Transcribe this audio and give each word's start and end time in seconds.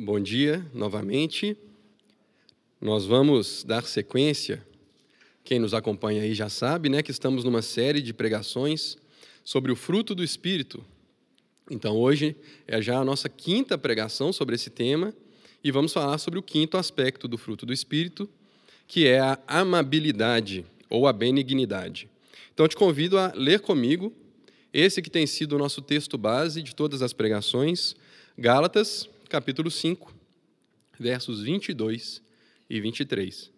Bom 0.00 0.20
dia 0.20 0.64
novamente. 0.72 1.56
Nós 2.80 3.04
vamos 3.04 3.64
dar 3.64 3.82
sequência. 3.82 4.64
Quem 5.42 5.58
nos 5.58 5.74
acompanha 5.74 6.22
aí 6.22 6.34
já 6.34 6.48
sabe, 6.48 6.88
né, 6.88 7.02
que 7.02 7.10
estamos 7.10 7.42
numa 7.42 7.62
série 7.62 8.00
de 8.00 8.14
pregações 8.14 8.96
sobre 9.42 9.72
o 9.72 9.74
fruto 9.74 10.14
do 10.14 10.22
espírito. 10.22 10.84
Então 11.68 11.96
hoje 11.96 12.36
é 12.68 12.80
já 12.80 12.98
a 12.98 13.04
nossa 13.04 13.28
quinta 13.28 13.76
pregação 13.76 14.32
sobre 14.32 14.54
esse 14.54 14.70
tema 14.70 15.12
e 15.64 15.72
vamos 15.72 15.92
falar 15.92 16.18
sobre 16.18 16.38
o 16.38 16.44
quinto 16.44 16.76
aspecto 16.76 17.26
do 17.26 17.36
fruto 17.36 17.66
do 17.66 17.72
espírito, 17.72 18.30
que 18.86 19.04
é 19.04 19.18
a 19.18 19.36
amabilidade 19.48 20.64
ou 20.88 21.08
a 21.08 21.12
benignidade. 21.12 22.08
Então 22.54 22.66
eu 22.66 22.68
te 22.68 22.76
convido 22.76 23.18
a 23.18 23.32
ler 23.34 23.58
comigo 23.58 24.12
esse 24.72 25.02
que 25.02 25.10
tem 25.10 25.26
sido 25.26 25.56
o 25.56 25.58
nosso 25.58 25.82
texto 25.82 26.16
base 26.16 26.62
de 26.62 26.72
todas 26.72 27.02
as 27.02 27.12
pregações, 27.12 27.96
Gálatas, 28.38 29.08
capítulo 29.28 29.70
5, 29.70 30.14
versos 30.98 31.42
22 31.42 32.22
e 32.68 32.80
23. 32.80 33.50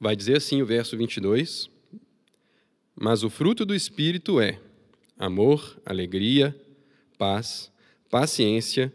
Vai 0.00 0.16
dizer 0.16 0.38
assim 0.38 0.62
o 0.62 0.66
verso 0.66 0.96
22: 0.96 1.68
Mas 2.96 3.22
o 3.22 3.30
fruto 3.30 3.66
do 3.66 3.74
Espírito 3.74 4.40
é 4.40 4.58
amor, 5.18 5.80
alegria, 5.84 6.58
paz, 7.18 7.70
paciência, 8.10 8.92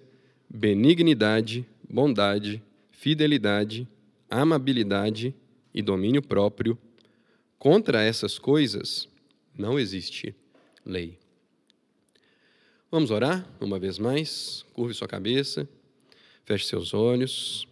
benignidade, 0.50 1.66
bondade, 1.88 2.64
fidelidade, 2.92 3.88
amabilidade 4.30 5.36
e 5.74 5.82
domínio 5.82 6.22
próprio. 6.22 6.78
Contra 7.60 8.02
essas 8.02 8.40
coisas 8.40 9.08
não 9.56 9.78
existe 9.78 10.34
lei. 10.86 11.18
Vamos 12.92 13.12
orar 13.12 13.48
uma 13.62 13.78
vez 13.78 14.00
mais? 14.00 14.66
Curve 14.74 14.96
sua 14.96 15.08
cabeça, 15.08 15.70
feche 16.44 16.66
seus 16.66 16.92
olhos. 16.92 17.68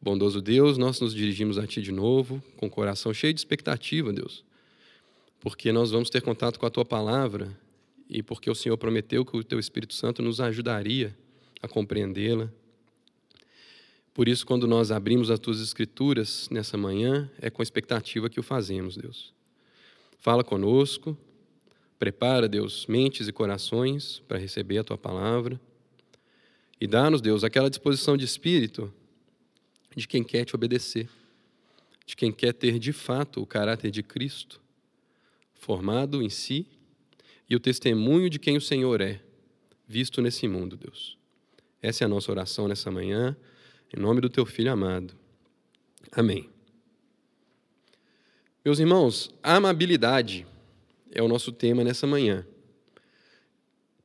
Bondoso 0.00 0.40
Deus, 0.40 0.78
nós 0.78 1.00
nos 1.00 1.12
dirigimos 1.12 1.58
a 1.58 1.66
Ti 1.66 1.82
de 1.82 1.90
novo, 1.90 2.40
com 2.56 2.66
o 2.66 2.70
coração 2.70 3.12
cheio 3.12 3.34
de 3.34 3.40
expectativa, 3.40 4.12
Deus, 4.12 4.44
porque 5.40 5.72
nós 5.72 5.90
vamos 5.90 6.08
ter 6.08 6.22
contato 6.22 6.56
com 6.60 6.66
a 6.66 6.70
Tua 6.70 6.84
palavra 6.84 7.50
e 8.08 8.22
porque 8.22 8.48
o 8.48 8.54
Senhor 8.54 8.78
prometeu 8.78 9.24
que 9.24 9.36
o 9.36 9.42
Teu 9.42 9.58
Espírito 9.58 9.92
Santo 9.92 10.22
nos 10.22 10.40
ajudaria 10.40 11.18
a 11.60 11.66
compreendê-la. 11.66 12.48
Por 14.14 14.28
isso, 14.28 14.46
quando 14.46 14.68
nós 14.68 14.92
abrimos 14.92 15.32
as 15.32 15.40
Tuas 15.40 15.60
Escrituras 15.60 16.48
nessa 16.48 16.76
manhã, 16.76 17.28
é 17.42 17.50
com 17.50 17.60
expectativa 17.60 18.30
que 18.30 18.38
o 18.38 18.44
fazemos, 18.44 18.96
Deus. 18.96 19.34
Fala 20.20 20.44
conosco, 20.44 21.18
Prepara, 21.98 22.48
Deus, 22.48 22.86
mentes 22.86 23.26
e 23.26 23.32
corações 23.32 24.22
para 24.28 24.38
receber 24.38 24.78
a 24.78 24.84
tua 24.84 24.96
palavra. 24.96 25.60
E 26.80 26.86
dá-nos, 26.86 27.20
Deus, 27.20 27.42
aquela 27.42 27.68
disposição 27.68 28.16
de 28.16 28.24
espírito 28.24 28.92
de 29.96 30.06
quem 30.06 30.22
quer 30.22 30.44
te 30.44 30.54
obedecer, 30.54 31.08
de 32.06 32.14
quem 32.14 32.30
quer 32.30 32.52
ter 32.52 32.78
de 32.78 32.92
fato 32.92 33.42
o 33.42 33.46
caráter 33.46 33.90
de 33.90 34.02
Cristo 34.02 34.60
formado 35.54 36.22
em 36.22 36.30
si 36.30 36.66
e 37.50 37.56
o 37.56 37.60
testemunho 37.60 38.30
de 38.30 38.38
quem 38.38 38.56
o 38.56 38.60
Senhor 38.60 39.00
é, 39.00 39.20
visto 39.86 40.22
nesse 40.22 40.46
mundo, 40.46 40.76
Deus. 40.76 41.18
Essa 41.82 42.04
é 42.04 42.06
a 42.06 42.08
nossa 42.08 42.30
oração 42.30 42.68
nessa 42.68 42.90
manhã, 42.90 43.36
em 43.94 44.00
nome 44.00 44.20
do 44.20 44.28
teu 44.28 44.46
filho 44.46 44.70
amado. 44.70 45.14
Amém. 46.12 46.48
Meus 48.64 48.78
irmãos, 48.78 49.30
amabilidade 49.42 50.46
é 51.12 51.22
o 51.22 51.28
nosso 51.28 51.52
tema 51.52 51.84
nessa 51.84 52.06
manhã. 52.06 52.46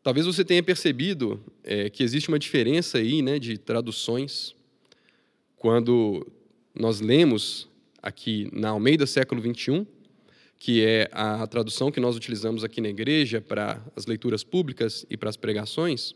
Talvez 0.02 0.26
você 0.26 0.44
tenha 0.44 0.62
percebido 0.62 1.40
é, 1.64 1.90
que 1.90 2.04
existe 2.04 2.28
uma 2.30 2.38
diferença 2.38 2.98
aí 2.98 3.22
né, 3.22 3.40
de 3.40 3.58
traduções. 3.58 4.54
Quando 5.56 6.28
nós 6.76 7.00
lemos 7.00 7.70
aqui 8.02 8.50
na 8.52 8.70
Almeida 8.70 9.08
século 9.08 9.42
21, 9.42 9.86
que 10.58 10.84
é 10.84 11.10
a 11.12 11.48
tradução 11.48 11.92
que 11.92 12.00
nós 12.00 12.16
utilizamos 12.16 12.64
aqui 12.64 12.82
na 12.82 12.90
igreja 12.90 13.40
para 13.40 13.82
as 13.96 14.06
leituras 14.06 14.44
públicas 14.44 15.06
e 15.10 15.16
para 15.16 15.30
as 15.30 15.38
pregações, 15.38 16.14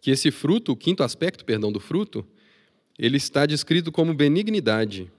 que 0.00 0.10
esse 0.10 0.30
fruto, 0.30 0.72
o 0.72 0.76
quinto 0.76 1.02
aspecto, 1.02 1.44
perdão, 1.44 1.72
do 1.72 1.80
fruto, 1.80 2.26
ele 2.98 3.16
está 3.16 3.46
descrito 3.46 3.90
como 3.90 4.12
benignidade. 4.12 5.10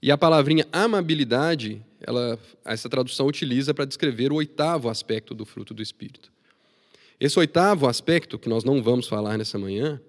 E 0.00 0.10
a 0.10 0.18
palavrinha 0.18 0.66
amabilidade, 0.72 1.84
ela, 2.06 2.38
essa 2.64 2.88
tradução 2.88 3.26
utiliza 3.26 3.72
para 3.72 3.84
descrever 3.84 4.32
o 4.32 4.36
oitavo 4.36 4.88
aspecto 4.88 5.34
do 5.34 5.44
fruto 5.44 5.72
do 5.72 5.82
Espírito. 5.82 6.32
Esse 7.18 7.38
oitavo 7.38 7.86
aspecto, 7.86 8.38
que 8.38 8.48
nós 8.48 8.64
não 8.64 8.82
vamos 8.82 9.06
falar 9.06 9.38
nessa 9.38 9.58
manhã, 9.58 10.00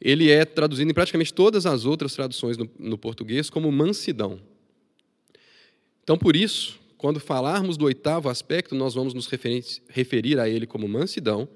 ele 0.00 0.30
é 0.30 0.44
traduzido 0.44 0.90
em 0.90 0.94
praticamente 0.94 1.32
todas 1.32 1.66
as 1.66 1.84
outras 1.84 2.14
traduções 2.14 2.56
no, 2.56 2.70
no 2.78 2.98
português 2.98 3.50
como 3.50 3.70
mansidão. 3.72 4.38
Então, 6.02 6.16
por 6.16 6.36
isso, 6.36 6.78
quando 6.98 7.18
falarmos 7.18 7.76
do 7.76 7.86
oitavo 7.86 8.28
aspecto, 8.28 8.74
nós 8.74 8.94
vamos 8.94 9.14
nos 9.14 9.28
referir 9.88 10.38
a 10.38 10.48
ele 10.48 10.66
como 10.66 10.86
mansidão, 10.86 11.48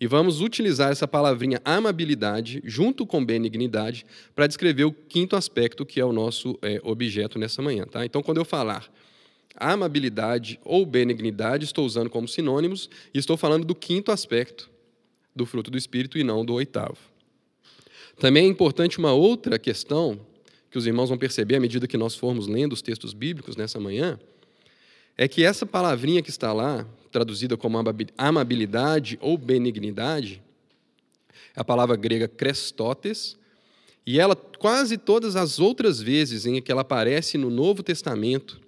e 0.00 0.06
vamos 0.06 0.40
utilizar 0.40 0.90
essa 0.90 1.06
palavrinha 1.06 1.60
amabilidade 1.62 2.62
junto 2.64 3.06
com 3.06 3.22
benignidade 3.22 4.06
para 4.34 4.46
descrever 4.46 4.84
o 4.84 4.92
quinto 4.92 5.36
aspecto 5.36 5.84
que 5.84 6.00
é 6.00 6.04
o 6.04 6.12
nosso 6.12 6.58
é, 6.62 6.80
objeto 6.82 7.38
nessa 7.38 7.60
manhã. 7.60 7.84
Tá? 7.84 8.06
Então, 8.06 8.22
quando 8.22 8.38
eu 8.38 8.44
falar 8.44 8.90
amabilidade 9.60 10.58
ou 10.64 10.86
benignidade, 10.86 11.64
estou 11.64 11.84
usando 11.84 12.08
como 12.08 12.26
sinônimos 12.26 12.88
e 13.12 13.18
estou 13.18 13.36
falando 13.36 13.64
do 13.64 13.74
quinto 13.74 14.10
aspecto 14.10 14.70
do 15.36 15.46
fruto 15.46 15.70
do 15.70 15.78
Espírito 15.78 16.18
e 16.18 16.24
não 16.24 16.44
do 16.44 16.54
oitavo. 16.54 16.96
Também 18.18 18.46
é 18.46 18.48
importante 18.48 18.98
uma 18.98 19.12
outra 19.12 19.58
questão 19.58 20.18
que 20.70 20.78
os 20.78 20.86
irmãos 20.86 21.08
vão 21.08 21.18
perceber 21.18 21.56
à 21.56 21.60
medida 21.60 21.86
que 21.86 21.96
nós 21.96 22.14
formos 22.14 22.46
lendo 22.46 22.72
os 22.72 22.82
textos 22.82 23.12
bíblicos 23.12 23.56
nessa 23.56 23.80
manhã, 23.80 24.18
é 25.16 25.26
que 25.26 25.44
essa 25.44 25.66
palavrinha 25.66 26.22
que 26.22 26.30
está 26.30 26.52
lá, 26.52 26.86
traduzida 27.10 27.56
como 27.56 27.76
amabilidade 28.16 29.18
ou 29.20 29.36
benignidade, 29.36 30.42
é 31.56 31.60
a 31.60 31.64
palavra 31.64 31.96
grega 31.96 32.28
krestotes, 32.28 33.36
e 34.06 34.18
ela, 34.18 34.34
quase 34.34 34.96
todas 34.96 35.36
as 35.36 35.58
outras 35.58 36.00
vezes 36.00 36.46
em 36.46 36.60
que 36.60 36.70
ela 36.70 36.80
aparece 36.82 37.36
no 37.36 37.50
Novo 37.50 37.82
Testamento, 37.82 38.59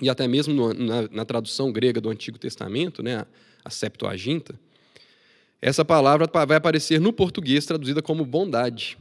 e 0.00 0.08
até 0.08 0.26
mesmo 0.26 0.54
no, 0.54 0.74
na, 0.74 1.08
na, 1.10 1.24
tradução 1.24 1.70
grega 1.72 2.00
do 2.00 2.08
Antigo 2.08 2.38
Testamento, 2.38 3.02
né, 3.02 3.26
a 3.64 3.70
Septuaginta, 3.70 4.58
essa 5.60 5.84
palavra 5.84 6.28
vai 6.46 6.56
aparecer 6.56 7.00
no 7.00 7.12
português 7.12 7.66
traduzida 7.66 8.00
como 8.00 8.24
bondade, 8.24 8.96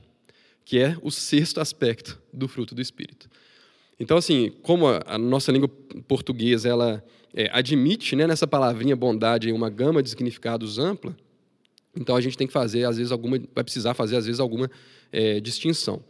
que 0.66 0.78
é 0.78 0.98
o 1.02 1.10
sexto 1.10 1.62
aspecto 1.62 2.20
do 2.34 2.48
fruto 2.48 2.76
do 2.76 2.82
Espírito. 2.82 3.30
Então, 4.00 4.18
assim, 4.18 4.52
como 4.62 4.88
a, 4.88 5.02
a 5.06 5.18
nossa 5.18 5.52
língua 5.52 5.70
portuguesa 6.08 6.68
ela 6.68 7.04
é, 7.34 7.50
admite 7.52 8.16
né, 8.16 8.28
nessa 8.28 8.46
palavrinha 8.46 8.96
bondade 8.96 9.52
uma 9.52 9.70
gama 9.70 10.04
de 10.04 10.10
significados 10.10 10.78
ampla, 10.78 11.16
então 11.96 12.16
a 12.16 12.22
gente 12.22 12.38
tem 12.38 12.48
que 12.48 12.54
fazer, 12.54 12.86
às 12.86 12.98
vezes, 12.98 13.12
alguma, 13.12 13.40
vai 13.54 13.64
precisar 13.64 13.94
fazer, 13.94 14.16
às 14.16 14.26
vezes, 14.26 14.40
alguma 14.40 14.70
é, 15.12 15.40
distinção. 15.40 16.02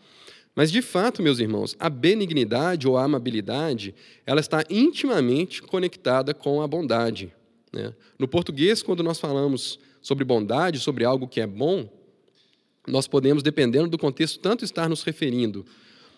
Mas, 0.59 0.73
de 0.73 0.81
fato, 0.81 1.23
meus 1.23 1.39
irmãos, 1.39 1.73
a 1.79 1.89
benignidade 1.89 2.85
ou 2.85 2.97
a 2.97 3.05
amabilidade, 3.05 3.95
ela 4.25 4.41
está 4.41 4.61
intimamente 4.69 5.61
conectada 5.61 6.33
com 6.33 6.61
a 6.61 6.67
bondade. 6.67 7.33
Né? 7.71 7.93
No 8.19 8.27
português, 8.27 8.83
quando 8.83 9.01
nós 9.01 9.17
falamos 9.17 9.79
sobre 10.01 10.25
bondade, 10.25 10.77
sobre 10.79 11.05
algo 11.05 11.29
que 11.29 11.39
é 11.39 11.47
bom, 11.47 11.89
nós 12.85 13.07
podemos, 13.07 13.41
dependendo 13.41 13.87
do 13.87 13.97
contexto, 13.97 14.37
tanto 14.37 14.65
estar 14.65 14.89
nos 14.89 15.01
referindo 15.01 15.65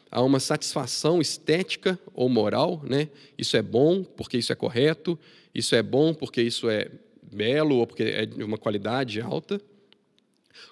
a 0.10 0.24
uma 0.24 0.40
satisfação 0.40 1.22
estética 1.22 2.00
ou 2.12 2.28
moral, 2.28 2.82
né? 2.84 3.10
Isso 3.38 3.56
é 3.56 3.62
bom 3.62 4.04
porque 4.04 4.40
isso 4.40 4.52
é 4.52 4.56
correto, 4.56 5.20
isso 5.54 5.76
é 5.76 5.84
bom 5.84 6.16
porque 6.16 6.42
isso 6.42 6.68
é 6.68 6.90
belo 7.22 7.76
ou 7.76 7.86
porque 7.86 8.02
é 8.02 8.26
de 8.26 8.44
uma 8.44 8.58
qualidade 8.58 9.22
alta. 9.22 9.62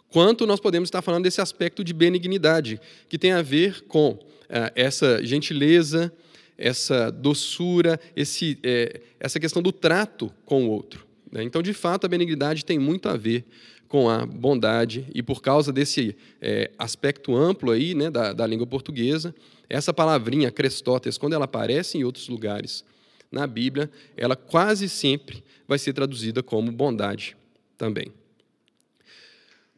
Quanto 0.10 0.48
nós 0.48 0.60
podemos 0.60 0.88
estar 0.88 1.02
falando 1.02 1.24
desse 1.24 1.40
aspecto 1.40 1.84
de 1.84 1.94
benignidade, 1.94 2.82
que 3.08 3.18
tem 3.18 3.32
a 3.32 3.42
ver 3.42 3.84
com 3.84 4.18
ah, 4.50 4.72
essa 4.76 5.24
gentileza, 5.24 6.12
essa 6.58 7.12
doçura, 7.12 8.00
esse, 8.16 8.58
é, 8.64 9.02
essa 9.20 9.40
questão 9.40 9.62
do 9.62 9.72
trato 9.72 10.32
com 10.46 10.66
o 10.66 10.70
outro. 10.70 11.06
Né? 11.32 11.44
Então, 11.44 11.62
de 11.62 11.74
fato, 11.74 12.06
a 12.06 12.10
benignidade 12.10 12.66
tem 12.66 12.80
muito 12.80 13.08
a 13.08 13.16
ver 13.16 13.46
com 13.88 14.08
a 14.08 14.24
bondade, 14.26 15.08
e 15.16 15.24
por 15.24 15.42
causa 15.42 15.74
desse 15.74 16.16
é, 16.40 16.70
aspecto 16.78 17.36
amplo 17.36 17.72
aí, 17.72 17.96
né, 17.96 18.12
da, 18.12 18.34
da 18.34 18.46
língua 18.46 18.68
portuguesa, 18.68 19.34
essa 19.68 19.92
palavrinha 19.92 20.52
Crestóteres, 20.52 21.18
quando 21.18 21.34
ela 21.34 21.46
aparece 21.46 21.98
em 21.98 22.04
outros 22.04 22.28
lugares 22.28 22.84
na 23.32 23.48
Bíblia, 23.48 23.90
ela 24.16 24.36
quase 24.36 24.88
sempre 24.88 25.44
vai 25.68 25.80
ser 25.80 25.94
traduzida 25.94 26.44
como 26.44 26.72
bondade 26.72 27.36
também. 27.78 28.12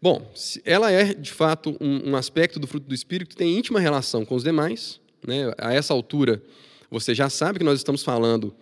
Bom, 0.01 0.31
ela 0.65 0.91
é 0.91 1.13
de 1.13 1.31
fato 1.31 1.77
um, 1.79 2.11
um 2.11 2.15
aspecto 2.15 2.59
do 2.59 2.65
fruto 2.65 2.87
do 2.87 2.95
Espírito 2.95 3.29
que 3.29 3.35
tem 3.35 3.55
íntima 3.55 3.79
relação 3.79 4.25
com 4.25 4.33
os 4.33 4.43
demais. 4.43 4.99
Né? 5.25 5.53
A 5.59 5.73
essa 5.73 5.93
altura, 5.93 6.41
você 6.89 7.13
já 7.13 7.29
sabe 7.29 7.59
que 7.59 7.65
nós 7.65 7.77
estamos 7.77 8.01
falando 8.01 8.55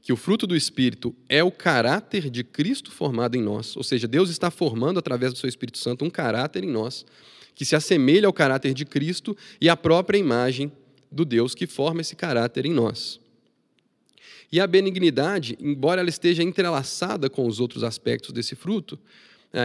que 0.00 0.12
o 0.12 0.16
fruto 0.16 0.46
do 0.46 0.56
Espírito 0.56 1.14
é 1.28 1.44
o 1.44 1.50
caráter 1.50 2.30
de 2.30 2.42
Cristo 2.42 2.90
formado 2.90 3.36
em 3.36 3.42
nós, 3.42 3.76
ou 3.76 3.82
seja, 3.82 4.08
Deus 4.08 4.30
está 4.30 4.50
formando 4.50 4.98
através 4.98 5.32
do 5.32 5.38
seu 5.38 5.48
Espírito 5.48 5.78
Santo 5.78 6.04
um 6.04 6.10
caráter 6.10 6.64
em 6.64 6.70
nós 6.70 7.04
que 7.54 7.64
se 7.64 7.74
assemelha 7.74 8.26
ao 8.26 8.32
caráter 8.32 8.72
de 8.72 8.84
Cristo 8.84 9.36
e 9.60 9.68
à 9.68 9.76
própria 9.76 10.18
imagem 10.18 10.70
do 11.10 11.24
Deus 11.24 11.54
que 11.54 11.66
forma 11.66 12.02
esse 12.02 12.14
caráter 12.14 12.66
em 12.66 12.72
nós. 12.72 13.18
E 14.52 14.60
a 14.60 14.66
benignidade, 14.66 15.58
embora 15.60 16.00
ela 16.00 16.10
esteja 16.10 16.42
entrelaçada 16.42 17.28
com 17.28 17.46
os 17.46 17.58
outros 17.58 17.82
aspectos 17.82 18.32
desse 18.32 18.54
fruto, 18.54 18.98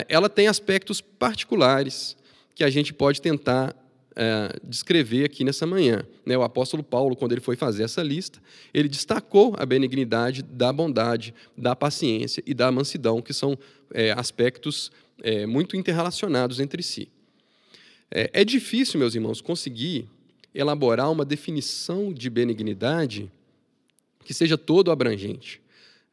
ela 0.07 0.29
tem 0.29 0.47
aspectos 0.47 1.01
particulares 1.01 2.15
que 2.55 2.63
a 2.63 2.69
gente 2.69 2.93
pode 2.93 3.21
tentar 3.21 3.75
é, 4.15 4.59
descrever 4.63 5.25
aqui 5.25 5.43
nessa 5.43 5.65
manhã. 5.65 6.05
Né? 6.25 6.37
O 6.37 6.43
apóstolo 6.43 6.83
Paulo, 6.83 7.15
quando 7.15 7.31
ele 7.31 7.41
foi 7.41 7.55
fazer 7.55 7.83
essa 7.83 8.03
lista, 8.03 8.41
ele 8.73 8.87
destacou 8.87 9.55
a 9.57 9.65
benignidade 9.65 10.41
da 10.43 10.71
bondade, 10.71 11.33
da 11.57 11.75
paciência 11.75 12.43
e 12.45 12.53
da 12.53 12.71
mansidão, 12.71 13.21
que 13.21 13.33
são 13.33 13.57
é, 13.93 14.11
aspectos 14.11 14.91
é, 15.21 15.45
muito 15.45 15.75
interrelacionados 15.75 16.59
entre 16.59 16.83
si. 16.83 17.09
É, 18.09 18.29
é 18.33 18.45
difícil, 18.45 18.99
meus 18.99 19.15
irmãos, 19.15 19.41
conseguir 19.41 20.07
elaborar 20.53 21.09
uma 21.11 21.23
definição 21.23 22.13
de 22.13 22.29
benignidade 22.29 23.31
que 24.25 24.33
seja 24.33 24.57
todo 24.57 24.91
abrangente. 24.91 25.61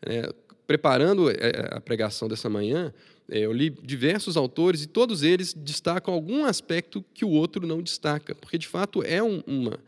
É, 0.03 0.33
preparando 0.67 1.31
é, 1.31 1.69
a 1.71 1.81
pregação 1.81 2.29
dessa 2.29 2.49
manhã, 2.49 2.93
é, 2.93 2.93
eu 3.29 3.53
li 3.53 3.71
diversos 3.71 4.37
autores 4.37 4.83
e 4.83 4.87
todos 4.87 5.23
eles 5.23 5.53
destacam 5.53 6.15
algum 6.15 6.45
aspecto 6.45 7.05
que 7.13 7.25
o 7.25 7.31
outro 7.31 7.67
não 7.67 7.83
destaca, 7.83 8.35
porque 8.35 8.57
de 8.57 8.67
fato 8.67 9.03
é 9.03 9.23
um, 9.23 9.43
uma 9.47 9.79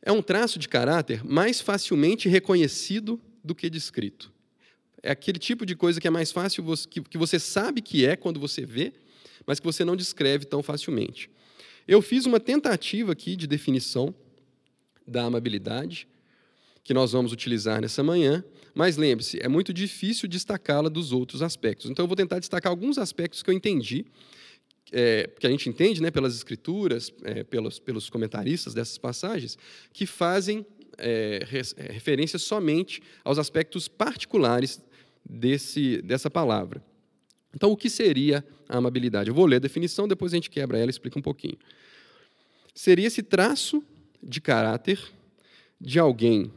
é 0.00 0.12
um 0.12 0.22
traço 0.22 0.58
de 0.58 0.68
caráter 0.68 1.24
mais 1.24 1.60
facilmente 1.60 2.28
reconhecido 2.28 3.20
do 3.42 3.54
que 3.54 3.70
descrito. 3.70 4.32
É 5.02 5.10
aquele 5.10 5.38
tipo 5.38 5.64
de 5.66 5.74
coisa 5.74 6.00
que 6.00 6.06
é 6.06 6.10
mais 6.10 6.30
fácil 6.30 6.64
que, 6.88 7.02
que 7.02 7.18
você 7.18 7.38
sabe 7.38 7.80
que 7.80 8.06
é 8.06 8.16
quando 8.16 8.38
você 8.38 8.64
vê, 8.64 8.92
mas 9.46 9.60
que 9.60 9.66
você 9.66 9.84
não 9.84 9.96
descreve 9.96 10.46
tão 10.46 10.62
facilmente. 10.62 11.30
Eu 11.86 12.00
fiz 12.00 12.24
uma 12.24 12.40
tentativa 12.40 13.12
aqui 13.12 13.36
de 13.36 13.46
definição 13.46 14.14
da 15.06 15.24
amabilidade 15.24 16.08
que 16.82 16.94
nós 16.94 17.12
vamos 17.12 17.32
utilizar 17.32 17.80
nessa 17.80 18.02
manhã, 18.02 18.44
mas 18.74 18.96
lembre-se, 18.96 19.38
é 19.40 19.48
muito 19.48 19.72
difícil 19.72 20.28
destacá-la 20.28 20.88
dos 20.88 21.12
outros 21.12 21.42
aspectos. 21.42 21.90
Então, 21.90 22.04
eu 22.04 22.08
vou 22.08 22.16
tentar 22.16 22.40
destacar 22.40 22.70
alguns 22.70 22.98
aspectos 22.98 23.42
que 23.42 23.48
eu 23.48 23.54
entendi, 23.54 24.04
é, 24.92 25.30
que 25.38 25.46
a 25.46 25.50
gente 25.50 25.68
entende 25.68 26.02
né, 26.02 26.10
pelas 26.10 26.34
escrituras, 26.34 27.12
é, 27.22 27.44
pelos, 27.44 27.78
pelos 27.78 28.10
comentaristas 28.10 28.74
dessas 28.74 28.98
passagens, 28.98 29.56
que 29.92 30.06
fazem 30.06 30.66
é, 30.98 31.46
é 31.76 31.92
referência 31.92 32.38
somente 32.38 33.02
aos 33.22 33.38
aspectos 33.38 33.88
particulares 33.88 34.80
desse, 35.28 36.02
dessa 36.02 36.28
palavra. 36.28 36.82
Então, 37.54 37.70
o 37.70 37.76
que 37.76 37.88
seria 37.88 38.44
a 38.68 38.78
amabilidade? 38.78 39.30
Eu 39.30 39.34
vou 39.34 39.46
ler 39.46 39.56
a 39.56 39.60
definição, 39.60 40.08
depois 40.08 40.32
a 40.32 40.36
gente 40.36 40.50
quebra 40.50 40.78
ela 40.78 40.88
e 40.88 40.90
explica 40.90 41.18
um 41.18 41.22
pouquinho. 41.22 41.56
Seria 42.74 43.06
esse 43.06 43.22
traço 43.22 43.82
de 44.20 44.40
caráter 44.40 45.00
de 45.80 45.98
alguém 45.98 46.52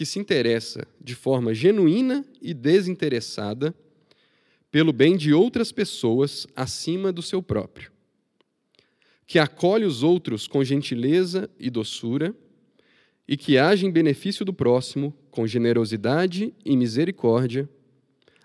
que 0.00 0.06
se 0.06 0.18
interessa 0.18 0.88
de 0.98 1.14
forma 1.14 1.52
genuína 1.52 2.24
e 2.40 2.54
desinteressada 2.54 3.74
pelo 4.70 4.94
bem 4.94 5.14
de 5.14 5.34
outras 5.34 5.70
pessoas 5.72 6.46
acima 6.56 7.12
do 7.12 7.20
seu 7.20 7.42
próprio, 7.42 7.92
que 9.26 9.38
acolhe 9.38 9.84
os 9.84 10.02
outros 10.02 10.48
com 10.48 10.64
gentileza 10.64 11.50
e 11.58 11.68
doçura 11.68 12.34
e 13.28 13.36
que 13.36 13.58
age 13.58 13.84
em 13.84 13.90
benefício 13.90 14.42
do 14.42 14.54
próximo 14.54 15.14
com 15.30 15.46
generosidade 15.46 16.54
e 16.64 16.74
misericórdia, 16.78 17.68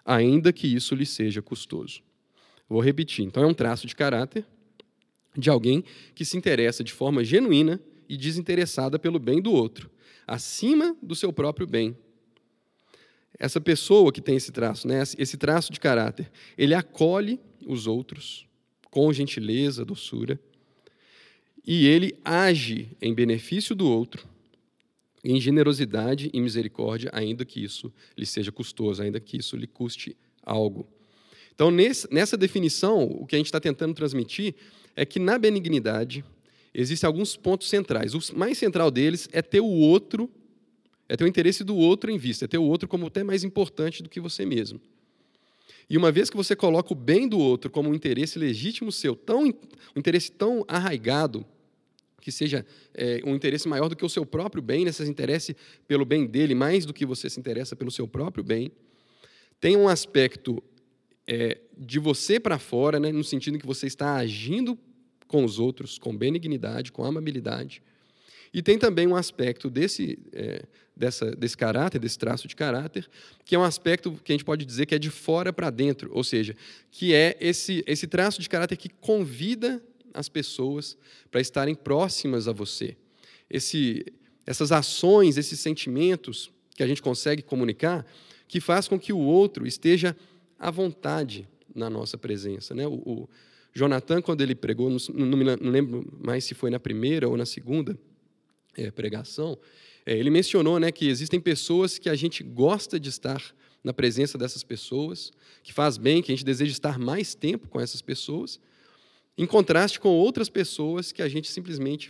ainda 0.04 0.52
que 0.52 0.68
isso 0.68 0.94
lhe 0.94 1.06
seja 1.06 1.42
custoso. 1.42 2.02
Vou 2.68 2.82
repetir. 2.82 3.24
Então, 3.24 3.44
é 3.44 3.48
um 3.48 3.54
traço 3.54 3.88
de 3.88 3.96
caráter 3.96 4.46
de 5.38 5.50
alguém 5.50 5.86
que 6.14 6.26
se 6.26 6.36
interessa 6.36 6.84
de 6.84 6.92
forma 6.92 7.24
genuína 7.24 7.80
e 8.10 8.18
desinteressada 8.18 9.00
pelo 9.00 9.20
bem 9.20 9.42
do 9.42 9.54
outro, 9.54 9.95
acima 10.28 10.96
do 11.02 11.16
seu 11.16 11.32
próprio 11.32 11.68
bem. 11.68 11.96
Essa 13.38 13.60
pessoa 13.60 14.12
que 14.12 14.22
tem 14.22 14.38
esse 14.38 14.52
traço, 14.52 14.88
né, 14.88 15.04
esse 15.18 15.38
traço 15.38 15.72
de 15.72 15.80
caráter, 15.80 16.32
ele 16.58 16.74
acolhe 16.74 17.40
os 17.66 17.86
outros 17.86 18.48
com 18.90 19.12
gentileza, 19.12 19.84
doçura, 19.84 20.40
e 21.68 21.86
ele 21.88 22.18
age 22.24 22.96
em 23.02 23.14
benefício 23.14 23.76
do 23.76 23.90
outro, 23.90 24.26
em 25.24 25.42
generosidade 25.42 26.30
e 26.32 26.40
misericórdia, 26.40 27.10
ainda 27.12 27.44
que 27.44 27.62
isso 27.62 27.92
lhe 28.16 28.26
seja 28.26 28.52
custoso, 28.52 29.02
ainda 29.02 29.20
que 29.20 29.38
isso 29.38 29.58
lhe 29.58 29.68
custe 29.68 30.16
algo. 30.44 30.88
Então, 31.54 31.72
nessa 31.72 32.38
definição, 32.38 33.04
o 33.04 33.26
que 33.26 33.36
a 33.36 33.40
gente 33.40 33.48
está 33.48 33.60
tentando 33.60 33.94
transmitir 33.94 34.54
é 34.96 35.06
que 35.06 35.20
na 35.20 35.40
benignidade, 35.40 36.24
existem 36.76 37.08
alguns 37.08 37.38
pontos 37.38 37.70
centrais. 37.70 38.14
O 38.14 38.20
mais 38.36 38.58
central 38.58 38.92
deles 38.92 39.30
é 39.32 39.42
ter 39.42 39.62
o 39.62 39.66
outro, 39.66 40.30
é 41.08 41.16
ter 41.16 41.24
o 41.24 41.28
interesse 41.28 41.64
do 41.64 41.76
outro 41.76 42.12
em 42.12 42.18
vista, 42.18 42.46
é 42.46 42.48
ter 42.48 42.58
o 42.58 42.64
outro 42.64 42.88
como 42.88 43.08
até 43.08 43.24
mais 43.24 43.44
importante 43.44 44.04
do 44.04 44.10
que 44.10 44.20
você 44.20 44.46
mesmo. 44.46 44.82
E 45.90 45.98
uma 45.98 46.12
vez 46.12 46.30
que 46.30 46.36
você 46.36 46.56
coloca 46.56 46.92
o 46.92 46.96
bem 46.96 47.28
do 47.28 47.40
outro 47.40 47.70
como 47.70 47.90
um 47.90 47.94
interesse 47.94 48.38
legítimo 48.38 48.92
seu, 48.92 49.16
tão, 49.16 49.46
um 49.46 50.00
interesse 50.00 50.32
tão 50.32 50.66
arraigado, 50.68 51.46
que 52.20 52.32
seja 52.32 52.66
é, 52.94 53.22
um 53.24 53.36
interesse 53.36 53.68
maior 53.68 53.88
do 53.88 53.96
que 53.96 54.04
o 54.04 54.10
seu 54.10 54.26
próprio 54.26 54.62
bem, 54.62 54.84
né? 54.84 54.92
você 54.92 55.06
se 55.06 55.12
interesse 55.12 55.56
pelo 55.88 56.04
bem 56.04 56.26
dele 56.26 56.56
mais 56.56 56.84
do 56.84 56.94
que 56.94 57.06
você 57.06 57.30
se 57.30 57.40
interessa 57.40 57.76
pelo 57.76 57.92
seu 57.92 58.08
próprio 58.08 58.44
bem, 58.44 58.72
tem 59.62 59.78
um 59.78 59.88
aspecto 59.88 60.62
é, 61.28 61.60
de 61.78 62.00
você 62.00 62.40
para 62.40 62.58
fora, 62.58 63.00
né? 63.00 63.12
no 63.12 63.24
sentido 63.24 63.60
que 63.60 63.66
você 63.66 63.86
está 63.86 64.16
agindo 64.16 64.78
com 65.28 65.44
os 65.44 65.60
outros, 65.60 65.98
com 65.98 66.16
benignidade, 66.16 66.92
com 66.92 67.04
amabilidade. 67.04 67.82
E 68.54 68.62
tem 68.62 68.80
também 68.80 69.06
um 69.06 69.16
aspecto 69.16 69.70
desse, 69.70 70.18
é, 70.32 70.64
dessa, 70.96 71.36
desse 71.36 71.58
caráter, 71.58 72.00
desse 72.00 72.18
traço 72.18 72.48
de 72.48 72.56
caráter, 72.56 73.06
que 73.44 73.54
é 73.54 73.60
um 73.60 73.64
aspecto 73.64 74.18
que 74.24 74.32
a 74.32 74.36
gente 74.36 74.46
pode 74.46 74.66
dizer 74.66 74.86
que 74.86 74.96
é 74.96 75.00
de 75.00 75.10
fora 75.10 75.52
para 75.52 75.70
dentro, 75.70 76.10
ou 76.14 76.24
seja, 76.24 76.56
que 76.90 77.14
é 77.14 77.36
esse, 77.42 77.84
esse 77.86 78.08
traço 78.08 78.42
de 78.42 78.48
caráter 78.48 78.78
que 78.78 78.88
convida 78.88 79.84
as 80.14 80.30
pessoas 80.30 80.98
para 81.30 81.42
estarem 81.42 81.76
próximas 81.76 82.48
a 82.48 82.54
você. 82.54 82.96
Esse, 83.50 84.06
essas 84.46 84.72
ações, 84.72 85.38
esses 85.38 85.60
sentimentos 85.60 86.50
que 86.76 86.84
a 86.84 86.88
gente 86.88 87.02
consegue 87.02 87.42
comunicar, 87.42 88.06
que 88.48 88.62
faz 88.62 88.88
com 88.88 89.00
que 89.00 89.12
o 89.12 89.20
outro 89.20 89.68
esteja 89.68 90.16
à 90.58 90.72
vontade 90.72 91.48
na 91.74 91.90
nossa 91.90 92.18
presença. 92.18 92.74
Né? 92.74 92.88
O, 92.88 92.94
o, 92.94 93.30
Jonathan, 93.76 94.22
quando 94.22 94.40
ele 94.40 94.56
pregou, 94.56 94.90
não, 94.90 94.98
não, 95.14 95.70
lembro 95.70 96.08
mais 96.24 96.46
se 96.46 96.54
foi 96.54 96.70
na 96.70 96.80
primeira 96.80 97.28
ou 97.28 97.36
na 97.36 97.46
segunda 97.46 98.00
é, 98.78 98.90
pregação, 98.90 99.58
é, 100.06 100.18
ele 100.18 100.30
mencionou 100.30 100.80
né, 100.80 100.92
que 100.94 101.08
existem 101.08 101.42
pessoas 101.42 102.00
que 102.00 102.10
a 102.10 102.16
gente 102.16 102.42
gosta 102.42 102.98
de 102.98 103.10
estar 103.10 103.44
na 103.84 103.94
presença 103.94 104.38
dessas 104.38 104.64
pessoas, 104.64 105.32
que 105.62 105.74
faz 105.74 105.98
bem, 105.98 106.22
que 106.22 106.32
a 106.32 106.36
gente 106.36 106.46
deseja 106.46 106.72
estar 106.72 106.98
mais 106.98 107.36
tempo 107.36 107.68
com 107.68 107.80
essas 107.80 108.02
pessoas, 108.02 108.60
em 109.38 109.46
contraste 109.46 110.00
com 110.00 110.10
outras 110.10 110.50
pessoas 110.50 111.12
que 111.12 111.22
a 111.22 111.28
gente 111.28 111.52
simplesmente 111.52 112.10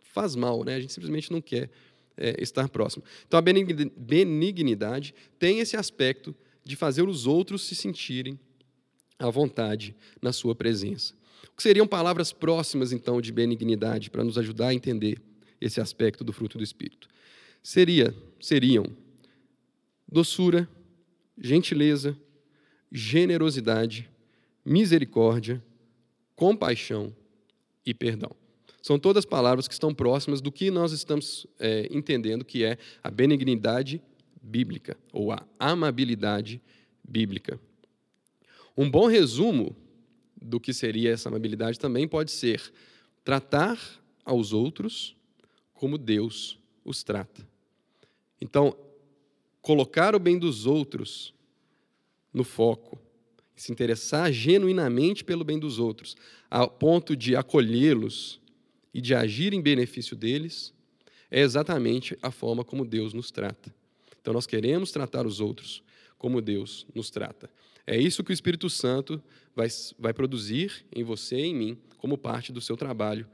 faz 0.00 0.34
mal, 0.34 0.64
né? 0.64 0.76
a 0.76 0.80
gente 0.80 0.92
simplesmente 0.92 1.30
não 1.30 1.42
quer 1.42 1.70
é, 2.16 2.34
estar 2.42 2.68
próximo. 2.68 3.04
Então, 3.26 3.38
a 3.38 3.42
benignidade 3.42 5.14
tem 5.38 5.60
esse 5.60 5.76
aspecto 5.76 6.34
de 6.64 6.76
fazer 6.76 7.06
os 7.06 7.26
outros 7.26 7.62
se 7.62 7.74
sentirem 7.74 8.38
à 9.18 9.30
vontade 9.30 9.94
na 10.20 10.32
sua 10.32 10.54
presença. 10.54 11.14
O 11.52 11.56
que 11.56 11.62
seriam 11.62 11.86
palavras 11.86 12.32
próximas, 12.32 12.92
então, 12.92 13.20
de 13.20 13.32
benignidade, 13.32 14.10
para 14.10 14.24
nos 14.24 14.36
ajudar 14.38 14.68
a 14.68 14.74
entender 14.74 15.20
esse 15.60 15.80
aspecto 15.80 16.24
do 16.24 16.32
fruto 16.32 16.58
do 16.58 16.64
Espírito? 16.64 17.08
Seria, 17.62 18.14
seriam 18.40 18.86
doçura, 20.10 20.68
gentileza, 21.38 22.16
generosidade, 22.90 24.08
misericórdia, 24.64 25.62
compaixão 26.36 27.14
e 27.84 27.92
perdão. 27.92 28.30
São 28.82 28.98
todas 28.98 29.24
palavras 29.24 29.66
que 29.66 29.74
estão 29.74 29.94
próximas 29.94 30.40
do 30.40 30.52
que 30.52 30.70
nós 30.70 30.92
estamos 30.92 31.46
é, 31.58 31.88
entendendo 31.90 32.44
que 32.44 32.64
é 32.64 32.76
a 33.02 33.10
benignidade 33.10 34.02
bíblica, 34.42 34.96
ou 35.12 35.32
a 35.32 35.42
amabilidade 35.58 36.60
bíblica. 37.02 37.58
Um 38.76 38.90
bom 38.90 39.06
resumo 39.06 39.76
do 40.40 40.60
que 40.60 40.72
seria 40.72 41.12
essa 41.12 41.28
amabilidade 41.28 41.78
também 41.78 42.06
pode 42.06 42.30
ser 42.30 42.72
tratar 43.22 43.78
aos 44.24 44.52
outros 44.52 45.16
como 45.72 45.96
Deus 45.96 46.58
os 46.84 47.02
trata. 47.02 47.46
Então, 48.40 48.76
colocar 49.62 50.14
o 50.14 50.18
bem 50.18 50.38
dos 50.38 50.66
outros 50.66 51.32
no 52.32 52.44
foco, 52.44 53.00
se 53.54 53.72
interessar 53.72 54.32
genuinamente 54.32 55.24
pelo 55.24 55.44
bem 55.44 55.58
dos 55.58 55.78
outros, 55.78 56.16
a 56.50 56.66
ponto 56.66 57.16
de 57.16 57.36
acolhê-los 57.36 58.40
e 58.92 59.00
de 59.00 59.14
agir 59.14 59.54
em 59.54 59.62
benefício 59.62 60.16
deles, 60.16 60.74
é 61.30 61.40
exatamente 61.40 62.18
a 62.20 62.30
forma 62.30 62.64
como 62.64 62.84
Deus 62.84 63.14
nos 63.14 63.30
trata. 63.30 63.74
Então 64.20 64.34
nós 64.34 64.46
queremos 64.46 64.90
tratar 64.90 65.26
os 65.26 65.40
outros 65.40 65.82
como 66.18 66.40
Deus 66.40 66.86
nos 66.94 67.10
trata. 67.10 67.50
É 67.86 67.98
isso 67.98 68.24
que 68.24 68.30
o 68.30 68.32
Espírito 68.32 68.70
Santo 68.70 69.22
vai, 69.54 69.68
vai 69.98 70.12
produzir 70.12 70.84
em 70.94 71.04
você 71.04 71.36
e 71.36 71.46
em 71.46 71.54
mim, 71.54 71.78
como 71.98 72.18
parte 72.18 72.52
do 72.52 72.60
seu 72.60 72.76
trabalho 72.76 73.26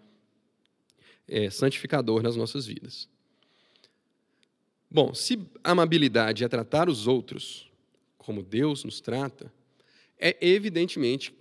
é, 1.29 1.49
santificador 1.51 2.23
nas 2.23 2.37
nossas 2.37 2.67
vidas. 2.67 3.09
Bom, 4.91 5.15
se 5.15 5.39
amabilidade 5.63 6.43
é 6.43 6.49
tratar 6.49 6.89
os 6.89 7.07
outros 7.07 7.71
como 8.19 8.43
Deus 8.43 8.85
nos 8.85 9.01
trata, 9.01 9.53
é 10.19 10.37
evidentemente 10.41 11.33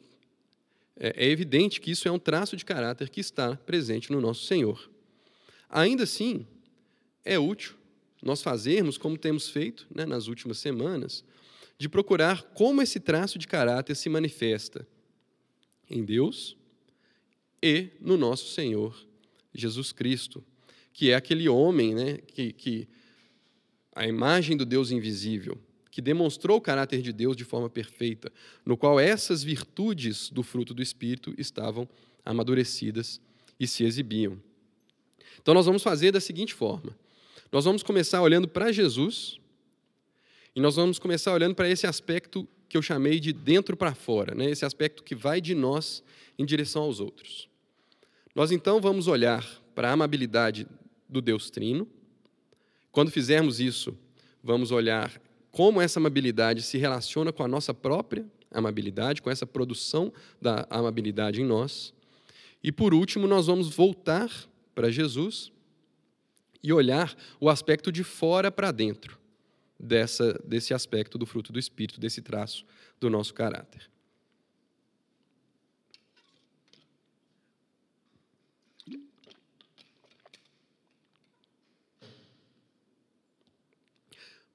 é, 0.96 1.26
é 1.26 1.30
evidente 1.30 1.82
que 1.82 1.92
isso 1.92 2.08
é 2.08 2.12
um 2.12 2.20
traço 2.20 2.56
de 2.56 2.64
caráter 2.64 3.10
que 3.10 3.20
está 3.20 3.56
presente 3.56 4.12
no 4.12 4.22
nosso 4.22 4.46
Senhor. 4.46 4.90
Ainda 5.70 6.04
assim, 6.04 6.46
é 7.24 7.40
útil 7.40 7.76
nós 8.22 8.42
fazermos 8.42 8.98
como 8.98 9.18
temos 9.18 9.50
feito 9.50 9.88
né, 9.94 10.06
nas 10.06 10.28
últimas 10.28 10.58
semanas, 10.58 11.24
de 11.80 11.88
procurar 11.88 12.44
como 12.54 12.82
esse 12.82 13.00
traço 13.00 13.40
de 13.40 13.48
caráter 13.48 13.96
se 13.96 14.10
manifesta 14.10 14.86
em 15.90 16.04
Deus 16.04 16.58
e 17.64 17.88
no 18.02 18.18
nosso 18.18 18.52
Senhor 18.52 19.08
Jesus 19.54 19.94
Cristo, 19.94 20.44
que 20.92 21.10
é 21.10 21.16
aquele 21.16 21.48
homem 21.48 21.96
né, 21.96 22.18
que, 22.18 22.52
que 22.52 22.88
a 23.96 24.06
imagem 24.06 24.58
do 24.58 24.66
Deus 24.66 24.92
invisível, 24.92 25.58
que 25.90 26.02
demonstrou 26.02 26.58
o 26.58 26.62
caráter 26.62 27.02
de 27.02 27.14
Deus 27.14 27.36
de 27.36 27.46
forma 27.46 27.70
perfeita, 27.70 28.32
no 28.66 28.78
qual 28.78 29.00
essas 29.00 29.42
virtudes 29.42 30.30
do 30.30 30.44
fruto 30.44 30.74
do 30.74 30.82
Espírito 30.82 31.34
estavam 31.38 31.88
amadurecidas 32.26 33.22
e 33.58 33.66
se 33.66 33.86
exibiam. 33.86 34.40
Então, 35.42 35.54
nós 35.54 35.66
vamos 35.66 35.82
fazer 35.82 36.12
da 36.12 36.20
seguinte 36.20 36.54
forma: 36.54 36.96
nós 37.52 37.66
vamos 37.66 37.82
começar 37.82 38.22
olhando 38.22 38.48
para 38.48 38.72
Jesus 38.72 39.40
e 40.60 40.62
nós 40.62 40.76
vamos 40.76 41.00
começar 41.00 41.32
olhando 41.32 41.56
para 41.56 41.70
esse 41.70 41.88
aspecto 41.88 42.46
que 42.68 42.76
eu 42.76 42.82
chamei 42.82 43.18
de 43.18 43.32
dentro 43.32 43.78
para 43.78 43.96
fora, 43.96 44.36
né? 44.36 44.50
esse 44.50 44.66
aspecto 44.66 45.06
que 45.06 45.16
vai 45.16 45.40
de 45.40 45.56
nós 45.56 46.04
em 46.38 46.44
direção 46.44 46.82
aos 46.82 47.00
outros. 47.00 47.48
Nós 48.36 48.52
então 48.52 48.82
vamos 48.82 49.08
olhar 49.08 49.48
para 49.74 49.88
a 49.88 49.94
amabilidade 49.94 50.68
do 51.08 51.22
Deus 51.22 51.50
Trino. 51.50 51.88
Quando 52.92 53.10
fizermos 53.10 53.62
isso, 53.62 53.98
vamos 54.44 54.70
olhar 54.70 55.22
como 55.50 55.80
essa 55.80 55.98
amabilidade 55.98 56.62
se 56.62 56.78
relaciona 56.78 57.32
com 57.32 57.42
a 57.42 57.48
nossa 57.48 57.74
própria 57.74 58.26
amabilidade, 58.52 59.22
com 59.22 59.32
essa 59.32 59.48
produção 59.48 60.12
da 60.42 60.68
amabilidade 60.70 61.42
em 61.42 61.46
nós. 61.46 61.94
E 62.62 62.70
por 62.70 62.94
último, 62.94 63.28
nós 63.28 63.48
vamos 63.48 63.74
voltar 63.74 64.30
para 64.76 64.92
Jesus 64.92 65.54
e 66.62 66.74
olhar 66.74 67.16
o 67.40 67.50
aspecto 67.50 67.94
de 67.94 68.04
fora 68.04 68.52
para 68.52 68.74
dentro 68.74 69.20
dessa, 69.80 70.34
desse 70.44 70.74
aspecto 70.74 71.18
do 71.18 71.26
fruto 71.26 71.54
do 71.54 71.60
Espírito, 71.60 72.00
desse 72.00 72.22
traço 72.22 72.66
do 73.00 73.10
nosso 73.10 73.34
caráter. 73.34 73.90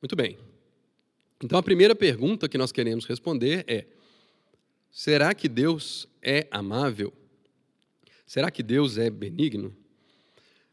Muito 0.04 0.14
bem. 0.14 0.37
Então, 1.43 1.59
a 1.59 1.62
primeira 1.62 1.95
pergunta 1.95 2.47
que 2.47 2.59
nós 2.59 2.71
queremos 2.71 3.07
responder 3.07 3.64
é: 3.66 3.87
será 4.90 5.35
que 5.35 5.49
Deus 5.49 6.07
é 6.21 6.47
amável? 6.50 7.11
Será 8.26 8.50
que 8.50 8.62
Deus 8.62 8.99
é 8.99 9.09
benigno? 9.09 9.75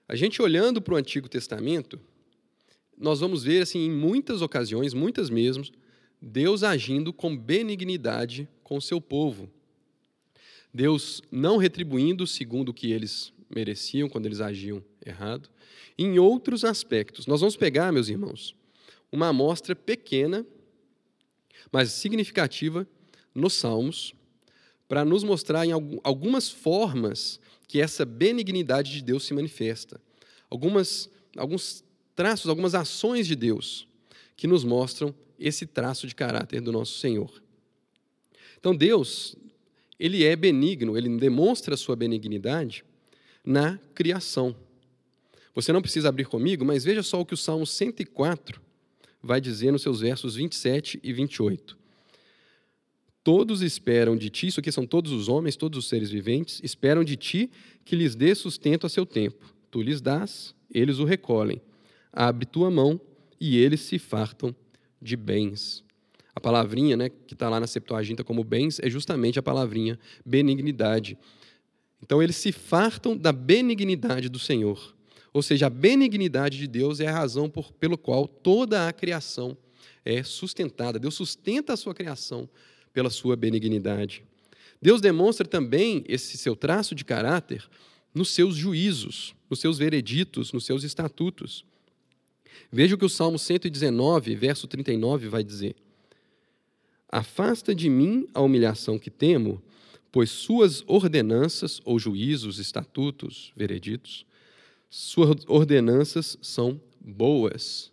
A 0.06 0.16
gente 0.18 0.42
olhando 0.42 0.82
para 0.82 0.96
o 0.96 0.98
Antigo 0.98 1.30
Testamento, 1.30 1.98
nós 3.02 3.20
vamos 3.20 3.44
ver 3.44 3.64
assim 3.64 3.80
em 3.80 3.92
muitas 3.92 4.42
ocasiões, 4.42 4.94
muitas 4.94 5.30
mesmo, 5.30 5.66
Deus 6.22 6.64
agindo 6.64 7.12
com 7.12 7.36
benignidade 7.36 8.48
com 8.64 8.78
o 8.78 8.82
seu 8.82 9.02
povo. 9.02 9.50
Deus 10.74 11.22
não 11.30 11.58
retribuindo 11.58 12.26
segundo 12.26 12.70
o 12.70 12.74
que 12.74 12.92
eles 12.92 13.34
mereciam 13.54 14.08
quando 14.08 14.28
eles 14.28 14.40
agiam 14.40 14.82
errado. 15.06 15.50
Em 15.98 16.18
outros 16.20 16.64
aspectos, 16.64 17.28
nós 17.28 17.42
vamos 17.42 17.58
pegar, 17.58 17.92
meus 17.92 18.08
irmãos, 18.08 18.56
uma 19.12 19.28
amostra 19.28 19.76
pequena 19.76 20.46
mas 21.72 21.92
significativa 21.92 22.88
nos 23.34 23.54
Salmos, 23.54 24.14
para 24.88 25.06
nos 25.06 25.24
mostrar 25.24 25.66
em 25.66 25.72
algumas 26.04 26.50
formas 26.50 27.40
que 27.68 27.80
essa 27.80 28.04
benignidade 28.06 28.92
de 28.92 29.02
Deus 29.02 29.24
se 29.24 29.34
manifesta. 29.34 30.02
Algumas, 30.50 31.10
alguns 31.38 31.82
traços, 32.16 32.50
algumas 32.50 32.76
ações 32.76 33.28
de 33.28 33.36
Deus 33.36 33.88
que 34.36 34.48
nos 34.48 34.64
mostram 34.64 35.14
esse 35.40 35.66
traço 35.66 36.08
de 36.08 36.16
caráter 36.16 36.62
do 36.62 36.72
nosso 36.72 37.00
Senhor. 37.00 37.42
Então, 38.60 38.76
Deus, 38.76 39.36
ele 40.00 40.24
é 40.24 40.36
benigno, 40.36 40.98
ele 40.98 41.10
demonstra 41.18 41.74
a 41.74 41.78
sua 41.78 41.96
benignidade 41.96 42.84
na 43.44 43.80
criação. 43.96 44.56
Você 45.54 45.74
não 45.74 45.82
precisa 45.82 46.10
abrir 46.10 46.26
comigo, 46.26 46.64
mas 46.64 46.84
veja 46.84 47.04
só 47.04 47.20
o 47.20 47.26
que 47.26 47.34
o 47.34 47.38
Salmo 47.38 47.66
104 47.66 48.62
vai 49.22 49.42
dizer 49.42 49.72
nos 49.72 49.82
seus 49.82 50.00
versos 50.00 50.36
27 50.36 51.00
e 51.04 51.12
28. 51.12 51.78
Todos 53.24 53.62
esperam 53.62 54.16
de 54.16 54.30
ti, 54.30 54.48
isso 54.48 54.60
aqui 54.60 54.72
são 54.72 54.86
todos 54.86 55.12
os 55.12 55.28
homens, 55.28 55.56
todos 55.56 55.78
os 55.78 55.88
seres 55.88 56.10
viventes, 56.10 56.60
esperam 56.64 57.04
de 57.04 57.16
ti 57.16 57.52
que 57.86 57.96
lhes 57.96 58.16
dê 58.16 58.34
sustento 58.34 58.88
a 58.88 58.90
seu 58.90 59.06
tempo. 59.06 59.54
Tu 59.70 59.82
lhes 59.82 60.02
dás, 60.02 60.56
eles 60.74 60.98
o 60.98 61.06
recolhem. 61.06 61.62
Abre 62.12 62.46
tua 62.46 62.70
mão 62.70 63.00
e 63.40 63.58
eles 63.58 63.82
se 63.82 63.98
fartam 63.98 64.56
de 65.02 65.16
bens. 65.16 65.84
A 66.36 66.40
palavrinha 66.40 66.96
né, 66.96 67.10
que 67.10 67.34
está 67.34 67.50
lá 67.50 67.60
na 67.60 67.68
Septuaginta 67.68 68.24
como 68.24 68.44
bens 68.44 68.80
é 68.80 68.90
justamente 68.90 69.38
a 69.40 69.44
palavrinha 69.44 70.00
benignidade. 70.26 71.18
Então, 72.02 72.22
eles 72.22 72.36
se 72.36 72.52
fartam 72.52 73.16
da 73.16 73.32
benignidade 73.32 74.30
do 74.30 74.40
Senhor. 74.40 74.96
Ou 75.34 75.42
seja, 75.42 75.68
a 75.68 75.70
benignidade 75.70 76.58
de 76.58 76.68
Deus 76.68 77.00
é 77.00 77.08
a 77.08 77.14
razão 77.14 77.50
por, 77.50 77.72
pelo 77.74 77.98
qual 77.98 78.28
toda 78.28 78.88
a 78.88 78.94
criação 78.94 79.58
é 80.04 80.24
sustentada. 80.24 81.00
Deus 81.00 81.16
sustenta 81.16 81.74
a 81.74 81.78
sua 81.78 81.94
criação 81.94 82.50
pela 82.94 83.10
sua 83.10 83.36
benignidade. 83.36 84.24
Deus 84.82 85.00
demonstra 85.00 85.48
também 85.48 86.04
esse 86.08 86.38
seu 86.38 86.56
traço 86.56 86.96
de 86.96 87.06
caráter 87.06 87.70
nos 88.14 88.32
seus 88.32 88.56
juízos, 88.56 89.36
nos 89.50 89.60
seus 89.60 89.78
vereditos, 89.78 90.52
nos 90.52 90.66
seus 90.66 90.84
estatutos. 90.84 91.64
Veja 92.72 92.96
o 92.96 92.98
que 92.98 93.06
o 93.06 93.10
Salmo 93.10 93.38
119, 93.38 94.34
verso 94.36 94.66
39 94.66 95.28
vai 95.28 95.44
dizer: 95.44 95.76
Afasta 97.10 97.76
de 97.76 97.90
mim 97.90 98.28
a 98.34 98.40
humilhação 98.40 98.98
que 98.98 99.10
temo, 99.10 99.62
pois 100.10 100.30
suas 100.30 100.82
ordenanças 100.88 101.82
ou 101.84 102.00
juízos, 102.00 102.60
estatutos, 102.60 103.52
vereditos, 103.58 104.26
suas 104.90 105.46
ordenanças 105.48 106.38
são 106.42 106.80
boas, 107.00 107.92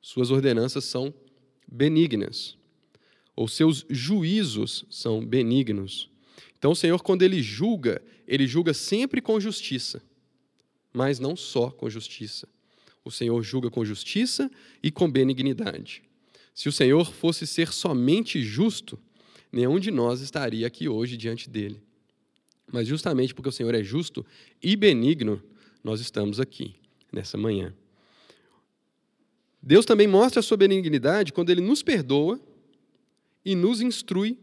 suas 0.00 0.30
ordenanças 0.30 0.84
são 0.84 1.12
benignas, 1.70 2.56
ou 3.36 3.46
seus 3.46 3.84
juízos 3.90 4.86
são 4.88 5.24
benignos. 5.24 6.10
Então, 6.58 6.72
o 6.72 6.76
Senhor, 6.76 7.02
quando 7.02 7.22
ele 7.22 7.42
julga, 7.42 8.00
ele 8.26 8.46
julga 8.46 8.72
sempre 8.72 9.20
com 9.20 9.38
justiça, 9.40 10.02
mas 10.92 11.18
não 11.18 11.36
só 11.36 11.70
com 11.70 11.90
justiça. 11.90 12.48
O 13.04 13.10
Senhor 13.10 13.42
julga 13.42 13.70
com 13.70 13.84
justiça 13.84 14.50
e 14.82 14.90
com 14.90 15.10
benignidade. 15.10 16.02
Se 16.54 16.68
o 16.68 16.72
Senhor 16.72 17.12
fosse 17.12 17.46
ser 17.46 17.72
somente 17.72 18.42
justo, 18.42 18.98
nenhum 19.50 19.78
de 19.78 19.90
nós 19.90 20.20
estaria 20.20 20.66
aqui 20.66 20.88
hoje 20.88 21.16
diante 21.16 21.48
dele. 21.48 21.80
Mas 22.70 22.86
justamente 22.86 23.34
porque 23.34 23.48
o 23.48 23.52
Senhor 23.52 23.74
é 23.74 23.82
justo 23.82 24.24
e 24.62 24.76
benigno, 24.76 25.42
nós 25.82 26.00
estamos 26.00 26.38
aqui 26.38 26.74
nessa 27.12 27.36
manhã. 27.36 27.74
Deus 29.62 29.84
também 29.84 30.06
mostra 30.06 30.40
a 30.40 30.42
sua 30.42 30.56
benignidade 30.56 31.32
quando 31.32 31.50
ele 31.50 31.60
nos 31.60 31.82
perdoa 31.82 32.40
e 33.44 33.54
nos 33.54 33.80
instrui 33.80 34.38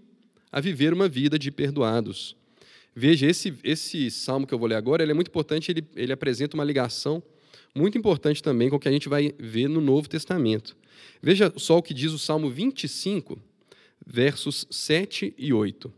a 0.51 0.59
viver 0.59 0.93
uma 0.93 1.07
vida 1.07 1.37
de 1.37 1.51
perdoados. 1.51 2.35
Veja, 2.95 3.27
esse, 3.27 3.53
esse 3.63 4.09
salmo 4.09 4.47
que 4.47 4.53
eu 4.53 4.59
vou 4.59 4.67
ler 4.67 4.75
agora 4.75 5.03
ele 5.03 5.11
é 5.11 5.15
muito 5.15 5.29
importante, 5.29 5.71
ele, 5.71 5.83
ele 5.95 6.11
apresenta 6.11 6.55
uma 6.55 6.63
ligação 6.63 7.21
muito 7.79 7.97
importante 7.97 8.43
também 8.43 8.69
com 8.69 8.75
o 8.75 8.79
que 8.79 8.89
a 8.89 8.91
gente 8.91 9.07
vai 9.07 9.33
ver 9.39 9.69
no 9.69 9.79
Novo 9.79 10.09
Testamento. 10.09 10.75
Veja 11.21 11.51
só 11.55 11.77
o 11.77 11.81
que 11.81 11.93
diz 11.93 12.11
o 12.11 12.19
Salmo 12.19 12.49
25, 12.49 13.39
versos 14.05 14.67
7 14.69 15.33
e 15.37 15.53
8. 15.53 15.91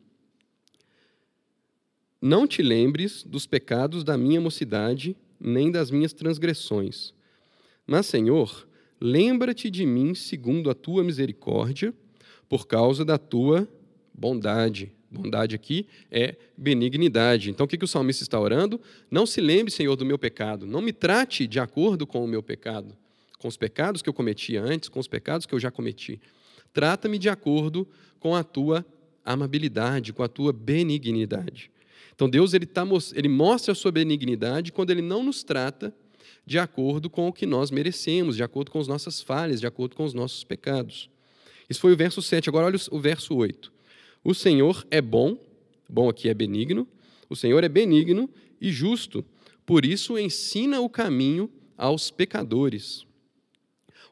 Não 2.22 2.46
te 2.46 2.62
lembres 2.62 3.24
dos 3.24 3.48
pecados 3.48 4.04
da 4.04 4.16
minha 4.16 4.40
mocidade, 4.40 5.18
nem 5.40 5.72
das 5.72 5.90
minhas 5.90 6.14
transgressões. 6.14 7.16
Mas, 7.88 8.06
Senhor, 8.06 8.68
lembra-te 9.00 9.68
de 9.72 9.84
mim 9.84 10.14
segundo 10.14 10.70
a 10.70 10.76
tua 10.76 11.04
misericórdia, 11.04 11.92
por 12.48 12.68
causa 12.68 13.04
da 13.04 13.18
tua 13.18 13.68
bondade. 14.14 14.92
Bondade 15.12 15.54
aqui 15.54 15.86
é 16.10 16.38
benignidade. 16.58 17.50
Então, 17.50 17.66
o 17.66 17.68
que, 17.68 17.84
o 17.84 17.88
salmista 17.88 18.24
está 18.24 18.40
orando? 18.40 18.80
Não 19.10 19.26
se 19.26 19.42
lembre, 19.42 19.70
Senhor, 19.70 19.98
do 19.98 20.06
meu 20.06 20.18
pecado. 20.18 20.66
Não 20.66 20.82
me 20.82 20.94
trate 20.94 21.46
de 21.46 21.60
acordo 21.60 22.08
com 22.08 22.24
o 22.24 22.28
meu 22.28 22.42
pecado, 22.42 22.96
com 23.38 23.50
os 23.50 23.58
pecados 23.58 24.02
que 24.02 24.08
eu 24.08 24.14
cometi 24.14 24.56
antes, 24.56 24.88
com 24.88 25.00
os 25.00 25.10
pecados 25.10 25.46
que 25.46 25.54
eu 25.54 25.60
já 25.60 25.70
cometi. 25.70 26.22
Trata-me 26.72 27.18
de 27.18 27.28
acordo 27.28 27.86
com 28.22 28.34
a 28.34 28.44
tua 28.44 28.86
amabilidade, 29.26 30.14
com 30.14 30.24
a 30.24 30.30
tua 30.30 30.54
benignidade. 30.54 31.70
Então 32.16 32.30
Deus 32.30 32.54
ele, 32.54 32.66
tá, 32.66 32.86
ele 33.14 33.28
mostra 33.28 33.74
a 33.74 33.76
sua 33.76 33.92
benignidade 33.92 34.72
quando 34.72 34.92
ele 34.92 35.02
não 35.02 35.24
nos 35.24 35.44
trata 35.44 35.94
de 36.46 36.58
acordo 36.58 37.10
com 37.10 37.28
o 37.28 37.34
que 37.34 37.46
nós 37.46 37.70
merecemos, 37.70 38.36
de 38.36 38.44
acordo 38.44 38.72
com 38.72 38.80
as 38.80 38.88
nossas 38.88 39.22
falhas, 39.22 39.60
de 39.60 39.68
acordo 39.68 39.96
com 39.96 40.06
os 40.06 40.14
nossos 40.14 40.44
pecados. 40.44 41.10
Isso 41.70 41.80
foi 41.80 41.94
o 41.94 41.98
verso 41.98 42.22
7. 42.22 42.50
Agora 42.50 42.66
olha 42.66 42.78
o 42.92 43.00
verso 43.00 43.36
8. 43.36 43.71
O 44.24 44.34
Senhor 44.34 44.86
é 44.92 45.02
bom, 45.02 45.38
bom 45.90 46.08
aqui 46.08 46.30
é 46.30 46.34
benigno, 46.34 46.88
o 47.30 47.36
Senhor 47.36 47.64
é 47.64 47.70
benigno 47.70 48.30
e 48.60 48.72
justo, 48.72 49.26
por 49.66 49.86
isso 49.86 50.18
ensina 50.18 50.80
o 50.80 50.90
caminho 50.90 51.50
aos 51.78 52.12
pecadores. 52.12 53.06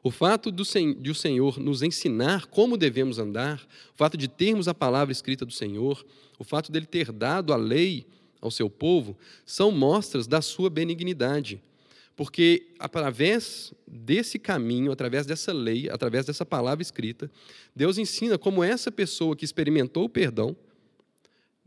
O 0.02 0.10
fato 0.10 0.50
do, 0.50 0.64
de 0.64 1.10
o 1.10 1.14
Senhor 1.14 1.58
nos 1.60 1.82
ensinar 1.82 2.46
como 2.46 2.76
devemos 2.76 3.18
andar, 3.18 3.62
o 3.94 3.96
fato 3.96 4.16
de 4.16 4.26
termos 4.26 4.66
a 4.66 4.74
palavra 4.74 5.12
escrita 5.12 5.44
do 5.44 5.52
Senhor, 5.52 6.04
o 6.38 6.44
fato 6.44 6.72
dele 6.72 6.86
ter 6.86 7.12
dado 7.12 7.52
a 7.52 7.56
lei 7.56 8.06
ao 8.40 8.50
seu 8.50 8.70
povo, 8.70 9.16
são 9.44 9.70
mostras 9.70 10.26
da 10.26 10.40
sua 10.40 10.70
benignidade. 10.70 11.62
Porque 12.16 12.68
através 12.78 13.72
desse 13.86 14.38
caminho, 14.38 14.92
através 14.92 15.24
dessa 15.24 15.52
lei, 15.52 15.88
através 15.88 16.26
dessa 16.26 16.44
palavra 16.44 16.82
escrita, 16.82 17.30
Deus 17.74 17.98
ensina 17.98 18.36
como 18.36 18.62
essa 18.62 18.92
pessoa 18.92 19.34
que 19.34 19.44
experimentou 19.44 20.04
o 20.04 20.08
perdão 20.08 20.56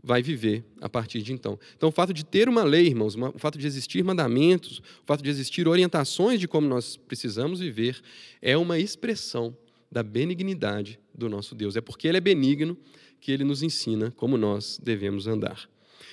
vai 0.04 0.22
viver 0.22 0.66
a 0.82 0.90
partir 0.90 1.22
de 1.22 1.32
então. 1.32 1.58
Então, 1.78 1.88
o 1.88 1.92
fato 1.92 2.14
de 2.14 2.26
ter 2.26 2.50
uma 2.50 2.64
lei, 2.64 2.88
irmãos, 2.88 3.16
o 3.16 3.40
fato 3.40 3.58
de 3.58 3.66
existir 3.66 4.04
mandamentos, 4.04 4.80
o 4.80 5.06
fato 5.06 5.24
de 5.24 5.30
existir 5.30 5.66
orientações 5.66 6.40
de 6.40 6.48
como 6.48 6.68
nós 6.68 6.98
precisamos 6.98 7.62
viver, 7.62 8.02
é 8.42 8.58
uma 8.58 8.78
expressão 8.78 9.56
da 9.90 10.04
benignidade 10.04 11.00
do 11.16 11.30
nosso 11.30 11.56
Deus. 11.56 11.78
É 11.78 11.82
porque 11.82 12.08
Ele 12.08 12.18
é 12.18 12.22
benigno 12.22 12.78
que 13.22 13.32
Ele 13.32 13.46
nos 13.46 13.64
ensina 13.64 14.12
como 14.12 14.38
nós 14.38 14.78
devemos 14.84 15.26
andar. 15.26 15.70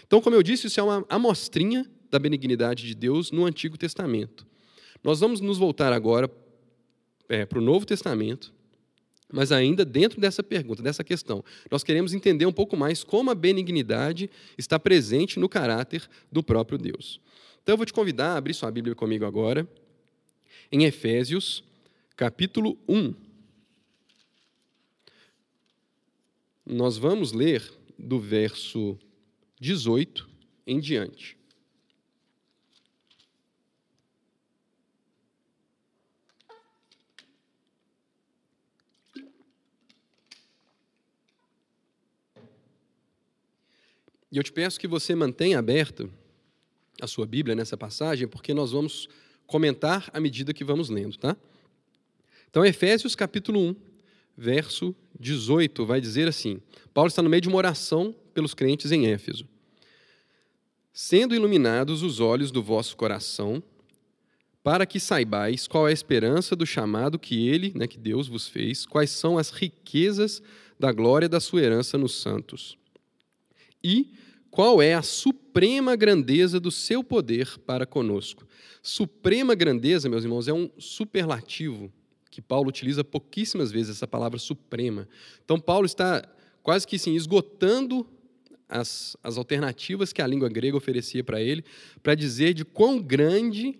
Então, 0.07 0.21
como 0.21 0.37
eu 0.37 0.43
disse, 0.43 0.69
isso 0.69 0.79
é 0.79 0.83
uma 0.83 1.05
amostrinha 1.09 1.85
da 2.11 2.19
benignidade 2.19 2.87
de 2.87 2.95
Deus 2.95 3.31
no 3.31 3.47
Antigo 3.47 3.79
Testamento. 3.79 4.47
Nós 5.03 5.21
vamos 5.21 5.41
nos 5.41 5.59
voltar 5.59 5.93
agora 5.93 6.31
é, 7.29 7.47
para 7.47 7.59
o 7.59 7.63
Novo 7.63 7.87
Testamento 7.87 8.53
mas 9.33 9.53
ainda 9.53 9.85
dentro 9.85 10.21
dessa 10.21 10.43
pergunta, 10.43 10.83
dessa 10.83 11.05
questão, 11.05 11.45
nós 11.71 11.85
queremos 11.85 12.13
entender 12.13 12.47
um 12.47 12.53
pouco 12.53 12.77
mais 12.77 13.05
como 13.05 13.31
a 13.31 13.35
benignidade 13.35 14.29
está 14.59 14.79
presente 14.79 15.39
no 15.39 15.49
caráter 15.49 16.09
do 16.31 16.43
próprio 16.43 16.79
Deus. 16.79 17.21
Então 17.63 17.75
eu 17.75 17.77
vou 17.77 17.87
te 17.87 17.93
convidar 17.93 18.33
a 18.33 18.37
abrir 18.37 18.55
sua 18.55 18.71
Bíblia 18.71 18.95
comigo 18.95 19.25
agora, 19.25 19.69
em 20.73 20.85
Efésios, 20.85 21.63
capítulo 22.17 22.79
1. 22.89 23.15
Nós 26.67 26.97
vamos 26.97 27.33
ler 27.33 27.63
do 27.99 28.19
verso 28.19 28.99
18 29.61 30.29
em 30.67 30.81
diante. 30.81 31.37
E 44.33 44.37
eu 44.37 44.43
te 44.43 44.53
peço 44.53 44.79
que 44.79 44.87
você 44.87 45.15
mantenha 45.15 45.59
aberta 45.59 46.09
a 47.01 47.07
sua 47.07 47.27
Bíblia 47.27 47.57
nessa 47.57 47.77
passagem, 47.77 48.29
porque 48.29 48.55
nós 48.55 48.73
vamos 48.73 49.09
comentar 49.47 50.09
à 50.13 50.21
medida 50.21 50.55
que 50.55 50.63
vamos 50.63 50.89
lendo, 50.89 51.17
tá? 51.17 51.37
Então, 52.49 52.65
Efésios 52.65 53.17
capítulo 53.17 53.61
1, 53.61 53.77
verso 54.37 54.95
18, 55.19 55.85
vai 55.85 56.01
dizer 56.01 56.29
assim: 56.29 56.61
Paulo 56.95 57.09
está 57.09 57.23
no 57.23 57.29
meio 57.29 57.41
de 57.41 57.49
uma 57.49 57.59
oração 57.59 58.15
pelos 58.33 58.55
crentes 58.55 58.93
em 58.93 59.07
Éfeso. 59.07 59.47
Sendo 60.93 61.35
iluminados 61.35 62.03
os 62.03 62.21
olhos 62.21 62.51
do 62.51 62.63
vosso 62.63 62.97
coração, 62.97 63.63
para 64.63 64.87
que 64.87 65.01
saibais 65.01 65.67
qual 65.67 65.89
é 65.89 65.91
a 65.91 65.95
esperança 65.95 66.55
do 66.55 66.67
chamado 66.67 67.19
que 67.19 67.49
ele, 67.49 67.73
né, 67.75 67.87
que 67.87 67.99
Deus 67.99 68.29
vos 68.29 68.47
fez, 68.47 68.85
quais 68.85 69.11
são 69.11 69.39
as 69.39 69.51
riquezas 69.51 70.43
da 70.79 70.93
glória 70.93 71.29
da 71.29 71.41
sua 71.41 71.63
herança 71.63 71.97
nos 71.97 72.21
santos. 72.21 72.80
E 73.83 74.13
qual 74.51 74.83
é 74.83 74.95
a 74.95 75.03
suprema 75.03 75.95
grandeza 75.95 76.59
do 76.59 76.71
seu 76.71 77.05
poder 77.05 77.59
para 77.61 77.87
conosco. 77.87 78.47
Suprema 78.83 79.55
grandeza, 79.55 80.09
meus 80.09 80.25
irmãos, 80.25 80.49
é 80.49 80.53
um 80.53 80.71
superlativo 80.79 81.93
que 82.31 82.43
Paulo 82.43 82.69
utiliza 82.69 83.05
pouquíssimas 83.05 83.71
vezes 83.71 83.97
essa 83.97 84.07
palavra 84.07 84.39
suprema. 84.39 85.09
Então, 85.45 85.59
Paulo 85.59 85.87
está 85.87 86.27
quase 86.63 86.87
que 86.87 86.99
sim, 86.99 87.15
esgotando 87.15 88.07
as, 88.69 89.17
as 89.23 89.37
alternativas 89.37 90.13
que 90.13 90.23
a 90.23 90.27
língua 90.27 90.49
grega 90.49 90.77
oferecia 90.77 91.25
para 91.25 91.41
ele, 91.41 91.65
para 92.03 92.15
dizer 92.15 92.55
de 92.55 92.65
quão 92.65 93.01
grande, 93.01 93.79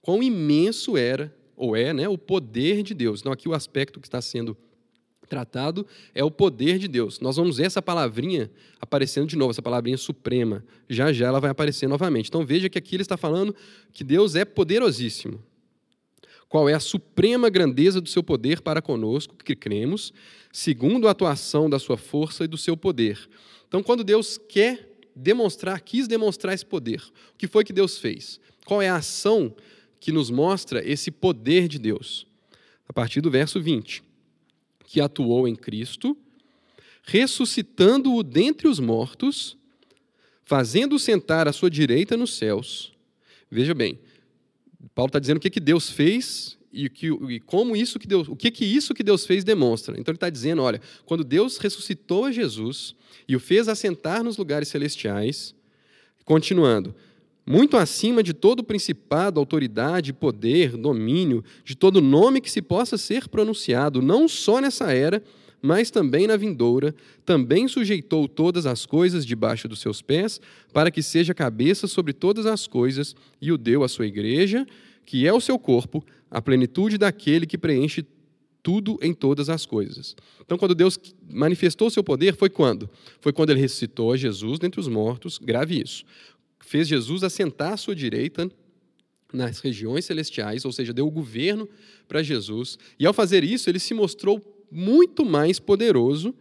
quão 0.00 0.22
imenso 0.22 0.96
era, 0.96 1.34
ou 1.56 1.74
é, 1.74 1.92
né, 1.92 2.08
o 2.08 2.16
poder 2.16 2.82
de 2.84 2.94
Deus. 2.94 3.20
Então, 3.20 3.32
aqui 3.32 3.48
o 3.48 3.54
aspecto 3.54 4.00
que 4.00 4.06
está 4.06 4.20
sendo 4.20 4.56
tratado 5.28 5.86
é 6.14 6.24
o 6.24 6.30
poder 6.30 6.78
de 6.78 6.88
Deus. 6.88 7.20
Nós 7.20 7.36
vamos 7.36 7.58
ver 7.58 7.66
essa 7.66 7.82
palavrinha 7.82 8.50
aparecendo 8.80 9.28
de 9.28 9.36
novo, 9.36 9.50
essa 9.50 9.62
palavrinha 9.62 9.96
suprema. 9.96 10.64
Já 10.88 11.12
já 11.12 11.26
ela 11.26 11.40
vai 11.40 11.50
aparecer 11.50 11.88
novamente. 11.88 12.28
Então 12.28 12.44
veja 12.44 12.68
que 12.68 12.78
aqui 12.78 12.96
ele 12.96 13.02
está 13.02 13.16
falando 13.16 13.54
que 13.92 14.02
Deus 14.02 14.34
é 14.34 14.44
poderosíssimo. 14.44 15.42
Qual 16.48 16.68
é 16.68 16.74
a 16.74 16.80
suprema 16.80 17.50
grandeza 17.50 18.00
do 18.00 18.08
seu 18.08 18.22
poder 18.22 18.62
para 18.62 18.80
conosco, 18.80 19.36
que 19.36 19.54
cremos, 19.54 20.14
segundo 20.50 21.06
a 21.06 21.10
atuação 21.10 21.68
da 21.68 21.78
sua 21.78 21.96
força 21.96 22.44
e 22.44 22.48
do 22.48 22.56
seu 22.56 22.76
poder. 22.76 23.28
Então, 23.66 23.82
quando 23.82 24.02
Deus 24.02 24.38
quer 24.38 24.96
demonstrar, 25.14 25.80
quis 25.80 26.08
demonstrar 26.08 26.54
esse 26.54 26.64
poder, 26.64 27.02
o 27.34 27.36
que 27.36 27.46
foi 27.46 27.64
que 27.64 27.72
Deus 27.72 27.98
fez? 27.98 28.40
Qual 28.64 28.80
é 28.80 28.88
a 28.88 28.96
ação 28.96 29.54
que 30.00 30.10
nos 30.10 30.30
mostra 30.30 30.82
esse 30.82 31.10
poder 31.10 31.68
de 31.68 31.78
Deus? 31.78 32.26
A 32.88 32.92
partir 32.92 33.20
do 33.20 33.30
verso 33.30 33.60
20 33.60 34.07
que 34.88 35.02
atuou 35.02 35.46
em 35.46 35.54
Cristo, 35.54 36.16
ressuscitando-o 37.02 38.22
dentre 38.22 38.66
os 38.66 38.80
mortos, 38.80 39.54
fazendo-o 40.44 40.98
sentar 40.98 41.46
à 41.46 41.52
sua 41.52 41.68
direita 41.68 42.16
nos 42.16 42.38
céus. 42.38 42.94
Veja 43.50 43.74
bem, 43.74 43.98
Paulo 44.94 45.10
está 45.10 45.18
dizendo 45.18 45.36
o 45.36 45.40
que, 45.40 45.50
que 45.50 45.60
Deus 45.60 45.90
fez 45.90 46.56
e, 46.72 46.88
que, 46.88 47.08
e 47.08 47.38
como 47.40 47.76
isso 47.76 47.98
que 47.98 48.06
Deus, 48.06 48.28
o 48.28 48.34
que, 48.34 48.50
que 48.50 48.64
isso 48.64 48.94
que 48.94 49.02
Deus 49.02 49.26
fez 49.26 49.44
demonstra. 49.44 49.94
Então 50.00 50.10
ele 50.10 50.16
está 50.16 50.30
dizendo, 50.30 50.62
olha, 50.62 50.80
quando 51.04 51.22
Deus 51.22 51.58
ressuscitou 51.58 52.24
a 52.24 52.32
Jesus 52.32 52.94
e 53.28 53.36
o 53.36 53.40
fez 53.40 53.68
assentar 53.68 54.24
nos 54.24 54.38
lugares 54.38 54.68
celestiais, 54.68 55.54
continuando, 56.24 56.94
muito 57.48 57.78
acima 57.78 58.22
de 58.22 58.34
todo 58.34 58.62
principado, 58.62 59.40
autoridade, 59.40 60.12
poder, 60.12 60.76
domínio, 60.76 61.42
de 61.64 61.74
todo 61.74 61.98
nome 61.98 62.42
que 62.42 62.50
se 62.50 62.60
possa 62.60 62.98
ser 62.98 63.26
pronunciado, 63.26 64.02
não 64.02 64.28
só 64.28 64.60
nessa 64.60 64.92
era, 64.92 65.22
mas 65.62 65.90
também 65.90 66.26
na 66.26 66.36
vindoura, 66.36 66.94
também 67.24 67.66
sujeitou 67.66 68.28
todas 68.28 68.66
as 68.66 68.84
coisas 68.84 69.24
debaixo 69.24 69.66
dos 69.66 69.80
seus 69.80 70.02
pés, 70.02 70.38
para 70.74 70.90
que 70.90 71.02
seja 71.02 71.32
cabeça 71.32 71.86
sobre 71.86 72.12
todas 72.12 72.44
as 72.44 72.66
coisas, 72.66 73.16
e 73.40 73.50
o 73.50 73.56
deu 73.56 73.82
à 73.82 73.88
sua 73.88 74.06
igreja, 74.06 74.66
que 75.06 75.26
é 75.26 75.32
o 75.32 75.40
seu 75.40 75.58
corpo, 75.58 76.04
a 76.30 76.42
plenitude 76.42 76.98
daquele 76.98 77.46
que 77.46 77.56
preenche 77.56 78.04
tudo 78.62 78.98
em 79.00 79.14
todas 79.14 79.48
as 79.48 79.64
coisas. 79.64 80.14
Então, 80.44 80.58
quando 80.58 80.74
Deus 80.74 80.98
manifestou 81.30 81.88
o 81.88 81.90
seu 81.90 82.04
poder, 82.04 82.36
foi 82.36 82.50
quando? 82.50 82.90
Foi 83.20 83.32
quando 83.32 83.50
ele 83.50 83.60
ressuscitou 83.60 84.14
Jesus 84.18 84.58
dentre 84.58 84.78
os 84.78 84.88
mortos, 84.88 85.38
grave 85.38 85.80
isso 85.80 86.04
fez 86.68 86.86
Jesus 86.86 87.24
assentar 87.24 87.72
à 87.72 87.76
sua 87.76 87.94
direita 87.94 88.50
nas 89.32 89.58
regiões 89.60 90.04
celestiais, 90.04 90.64
ou 90.64 90.72
seja, 90.72 90.92
deu 90.92 91.06
o 91.06 91.10
governo 91.10 91.68
para 92.06 92.22
Jesus. 92.22 92.78
E 92.98 93.06
ao 93.06 93.12
fazer 93.12 93.42
isso, 93.42 93.68
ele 93.68 93.78
se 93.78 93.94
mostrou 93.94 94.40
muito 94.70 95.24
mais 95.24 95.58
poderoso 95.58 96.34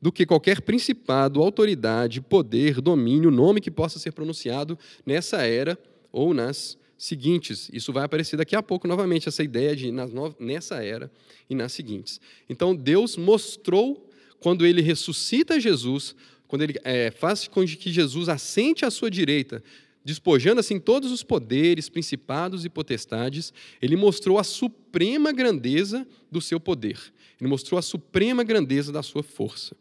do 0.00 0.10
que 0.12 0.24
qualquer 0.24 0.62
principado, 0.62 1.42
autoridade, 1.42 2.20
poder, 2.20 2.80
domínio, 2.80 3.30
nome 3.30 3.60
que 3.60 3.70
possa 3.70 3.98
ser 3.98 4.12
pronunciado 4.12 4.78
nessa 5.04 5.42
era 5.42 5.78
ou 6.10 6.32
nas 6.32 6.78
seguintes. 6.96 7.70
Isso 7.72 7.92
vai 7.92 8.04
aparecer 8.04 8.36
daqui 8.36 8.56
a 8.56 8.62
pouco 8.62 8.86
novamente, 8.86 9.28
essa 9.28 9.42
ideia 9.42 9.74
de 9.74 9.90
nessa 10.38 10.82
era 10.82 11.10
e 11.48 11.54
nas 11.54 11.72
seguintes. 11.72 12.20
Então, 12.48 12.74
Deus 12.74 13.16
mostrou, 13.16 14.08
quando 14.38 14.66
ele 14.66 14.80
ressuscita 14.80 15.60
Jesus, 15.60 16.14
quando 16.50 16.62
ele 16.62 16.74
é, 16.82 17.12
faz 17.12 17.46
com 17.46 17.64
que 17.64 17.92
Jesus 17.92 18.28
assente 18.28 18.84
à 18.84 18.90
sua 18.90 19.08
direita, 19.08 19.62
despojando 20.04 20.58
assim 20.58 20.80
todos 20.80 21.12
os 21.12 21.22
poderes, 21.22 21.88
principados 21.88 22.64
e 22.64 22.68
potestades, 22.68 23.52
ele 23.80 23.94
mostrou 23.94 24.36
a 24.36 24.42
suprema 24.42 25.30
grandeza 25.30 26.04
do 26.28 26.40
seu 26.40 26.58
poder. 26.58 26.98
Ele 27.40 27.48
mostrou 27.48 27.78
a 27.78 27.82
suprema 27.82 28.42
grandeza 28.42 28.90
da 28.90 29.00
sua 29.00 29.22
força. 29.22 29.76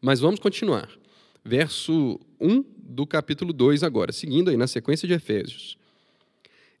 Mas 0.00 0.18
vamos 0.18 0.40
continuar. 0.40 0.88
Verso 1.44 2.18
1 2.40 2.64
do 2.78 3.06
capítulo 3.06 3.52
2 3.52 3.82
agora, 3.82 4.12
seguindo 4.12 4.48
aí 4.48 4.56
na 4.56 4.66
sequência 4.66 5.06
de 5.06 5.12
Efésios. 5.12 5.76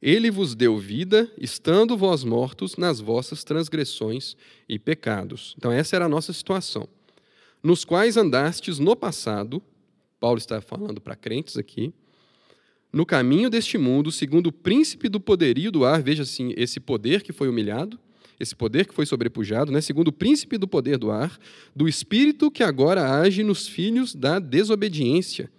ele 0.00 0.30
vos 0.30 0.54
deu 0.54 0.78
vida, 0.78 1.30
estando 1.36 1.98
vós 1.98 2.24
mortos 2.24 2.78
nas 2.78 2.98
vossas 2.98 3.44
transgressões 3.44 4.38
e 4.66 4.78
pecados. 4.78 5.54
Então, 5.58 5.70
essa 5.70 5.96
era 5.96 6.06
a 6.06 6.08
nossa 6.08 6.32
situação. 6.32 6.88
Nos 7.62 7.84
quais 7.84 8.16
andastes 8.16 8.78
no 8.78 8.96
passado, 8.96 9.62
Paulo 10.18 10.38
está 10.38 10.60
falando 10.60 11.00
para 11.00 11.14
crentes 11.14 11.56
aqui, 11.56 11.92
no 12.92 13.06
caminho 13.06 13.48
deste 13.48 13.78
mundo, 13.78 14.10
segundo 14.10 14.48
o 14.48 14.52
príncipe 14.52 15.08
do 15.08 15.20
poderio 15.20 15.70
do 15.70 15.84
ar, 15.84 16.02
veja 16.02 16.22
assim, 16.22 16.52
esse 16.56 16.80
poder 16.80 17.22
que 17.22 17.32
foi 17.32 17.48
humilhado, 17.48 17.98
esse 18.38 18.56
poder 18.56 18.86
que 18.86 18.94
foi 18.94 19.04
sobrepujado, 19.04 19.70
né, 19.70 19.80
segundo 19.80 20.08
o 20.08 20.12
príncipe 20.12 20.56
do 20.56 20.66
poder 20.66 20.96
do 20.96 21.10
ar, 21.10 21.38
do 21.76 21.86
espírito 21.86 22.50
que 22.50 22.62
agora 22.62 23.20
age 23.20 23.44
nos 23.44 23.68
filhos 23.68 24.14
da 24.14 24.38
desobediência, 24.38 25.50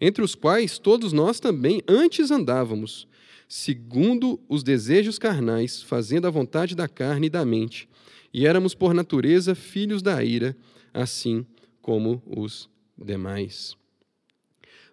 entre 0.00 0.22
os 0.22 0.36
quais 0.36 0.78
todos 0.78 1.12
nós 1.12 1.40
também 1.40 1.82
antes 1.88 2.30
andávamos, 2.30 3.08
segundo 3.48 4.38
os 4.46 4.62
desejos 4.62 5.18
carnais, 5.18 5.82
fazendo 5.82 6.26
a 6.26 6.30
vontade 6.30 6.76
da 6.76 6.86
carne 6.86 7.28
e 7.28 7.30
da 7.30 7.44
mente, 7.46 7.88
e 8.32 8.46
éramos 8.46 8.74
por 8.74 8.92
natureza 8.92 9.54
filhos 9.54 10.02
da 10.02 10.22
ira, 10.22 10.54
assim 10.92 11.46
como 11.80 12.22
os 12.26 12.68
demais. 13.02 13.74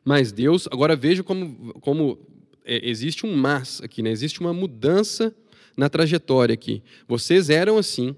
Mas 0.05 0.31
Deus, 0.31 0.67
agora 0.71 0.95
veja 0.95 1.21
como, 1.21 1.73
como 1.81 2.17
é, 2.63 2.87
existe 2.87 3.25
um 3.25 3.35
mas 3.35 3.81
aqui, 3.83 4.01
né? 4.01 4.09
existe 4.09 4.39
uma 4.39 4.53
mudança 4.53 5.35
na 5.75 5.89
trajetória 5.89 6.53
aqui. 6.53 6.81
Vocês 7.07 7.49
eram 7.49 7.77
assim, 7.77 8.15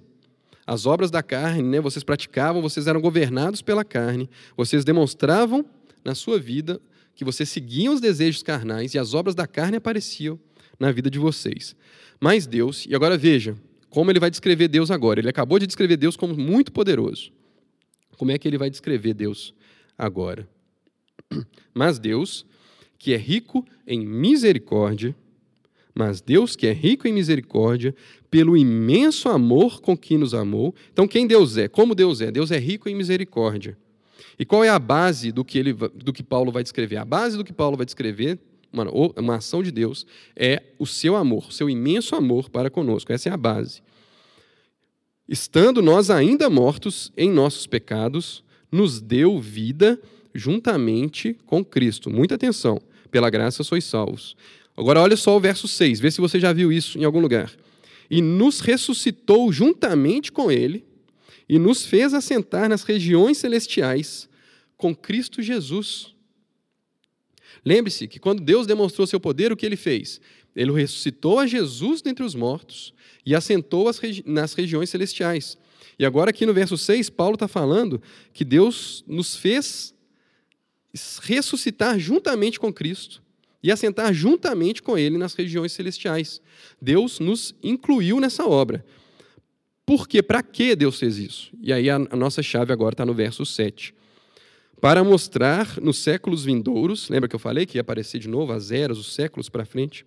as 0.67 0.85
obras 0.85 1.09
da 1.09 1.23
carne, 1.23 1.63
né? 1.63 1.79
vocês 1.79 2.03
praticavam, 2.03 2.61
vocês 2.61 2.85
eram 2.85 3.01
governados 3.01 3.61
pela 3.63 3.83
carne, 3.83 4.29
vocês 4.55 4.85
demonstravam 4.85 5.65
na 6.05 6.13
sua 6.13 6.37
vida 6.37 6.79
que 7.17 7.25
vocês 7.25 7.49
seguiam 7.49 7.95
os 7.95 7.99
desejos 7.99 8.43
carnais 8.43 8.93
e 8.93 8.99
as 8.99 9.15
obras 9.15 9.33
da 9.33 9.47
carne 9.47 9.77
apareciam 9.77 10.39
na 10.79 10.91
vida 10.91 11.09
de 11.09 11.17
vocês. 11.17 11.75
Mas 12.21 12.45
Deus, 12.45 12.85
e 12.87 12.93
agora 12.93 13.17
veja 13.17 13.57
como 13.89 14.11
ele 14.11 14.19
vai 14.19 14.29
descrever 14.29 14.67
Deus 14.67 14.91
agora. 14.91 15.19
Ele 15.19 15.29
acabou 15.29 15.57
de 15.57 15.65
descrever 15.65 15.97
Deus 15.97 16.15
como 16.15 16.37
muito 16.37 16.71
poderoso. 16.71 17.31
Como 18.17 18.29
é 18.29 18.37
que 18.37 18.47
ele 18.47 18.57
vai 18.57 18.69
descrever 18.69 19.15
Deus 19.15 19.51
agora? 19.97 20.47
Mas 21.73 21.97
Deus, 21.97 22.45
que 22.99 23.13
é 23.13 23.17
rico 23.17 23.65
em 23.87 24.05
misericórdia, 24.05 25.15
mas 25.95 26.21
Deus, 26.21 26.55
que 26.55 26.67
é 26.67 26.71
rico 26.71 27.07
em 27.07 27.11
misericórdia, 27.11 27.95
pelo 28.29 28.55
imenso 28.55 29.29
amor 29.29 29.81
com 29.81 29.97
que 29.97 30.15
nos 30.15 30.35
amou. 30.35 30.75
Então, 30.93 31.07
quem 31.07 31.25
Deus 31.25 31.57
é? 31.57 31.67
Como 31.67 31.95
Deus 31.95 32.21
é? 32.21 32.29
Deus 32.29 32.51
é 32.51 32.59
rico 32.59 32.87
em 32.87 32.93
misericórdia. 32.93 33.75
E 34.37 34.45
qual 34.45 34.63
é 34.63 34.69
a 34.69 34.79
base 34.79 35.31
do 35.31 35.43
que, 35.43 35.57
ele, 35.57 35.73
do 35.73 36.13
que 36.13 36.23
Paulo 36.23 36.51
vai 36.51 36.63
descrever? 36.63 36.97
A 36.97 37.05
base 37.05 37.37
do 37.37 37.43
que 37.43 37.53
Paulo 37.53 37.77
vai 37.77 37.85
descrever, 37.85 38.39
uma, 38.71 38.85
uma 39.17 39.35
ação 39.35 39.63
de 39.63 39.71
Deus, 39.71 40.05
é 40.35 40.63
o 40.77 40.85
seu 40.85 41.15
amor, 41.15 41.47
o 41.47 41.51
seu 41.51 41.69
imenso 41.69 42.15
amor 42.15 42.49
para 42.49 42.69
conosco. 42.69 43.11
Essa 43.11 43.29
é 43.29 43.31
a 43.31 43.37
base. 43.37 43.81
Estando 45.27 45.81
nós 45.81 46.09
ainda 46.09 46.49
mortos 46.49 47.11
em 47.17 47.31
nossos 47.31 47.67
pecados, 47.67 48.43
nos 48.71 49.01
deu 49.01 49.39
vida 49.39 49.99
juntamente 50.33 51.35
com 51.45 51.65
Cristo. 51.65 52.09
Muita 52.09 52.35
atenção. 52.35 52.79
Pela 53.11 53.29
graça 53.29 53.63
sois 53.63 53.83
salvos. 53.83 54.35
Agora 54.75 55.01
olha 55.01 55.17
só 55.17 55.35
o 55.35 55.39
verso 55.39 55.67
6, 55.67 55.99
vê 55.99 56.11
se 56.11 56.21
você 56.21 56.39
já 56.39 56.53
viu 56.53 56.71
isso 56.71 56.99
em 56.99 57.03
algum 57.03 57.19
lugar. 57.19 57.51
E 58.09 58.21
nos 58.21 58.59
ressuscitou 58.59 59.51
juntamente 59.51 60.31
com 60.31 60.51
ele 60.51 60.85
e 61.47 61.57
nos 61.57 61.85
fez 61.85 62.13
assentar 62.13 62.69
nas 62.69 62.83
regiões 62.83 63.37
celestiais 63.37 64.29
com 64.75 64.95
Cristo 64.95 65.41
Jesus. 65.41 66.13
Lembre-se 67.65 68.07
que 68.07 68.19
quando 68.19 68.41
Deus 68.41 68.67
demonstrou 68.67 69.07
seu 69.07 69.19
poder, 69.19 69.51
o 69.51 69.57
que 69.57 69.65
ele 69.65 69.75
fez? 69.75 70.21
Ele 70.55 70.71
ressuscitou 70.71 71.39
a 71.39 71.47
Jesus 71.47 72.01
dentre 72.01 72.23
os 72.23 72.35
mortos 72.35 72.93
e 73.25 73.35
assentou 73.35 73.89
nas 74.25 74.53
regiões 74.53 74.89
celestiais. 74.89 75.57
E 75.99 76.05
agora, 76.05 76.29
aqui 76.29 76.45
no 76.45 76.53
verso 76.53 76.77
6, 76.77 77.09
Paulo 77.09 77.35
está 77.35 77.47
falando 77.47 78.01
que 78.33 78.45
Deus 78.45 79.03
nos 79.07 79.35
fez 79.35 79.93
ressuscitar 81.21 81.99
juntamente 81.99 82.59
com 82.59 82.71
Cristo 82.73 83.21
e 83.61 83.71
assentar 83.71 84.13
juntamente 84.13 84.81
com 84.81 84.97
Ele 84.97 85.17
nas 85.17 85.33
regiões 85.33 85.71
celestiais. 85.71 86.41
Deus 86.81 87.19
nos 87.19 87.55
incluiu 87.61 88.19
nessa 88.19 88.45
obra. 88.45 88.85
Por 89.87 90.05
quê? 90.05 90.21
Para 90.21 90.43
que 90.43 90.75
Deus 90.75 90.99
fez 90.99 91.17
isso? 91.17 91.49
E 91.61 91.71
aí 91.71 91.89
a, 91.89 91.97
nossa 91.97 92.43
chave 92.43 92.73
agora 92.73 92.93
está 92.93 93.05
no 93.05 93.13
verso 93.13 93.45
7. 93.45 93.95
Para 94.81 95.01
mostrar 95.01 95.79
nos 95.81 95.99
séculos 95.99 96.43
vindouros, 96.43 97.07
lembra 97.07 97.29
que 97.29 97.33
eu 97.33 97.39
falei 97.39 97.65
que 97.65 97.77
ia 97.77 97.81
aparecer 97.81 98.19
de 98.19 98.27
novo 98.27 98.51
as 98.51 98.69
eras, 98.69 98.97
os 98.97 99.15
séculos 99.15 99.47
para 99.47 99.63
frente? 99.63 100.05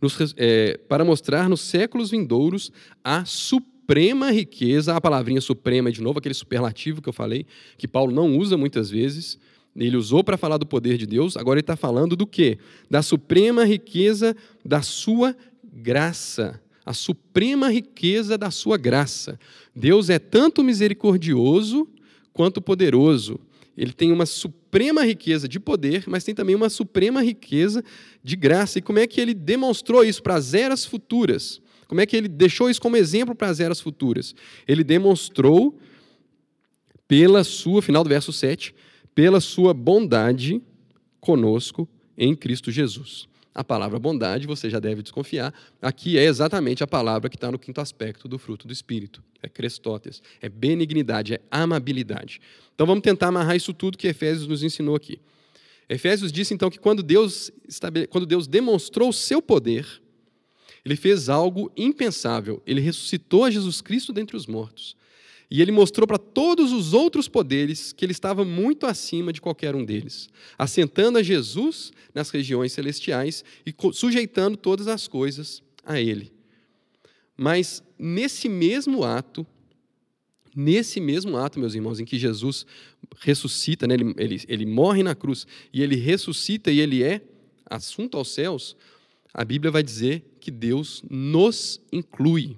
Nos, 0.00 0.16
é, 0.38 0.78
para 0.88 1.04
mostrar 1.04 1.50
nos 1.50 1.60
séculos 1.60 2.10
vindouros 2.10 2.72
a 3.04 3.26
suprema 3.26 4.30
riqueza, 4.30 4.96
a 4.96 5.00
palavrinha 5.02 5.42
suprema, 5.42 5.92
de 5.92 6.00
novo, 6.00 6.18
aquele 6.18 6.34
superlativo 6.34 7.02
que 7.02 7.10
eu 7.10 7.12
falei, 7.12 7.44
que 7.76 7.86
Paulo 7.86 8.10
não 8.10 8.38
usa 8.38 8.56
muitas 8.56 8.88
vezes, 8.88 9.38
ele 9.76 9.98
usou 9.98 10.24
para 10.24 10.38
falar 10.38 10.56
do 10.56 10.64
poder 10.64 10.96
de 10.96 11.06
Deus, 11.06 11.36
agora 11.36 11.58
ele 11.58 11.62
está 11.62 11.76
falando 11.76 12.16
do 12.16 12.26
quê? 12.26 12.58
Da 12.90 13.02
suprema 13.02 13.66
riqueza 13.66 14.34
da 14.64 14.80
sua 14.80 15.36
graça. 15.62 16.58
A 16.84 16.92
suprema 16.92 17.70
riqueza 17.70 18.36
da 18.36 18.50
sua 18.50 18.76
graça. 18.76 19.38
Deus 19.74 20.10
é 20.10 20.18
tanto 20.18 20.64
misericordioso 20.64 21.88
quanto 22.32 22.60
poderoso. 22.60 23.38
Ele 23.76 23.92
tem 23.92 24.12
uma 24.12 24.26
suprema 24.26 25.04
riqueza 25.04 25.48
de 25.48 25.58
poder, 25.58 26.04
mas 26.06 26.24
tem 26.24 26.34
também 26.34 26.54
uma 26.54 26.68
suprema 26.68 27.22
riqueza 27.22 27.82
de 28.22 28.36
graça. 28.36 28.78
E 28.78 28.82
como 28.82 28.98
é 28.98 29.06
que 29.06 29.20
ele 29.20 29.32
demonstrou 29.32 30.04
isso 30.04 30.22
para 30.22 30.34
as 30.34 30.54
eras 30.54 30.84
futuras? 30.84 31.60
Como 31.88 32.00
é 32.00 32.06
que 32.06 32.16
ele 32.16 32.28
deixou 32.28 32.68
isso 32.70 32.80
como 32.80 32.96
exemplo 32.96 33.34
para 33.34 33.48
as 33.48 33.60
eras 33.60 33.80
futuras? 33.80 34.34
Ele 34.66 34.82
demonstrou 34.82 35.78
pela 37.06 37.44
sua, 37.44 37.82
final 37.82 38.02
do 38.02 38.08
verso 38.08 38.32
7, 38.32 38.74
pela 39.14 39.40
sua 39.40 39.74
bondade 39.74 40.62
conosco 41.20 41.88
em 42.16 42.34
Cristo 42.34 42.70
Jesus. 42.70 43.28
A 43.54 43.62
palavra 43.62 43.98
bondade, 43.98 44.46
você 44.46 44.70
já 44.70 44.78
deve 44.78 45.02
desconfiar, 45.02 45.52
aqui 45.80 46.16
é 46.16 46.24
exatamente 46.24 46.82
a 46.82 46.86
palavra 46.86 47.28
que 47.28 47.36
está 47.36 47.50
no 47.50 47.58
quinto 47.58 47.80
aspecto 47.80 48.26
do 48.26 48.38
fruto 48.38 48.66
do 48.66 48.72
Espírito. 48.72 49.22
É 49.42 49.48
crestótes, 49.48 50.22
é 50.40 50.48
benignidade, 50.48 51.34
é 51.34 51.40
amabilidade. 51.50 52.40
Então 52.74 52.86
vamos 52.86 53.02
tentar 53.02 53.28
amarrar 53.28 53.54
isso 53.54 53.74
tudo 53.74 53.98
que 53.98 54.08
Efésios 54.08 54.46
nos 54.46 54.62
ensinou 54.62 54.96
aqui. 54.96 55.20
Efésios 55.88 56.32
disse 56.32 56.54
então 56.54 56.70
que 56.70 56.78
quando 56.78 57.02
Deus, 57.02 57.50
quando 58.08 58.24
Deus 58.24 58.46
demonstrou 58.46 59.10
o 59.10 59.12
seu 59.12 59.42
poder, 59.42 59.86
ele 60.84 60.96
fez 60.96 61.28
algo 61.28 61.70
impensável. 61.76 62.62
Ele 62.66 62.80
ressuscitou 62.80 63.44
a 63.44 63.50
Jesus 63.50 63.80
Cristo 63.80 64.12
dentre 64.12 64.36
os 64.36 64.46
mortos. 64.46 64.96
E 65.54 65.60
ele 65.60 65.70
mostrou 65.70 66.06
para 66.06 66.16
todos 66.16 66.72
os 66.72 66.94
outros 66.94 67.28
poderes 67.28 67.92
que 67.92 68.06
ele 68.06 68.12
estava 68.12 68.42
muito 68.42 68.86
acima 68.86 69.34
de 69.34 69.38
qualquer 69.38 69.74
um 69.74 69.84
deles, 69.84 70.30
assentando 70.58 71.18
a 71.18 71.22
Jesus 71.22 71.92
nas 72.14 72.30
regiões 72.30 72.72
celestiais 72.72 73.44
e 73.66 73.74
sujeitando 73.92 74.56
todas 74.56 74.88
as 74.88 75.06
coisas 75.06 75.62
a 75.84 76.00
ele. 76.00 76.32
Mas 77.36 77.82
nesse 77.98 78.48
mesmo 78.48 79.04
ato, 79.04 79.46
nesse 80.56 81.02
mesmo 81.02 81.36
ato, 81.36 81.60
meus 81.60 81.74
irmãos, 81.74 82.00
em 82.00 82.06
que 82.06 82.18
Jesus 82.18 82.64
ressuscita, 83.18 83.86
né, 83.86 83.92
ele, 83.92 84.14
ele, 84.16 84.42
ele 84.48 84.64
morre 84.64 85.02
na 85.02 85.14
cruz 85.14 85.46
e 85.70 85.82
ele 85.82 85.96
ressuscita 85.96 86.70
e 86.70 86.80
ele 86.80 87.02
é 87.02 87.20
assunto 87.66 88.16
aos 88.16 88.32
céus, 88.32 88.74
a 89.34 89.44
Bíblia 89.44 89.70
vai 89.70 89.82
dizer 89.82 90.24
que 90.40 90.50
Deus 90.50 91.04
nos 91.10 91.78
inclui. 91.92 92.56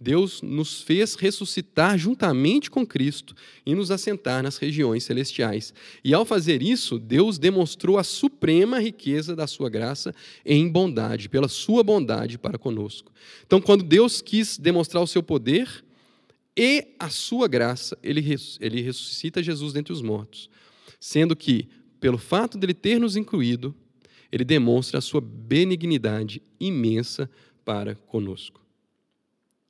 Deus 0.00 0.40
nos 0.40 0.80
fez 0.80 1.14
ressuscitar 1.14 1.98
juntamente 1.98 2.70
com 2.70 2.86
Cristo 2.86 3.34
e 3.66 3.74
nos 3.74 3.90
assentar 3.90 4.42
nas 4.42 4.56
regiões 4.56 5.04
celestiais. 5.04 5.74
E 6.02 6.14
ao 6.14 6.24
fazer 6.24 6.62
isso, 6.62 6.98
Deus 6.98 7.38
demonstrou 7.38 7.98
a 7.98 8.04
suprema 8.04 8.80
riqueza 8.80 9.36
da 9.36 9.46
sua 9.46 9.68
graça 9.68 10.14
em 10.44 10.66
bondade, 10.66 11.28
pela 11.28 11.48
sua 11.48 11.82
bondade 11.82 12.38
para 12.38 12.56
conosco. 12.56 13.12
Então, 13.46 13.60
quando 13.60 13.84
Deus 13.84 14.22
quis 14.22 14.56
demonstrar 14.56 15.02
o 15.02 15.06
seu 15.06 15.22
poder 15.22 15.84
e 16.56 16.88
a 16.98 17.10
sua 17.10 17.46
graça, 17.46 17.98
ele, 18.02 18.24
ele 18.58 18.80
ressuscita 18.80 19.42
Jesus 19.42 19.74
dentre 19.74 19.92
os 19.92 20.00
mortos, 20.00 20.48
sendo 20.98 21.36
que, 21.36 21.68
pelo 22.00 22.16
fato 22.16 22.56
de 22.56 22.64
ele 22.64 22.74
ter 22.74 22.98
nos 22.98 23.16
incluído, 23.16 23.74
ele 24.32 24.44
demonstra 24.44 24.98
a 24.98 25.02
sua 25.02 25.20
benignidade 25.20 26.42
imensa 26.58 27.30
para 27.64 27.94
conosco. 27.94 28.59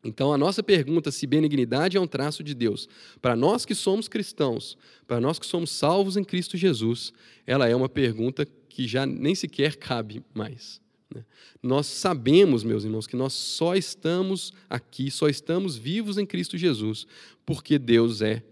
Então, 0.02 0.32
a 0.32 0.38
nossa 0.38 0.62
pergunta 0.62 1.10
se 1.10 1.26
benignidade 1.26 1.96
é 1.96 2.00
um 2.00 2.06
traço 2.06 2.42
de 2.42 2.54
Deus, 2.54 2.88
para 3.20 3.36
nós 3.36 3.66
que 3.66 3.74
somos 3.74 4.08
cristãos, 4.08 4.78
para 5.06 5.20
nós 5.20 5.38
que 5.38 5.46
somos 5.46 5.70
salvos 5.70 6.16
em 6.16 6.24
Cristo 6.24 6.56
Jesus, 6.56 7.12
ela 7.46 7.68
é 7.68 7.76
uma 7.76 7.88
pergunta 7.88 8.46
que 8.68 8.88
já 8.88 9.04
nem 9.04 9.34
sequer 9.34 9.76
cabe 9.76 10.24
mais. 10.32 10.80
Né? 11.14 11.22
Nós 11.62 11.86
sabemos, 11.86 12.64
meus 12.64 12.84
irmãos, 12.84 13.06
que 13.06 13.16
nós 13.16 13.34
só 13.34 13.74
estamos 13.74 14.54
aqui, 14.70 15.10
só 15.10 15.28
estamos 15.28 15.76
vivos 15.76 16.16
em 16.16 16.24
Cristo 16.24 16.56
Jesus, 16.56 17.06
porque 17.44 17.78
Deus 17.78 18.22
é 18.22 18.42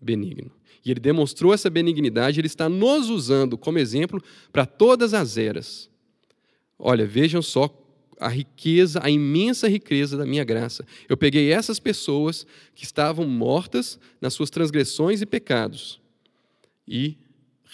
benigno. 0.00 0.50
E 0.84 0.90
Ele 0.90 1.00
demonstrou 1.00 1.54
essa 1.54 1.70
benignidade, 1.70 2.40
Ele 2.40 2.46
está 2.48 2.68
nos 2.68 3.10
usando 3.10 3.56
como 3.56 3.78
exemplo 3.78 4.20
para 4.52 4.66
todas 4.66 5.14
as 5.14 5.36
eras 5.36 5.88
Olha, 6.78 7.06
vejam 7.06 7.40
só 7.40 7.68
a 8.18 8.28
riqueza, 8.28 9.00
a 9.02 9.10
imensa 9.10 9.68
riqueza 9.68 10.16
da 10.16 10.26
minha 10.26 10.44
graça. 10.44 10.86
Eu 11.08 11.16
peguei 11.16 11.52
essas 11.52 11.78
pessoas 11.78 12.46
que 12.74 12.84
estavam 12.84 13.26
mortas 13.26 13.98
nas 14.20 14.34
suas 14.34 14.50
transgressões 14.50 15.20
e 15.20 15.26
pecados 15.26 16.00
e 16.86 17.16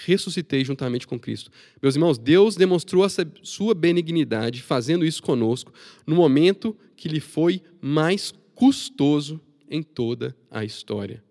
ressuscitei 0.04 0.64
juntamente 0.64 1.06
com 1.06 1.18
Cristo. 1.18 1.50
Meus 1.80 1.94
irmãos, 1.94 2.18
Deus 2.18 2.56
demonstrou 2.56 3.04
a 3.04 3.08
sua 3.42 3.74
benignidade 3.74 4.62
fazendo 4.62 5.04
isso 5.04 5.22
conosco 5.22 5.72
no 6.06 6.16
momento 6.16 6.76
que 6.96 7.08
lhe 7.08 7.20
foi 7.20 7.62
mais 7.80 8.32
custoso 8.54 9.40
em 9.70 9.82
toda 9.82 10.36
a 10.50 10.64
história. 10.64 11.22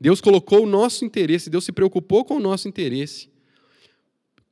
Deus 0.00 0.20
colocou 0.20 0.64
o 0.64 0.66
nosso 0.66 1.04
interesse, 1.04 1.50
Deus 1.50 1.64
se 1.64 1.72
preocupou 1.72 2.24
com 2.24 2.36
o 2.36 2.40
nosso 2.40 2.68
interesse 2.68 3.28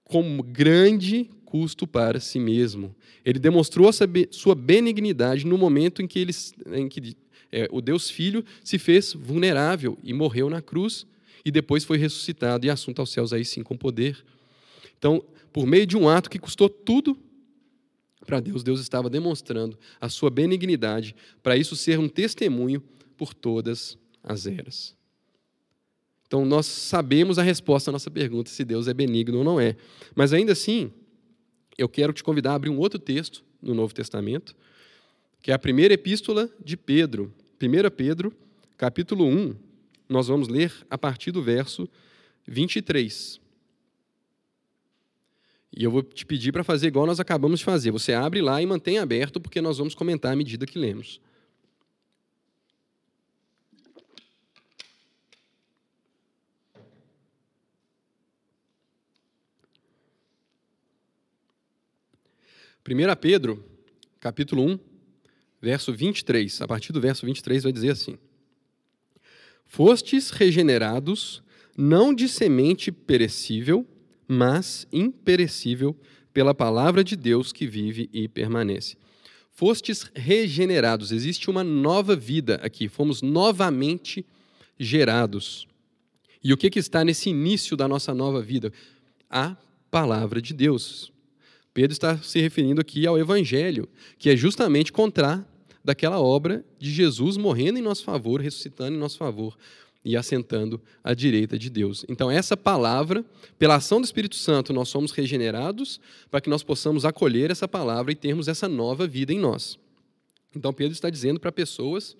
com 0.08 0.38
grande 0.38 1.30
custo 1.48 1.86
para 1.86 2.20
si 2.20 2.38
mesmo. 2.38 2.94
Ele 3.24 3.38
demonstrou 3.38 3.90
sua 4.30 4.54
benignidade 4.54 5.46
no 5.46 5.56
momento 5.56 6.02
em 6.02 6.06
que, 6.06 6.18
ele, 6.18 6.32
em 6.72 6.90
que 6.90 7.16
é, 7.50 7.66
o 7.72 7.80
Deus 7.80 8.10
Filho 8.10 8.44
se 8.62 8.78
fez 8.78 9.14
vulnerável 9.14 9.96
e 10.04 10.12
morreu 10.12 10.50
na 10.50 10.60
cruz 10.60 11.06
e 11.42 11.50
depois 11.50 11.84
foi 11.84 11.96
ressuscitado 11.96 12.66
e 12.66 12.70
assunto 12.70 13.00
aos 13.00 13.10
céus 13.10 13.32
aí 13.32 13.46
sim 13.46 13.62
com 13.62 13.78
poder. 13.78 14.22
Então, 14.98 15.24
por 15.50 15.66
meio 15.66 15.86
de 15.86 15.96
um 15.96 16.06
ato 16.06 16.28
que 16.28 16.38
custou 16.38 16.68
tudo 16.68 17.16
para 18.26 18.40
Deus, 18.40 18.62
Deus 18.62 18.78
estava 18.78 19.08
demonstrando 19.08 19.78
a 19.98 20.10
sua 20.10 20.28
benignidade 20.28 21.16
para 21.42 21.56
isso 21.56 21.74
ser 21.74 21.98
um 21.98 22.10
testemunho 22.10 22.82
por 23.16 23.32
todas 23.32 23.96
as 24.22 24.46
eras. 24.46 24.94
Então, 26.26 26.44
nós 26.44 26.66
sabemos 26.66 27.38
a 27.38 27.42
resposta 27.42 27.90
à 27.90 27.92
nossa 27.92 28.10
pergunta 28.10 28.50
se 28.50 28.66
Deus 28.66 28.86
é 28.86 28.92
benigno 28.92 29.38
ou 29.38 29.44
não 29.44 29.58
é. 29.58 29.76
Mas 30.14 30.34
ainda 30.34 30.52
assim, 30.52 30.92
eu 31.78 31.88
quero 31.88 32.12
te 32.12 32.24
convidar 32.24 32.52
a 32.52 32.54
abrir 32.56 32.70
um 32.70 32.78
outro 32.78 32.98
texto 32.98 33.44
no 33.62 33.72
Novo 33.72 33.94
Testamento, 33.94 34.54
que 35.40 35.52
é 35.52 35.54
a 35.54 35.58
primeira 35.58 35.94
epístola 35.94 36.50
de 36.62 36.76
Pedro. 36.76 37.32
1 37.62 37.90
Pedro, 37.96 38.36
capítulo 38.76 39.24
1, 39.24 39.54
nós 40.08 40.26
vamos 40.26 40.48
ler 40.48 40.72
a 40.90 40.98
partir 40.98 41.30
do 41.30 41.40
verso 41.40 41.88
23. 42.46 43.40
E 45.76 45.84
eu 45.84 45.90
vou 45.90 46.02
te 46.02 46.26
pedir 46.26 46.50
para 46.50 46.64
fazer 46.64 46.88
igual 46.88 47.06
nós 47.06 47.20
acabamos 47.20 47.60
de 47.60 47.64
fazer. 47.64 47.92
Você 47.92 48.12
abre 48.12 48.40
lá 48.40 48.60
e 48.60 48.66
mantém 48.66 48.98
aberto, 48.98 49.40
porque 49.40 49.60
nós 49.60 49.78
vamos 49.78 49.94
comentar 49.94 50.32
à 50.32 50.36
medida 50.36 50.66
que 50.66 50.78
lemos. 50.78 51.20
Primeira 62.88 63.14
Pedro, 63.14 63.62
capítulo 64.18 64.64
1, 64.64 64.78
verso 65.60 65.92
23. 65.92 66.62
A 66.62 66.66
partir 66.66 66.90
do 66.90 66.98
verso 66.98 67.26
23 67.26 67.64
vai 67.64 67.70
dizer 67.70 67.90
assim: 67.90 68.16
Fostes 69.66 70.30
regenerados, 70.30 71.42
não 71.76 72.14
de 72.14 72.26
semente 72.26 72.90
perecível, 72.90 73.86
mas 74.26 74.88
imperecível, 74.90 75.94
pela 76.32 76.54
palavra 76.54 77.04
de 77.04 77.14
Deus 77.14 77.52
que 77.52 77.66
vive 77.66 78.08
e 78.10 78.26
permanece. 78.26 78.96
Fostes 79.52 80.10
regenerados, 80.14 81.12
existe 81.12 81.50
uma 81.50 81.62
nova 81.62 82.16
vida 82.16 82.54
aqui, 82.62 82.88
fomos 82.88 83.20
novamente 83.20 84.24
gerados. 84.78 85.68
E 86.42 86.54
o 86.54 86.56
que, 86.56 86.70
que 86.70 86.78
está 86.78 87.04
nesse 87.04 87.28
início 87.28 87.76
da 87.76 87.86
nossa 87.86 88.14
nova 88.14 88.40
vida? 88.40 88.72
A 89.28 89.58
palavra 89.90 90.40
de 90.40 90.54
Deus. 90.54 91.12
Pedro 91.78 91.92
está 91.92 92.18
se 92.18 92.40
referindo 92.40 92.80
aqui 92.80 93.06
ao 93.06 93.16
Evangelho, 93.16 93.88
que 94.18 94.28
é 94.28 94.36
justamente 94.36 94.92
contrário 94.92 95.46
daquela 95.84 96.20
obra 96.20 96.64
de 96.76 96.90
Jesus 96.90 97.36
morrendo 97.36 97.78
em 97.78 97.82
nosso 97.82 98.02
favor, 98.02 98.40
ressuscitando 98.40 98.96
em 98.96 98.98
nosso 98.98 99.16
favor 99.16 99.56
e 100.04 100.16
assentando 100.16 100.82
à 101.04 101.14
direita 101.14 101.56
de 101.56 101.70
Deus. 101.70 102.04
Então, 102.08 102.28
essa 102.28 102.56
palavra, 102.56 103.24
pela 103.60 103.76
ação 103.76 104.00
do 104.00 104.04
Espírito 104.04 104.34
Santo, 104.34 104.72
nós 104.72 104.88
somos 104.88 105.12
regenerados 105.12 106.00
para 106.28 106.40
que 106.40 106.50
nós 106.50 106.64
possamos 106.64 107.04
acolher 107.04 107.52
essa 107.52 107.68
palavra 107.68 108.10
e 108.10 108.16
termos 108.16 108.48
essa 108.48 108.68
nova 108.68 109.06
vida 109.06 109.32
em 109.32 109.38
nós. 109.38 109.78
Então, 110.56 110.72
Pedro 110.72 110.94
está 110.94 111.08
dizendo 111.08 111.38
para 111.38 111.52
pessoas 111.52 112.16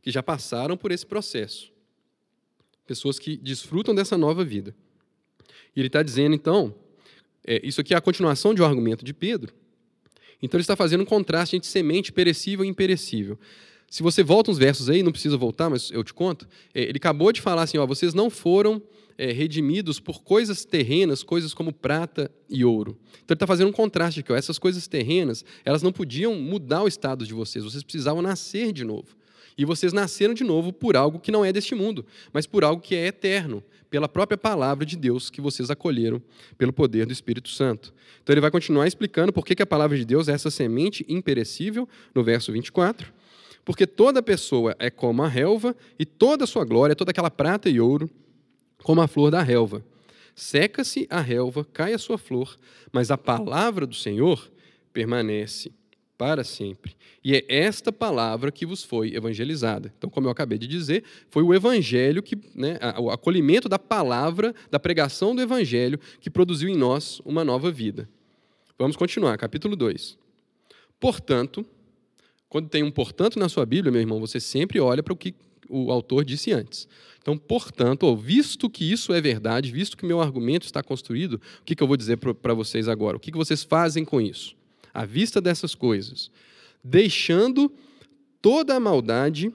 que 0.00 0.12
já 0.12 0.22
passaram 0.22 0.76
por 0.76 0.92
esse 0.92 1.04
processo, 1.04 1.72
pessoas 2.86 3.18
que 3.18 3.36
desfrutam 3.36 3.96
dessa 3.96 4.16
nova 4.16 4.44
vida. 4.44 4.72
E 5.74 5.80
ele 5.80 5.88
está 5.88 6.04
dizendo, 6.04 6.36
então, 6.36 6.72
é, 7.46 7.60
isso 7.66 7.80
aqui 7.80 7.94
é 7.94 7.96
a 7.96 8.00
continuação 8.00 8.54
de 8.54 8.62
um 8.62 8.64
argumento 8.64 9.04
de 9.04 9.12
Pedro, 9.12 9.52
então 10.42 10.58
ele 10.58 10.62
está 10.62 10.76
fazendo 10.76 11.02
um 11.02 11.06
contraste 11.06 11.56
entre 11.56 11.68
semente 11.68 12.12
perecível 12.12 12.64
e 12.64 12.68
imperecível. 12.68 13.38
Se 13.88 14.02
você 14.02 14.22
volta 14.22 14.50
uns 14.50 14.58
versos 14.58 14.88
aí, 14.88 15.02
não 15.02 15.12
precisa 15.12 15.36
voltar, 15.36 15.68
mas 15.68 15.90
eu 15.90 16.02
te 16.02 16.14
conto, 16.14 16.48
é, 16.74 16.82
ele 16.82 16.96
acabou 16.96 17.30
de 17.30 17.40
falar 17.40 17.62
assim: 17.62 17.78
ó, 17.78 17.86
vocês 17.86 18.14
não 18.14 18.30
foram 18.30 18.82
é, 19.18 19.30
redimidos 19.32 20.00
por 20.00 20.22
coisas 20.22 20.64
terrenas, 20.64 21.22
coisas 21.22 21.54
como 21.54 21.72
prata 21.72 22.30
e 22.48 22.64
ouro. 22.64 22.98
Então 23.24 23.34
ele 23.34 23.36
está 23.36 23.46
fazendo 23.46 23.68
um 23.68 23.72
contraste 23.72 24.20
aqui. 24.20 24.32
Ó, 24.32 24.36
essas 24.36 24.58
coisas 24.58 24.88
terrenas, 24.88 25.44
elas 25.64 25.82
não 25.82 25.92
podiam 25.92 26.34
mudar 26.34 26.82
o 26.82 26.88
estado 26.88 27.26
de 27.26 27.34
vocês, 27.34 27.64
vocês 27.64 27.82
precisavam 27.82 28.22
nascer 28.22 28.72
de 28.72 28.82
novo. 28.82 29.14
E 29.56 29.64
vocês 29.64 29.92
nasceram 29.92 30.34
de 30.34 30.44
novo 30.44 30.72
por 30.72 30.96
algo 30.96 31.18
que 31.18 31.30
não 31.30 31.44
é 31.44 31.52
deste 31.52 31.74
mundo, 31.74 32.04
mas 32.32 32.46
por 32.46 32.64
algo 32.64 32.80
que 32.80 32.94
é 32.94 33.06
eterno, 33.06 33.62
pela 33.90 34.08
própria 34.08 34.38
palavra 34.38 34.86
de 34.86 34.96
Deus 34.96 35.28
que 35.28 35.40
vocês 35.40 35.70
acolheram 35.70 36.22
pelo 36.56 36.72
poder 36.72 37.04
do 37.04 37.12
Espírito 37.12 37.50
Santo. 37.50 37.92
Então 38.22 38.32
ele 38.32 38.40
vai 38.40 38.50
continuar 38.50 38.86
explicando 38.86 39.32
por 39.32 39.44
que 39.44 39.62
a 39.62 39.66
palavra 39.66 39.98
de 39.98 40.04
Deus 40.04 40.28
é 40.28 40.32
essa 40.32 40.50
semente 40.50 41.04
imperecível, 41.08 41.86
no 42.14 42.24
verso 42.24 42.50
24. 42.52 43.12
Porque 43.64 43.86
toda 43.86 44.22
pessoa 44.22 44.74
é 44.78 44.90
como 44.90 45.22
a 45.22 45.28
relva, 45.28 45.76
e 45.98 46.06
toda 46.06 46.44
a 46.44 46.46
sua 46.46 46.64
glória, 46.64 46.96
toda 46.96 47.10
aquela 47.10 47.30
prata 47.30 47.68
e 47.68 47.78
ouro, 47.78 48.08
como 48.82 49.02
a 49.02 49.06
flor 49.06 49.30
da 49.30 49.42
relva. 49.42 49.84
Seca-se 50.34 51.06
a 51.10 51.20
relva, 51.20 51.64
cai 51.72 51.92
a 51.92 51.98
sua 51.98 52.16
flor, 52.16 52.56
mas 52.90 53.10
a 53.10 53.18
palavra 53.18 53.86
do 53.86 53.94
Senhor 53.94 54.50
permanece 54.92 55.70
para 56.22 56.44
sempre. 56.44 56.94
E 57.24 57.34
é 57.34 57.44
esta 57.48 57.90
palavra 57.90 58.52
que 58.52 58.64
vos 58.64 58.84
foi 58.84 59.12
evangelizada. 59.12 59.92
Então, 59.98 60.08
como 60.08 60.28
eu 60.28 60.30
acabei 60.30 60.56
de 60.56 60.68
dizer, 60.68 61.02
foi 61.28 61.42
o 61.42 61.52
evangelho 61.52 62.22
que, 62.22 62.38
né, 62.54 62.78
o 62.96 63.10
acolhimento 63.10 63.68
da 63.68 63.76
palavra, 63.76 64.54
da 64.70 64.78
pregação 64.78 65.34
do 65.34 65.42
evangelho, 65.42 65.98
que 66.20 66.30
produziu 66.30 66.68
em 66.68 66.76
nós 66.76 67.20
uma 67.24 67.42
nova 67.42 67.72
vida. 67.72 68.08
Vamos 68.78 68.94
continuar, 68.94 69.36
capítulo 69.36 69.74
2. 69.74 70.16
Portanto, 71.00 71.66
quando 72.48 72.68
tem 72.68 72.84
um 72.84 72.90
portanto 72.92 73.36
na 73.36 73.48
sua 73.48 73.66
Bíblia, 73.66 73.90
meu 73.90 74.00
irmão, 74.00 74.20
você 74.20 74.38
sempre 74.38 74.78
olha 74.78 75.02
para 75.02 75.12
o 75.12 75.16
que 75.16 75.34
o 75.68 75.90
autor 75.90 76.24
disse 76.24 76.52
antes. 76.52 76.86
Então, 77.20 77.36
portanto, 77.36 78.14
visto 78.14 78.70
que 78.70 78.84
isso 78.84 79.12
é 79.12 79.20
verdade, 79.20 79.72
visto 79.72 79.96
que 79.96 80.06
meu 80.06 80.20
argumento 80.20 80.66
está 80.66 80.84
construído, 80.84 81.40
o 81.62 81.64
que, 81.64 81.82
eu 81.82 81.86
vou 81.88 81.96
dizer 81.96 82.16
para 82.16 82.54
vocês 82.54 82.86
agora? 82.86 83.16
O 83.16 83.20
que 83.20 83.32
vocês 83.32 83.64
fazem 83.64 84.04
com 84.04 84.20
isso? 84.20 84.61
À 84.92 85.04
vista 85.04 85.40
dessas 85.40 85.74
coisas, 85.74 86.30
deixando 86.82 87.72
toda 88.40 88.74
a 88.74 88.80
maldade, 88.80 89.52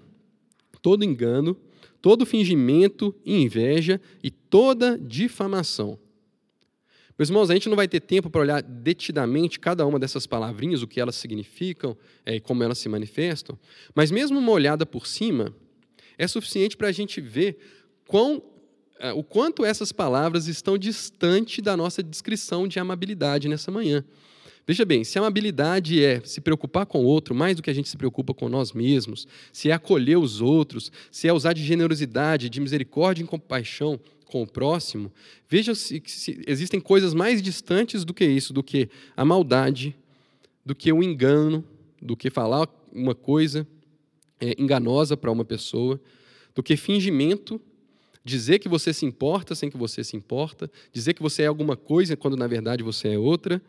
todo 0.81 1.03
engano, 1.03 1.57
todo 2.01 2.25
fingimento, 2.25 3.13
inveja 3.25 3.99
e 4.23 4.31
toda 4.31 4.97
difamação. 4.97 5.99
Meus 7.17 7.29
irmãos, 7.29 7.49
a 7.49 7.53
gente 7.53 7.67
não 7.67 7.75
vai 7.75 7.87
ter 7.87 7.99
tempo 7.99 8.29
para 8.29 8.41
olhar 8.41 8.61
detidamente 8.61 9.59
cada 9.59 9.85
uma 9.85 9.97
dessas 9.97 10.27
palavrinhas, 10.27 10.83
o 10.83 10.87
que 10.87 11.01
elas 11.01 11.15
significam 11.15 11.97
é, 12.23 12.35
e 12.35 12.39
como 12.39 12.63
elas 12.63 12.77
se 12.77 12.87
manifestam, 12.87 13.57
mas 13.95 14.11
mesmo 14.11 14.37
uma 14.37 14.51
olhada 14.51 14.85
por 14.85 15.07
cima 15.07 15.53
é 16.17 16.27
suficiente 16.27 16.77
para 16.77 16.89
a 16.89 16.91
gente 16.91 17.19
ver 17.19 17.57
quão, 18.07 18.41
é, 18.99 19.11
o 19.13 19.23
quanto 19.23 19.65
essas 19.65 19.91
palavras 19.91 20.47
estão 20.47 20.77
distante 20.77 21.59
da 21.59 21.75
nossa 21.75 22.03
descrição 22.03 22.67
de 22.67 22.79
amabilidade 22.79 23.47
nessa 23.47 23.71
manhã. 23.71 24.05
Veja 24.67 24.83
bem, 24.83 25.05
se 25.05 25.17
a 25.17 25.21
amabilidade 25.21 26.03
é 26.03 26.19
se 26.25 26.41
preocupar 26.41 26.85
com 26.85 26.99
o 26.99 27.05
outro 27.05 27.33
mais 27.33 27.55
do 27.55 27.63
que 27.63 27.69
a 27.69 27.73
gente 27.73 27.87
se 27.87 27.95
preocupa 27.95 28.33
com 28.33 28.49
nós 28.49 28.73
mesmos, 28.73 29.25
se 29.53 29.69
é 29.69 29.73
acolher 29.73 30.17
os 30.17 30.41
outros, 30.41 30.91
se 31.09 31.25
é 31.25 31.31
usar 31.31 31.53
de 31.53 31.63
generosidade, 31.63 32.49
de 32.49 32.59
misericórdia 32.59 33.23
e 33.23 33.25
compaixão 33.25 33.97
com 34.25 34.43
o 34.43 34.47
próximo, 34.47 35.09
veja 35.47 35.73
se, 35.73 36.03
se 36.05 36.43
existem 36.45 36.81
coisas 36.81 37.13
mais 37.13 37.41
distantes 37.41 38.03
do 38.03 38.13
que 38.13 38.25
isso, 38.25 38.51
do 38.51 38.61
que 38.61 38.89
a 39.15 39.23
maldade, 39.23 39.95
do 40.65 40.75
que 40.75 40.91
o 40.91 41.01
engano, 41.01 41.63
do 42.01 42.17
que 42.17 42.29
falar 42.29 42.67
uma 42.91 43.15
coisa 43.15 43.65
é, 44.37 44.53
enganosa 44.61 45.15
para 45.15 45.31
uma 45.31 45.45
pessoa, 45.45 45.97
do 46.53 46.61
que 46.61 46.75
fingimento, 46.75 47.61
dizer 48.21 48.59
que 48.59 48.67
você 48.67 48.91
se 48.91 49.05
importa 49.05 49.55
sem 49.55 49.69
que 49.69 49.77
você 49.77 50.03
se 50.03 50.17
importa, 50.17 50.69
dizer 50.91 51.13
que 51.13 51.21
você 51.21 51.43
é 51.43 51.47
alguma 51.47 51.77
coisa 51.77 52.17
quando 52.17 52.35
na 52.35 52.47
verdade 52.47 52.83
você 52.83 53.13
é 53.13 53.17
outra 53.17 53.61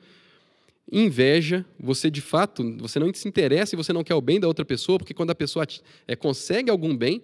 Inveja, 0.91 1.67
você 1.79 2.11
de 2.11 2.21
fato, 2.21 2.77
você 2.79 2.99
não 2.99 3.13
se 3.13 3.29
interessa 3.29 3.75
e 3.75 3.77
você 3.77 3.93
não 3.93 4.03
quer 4.03 4.15
o 4.15 4.21
bem 4.23 4.41
da 4.41 4.49
outra 4.49 4.65
pessoa, 4.65 4.99
porque 4.99 5.13
quando 5.13 5.31
a 5.31 5.35
pessoa 5.35 5.67
é, 6.07 6.17
consegue 6.17 6.71
algum 6.71 6.97
bem, 6.97 7.23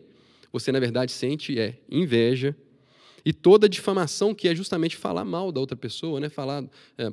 você 0.53 0.70
na 0.70 0.79
verdade 0.79 1.11
sente 1.11 1.59
é 1.59 1.79
inveja. 1.90 2.55
e 3.24 3.33
toda 3.33 3.66
difamação, 3.66 4.35
que 4.35 4.46
é 4.46 4.55
justamente 4.55 4.96
falar 4.96 5.24
mal 5.24 5.50
da 5.50 5.59
outra 5.59 5.74
pessoa, 5.74 6.20
né? 6.20 6.29
falar 6.29 6.62
é, 6.98 7.11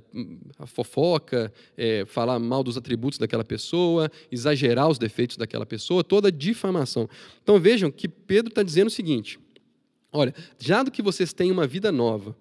a 0.60 0.68
fofoca, 0.68 1.54
é, 1.78 2.04
falar 2.06 2.38
mal 2.38 2.64
dos 2.64 2.76
atributos 2.76 3.18
daquela 3.18 3.46
pessoa, 3.46 4.12
exagerar 4.30 4.90
os 4.90 5.00
defeitos 5.00 5.38
daquela 5.38 5.66
pessoa, 5.66 6.04
toda 6.04 6.30
difamação. 6.30 7.10
Então 7.42 7.58
vejam 7.58 7.90
que 7.90 8.10
Pedro 8.10 8.50
está 8.50 8.62
dizendo 8.62 8.88
o 8.88 8.92
seguinte: 8.92 9.40
olha, 10.12 10.36
já 10.60 10.84
do 10.84 10.92
que 10.92 11.02
vocês 11.02 11.32
têm 11.32 11.50
uma 11.50 11.66
vida 11.66 11.94
nova, 11.94 12.36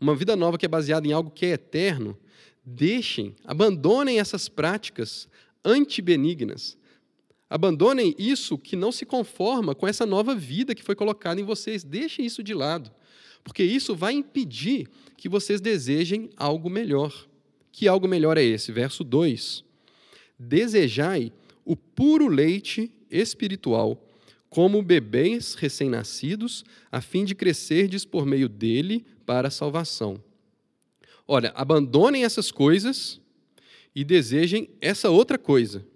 uma 0.00 0.16
vida 0.16 0.34
nova 0.34 0.56
que 0.56 0.64
é 0.64 0.68
baseada 0.68 1.06
em 1.06 1.12
algo 1.12 1.30
que 1.30 1.44
é 1.44 1.50
eterno, 1.50 2.16
deixem, 2.64 3.34
abandonem 3.44 4.18
essas 4.18 4.48
práticas 4.48 5.28
antibenignas. 5.64 6.76
Abandonem 7.48 8.14
isso 8.18 8.56
que 8.56 8.76
não 8.76 8.92
se 8.92 9.04
conforma 9.04 9.74
com 9.74 9.86
essa 9.86 10.06
nova 10.06 10.34
vida 10.34 10.74
que 10.74 10.82
foi 10.84 10.94
colocada 10.94 11.40
em 11.40 11.44
vocês. 11.44 11.82
Deixem 11.82 12.24
isso 12.24 12.42
de 12.42 12.54
lado 12.54 12.92
porque 13.42 13.62
isso 13.62 13.94
vai 13.94 14.12
impedir 14.14 14.88
que 15.16 15.28
vocês 15.28 15.60
desejem 15.60 16.30
algo 16.36 16.70
melhor. 16.70 17.26
Que 17.72 17.88
algo 17.88 18.08
melhor 18.08 18.36
é 18.36 18.42
esse? 18.42 18.72
Verso 18.72 19.04
2: 19.04 19.64
Desejai 20.38 21.32
o 21.64 21.76
puro 21.76 22.28
leite 22.28 22.90
espiritual, 23.10 24.02
como 24.48 24.82
bebês 24.82 25.54
recém-nascidos, 25.54 26.64
a 26.90 27.00
fim 27.00 27.24
de 27.24 27.34
crescerdes 27.34 28.04
por 28.04 28.26
meio 28.26 28.48
dele 28.48 29.04
para 29.24 29.48
a 29.48 29.50
salvação. 29.50 30.22
Olha, 31.32 31.52
abandonem 31.54 32.24
essas 32.24 32.50
coisas 32.50 33.20
e 33.94 34.02
desejem 34.02 34.68
essa 34.80 35.10
outra 35.10 35.38
coisa. 35.38 35.86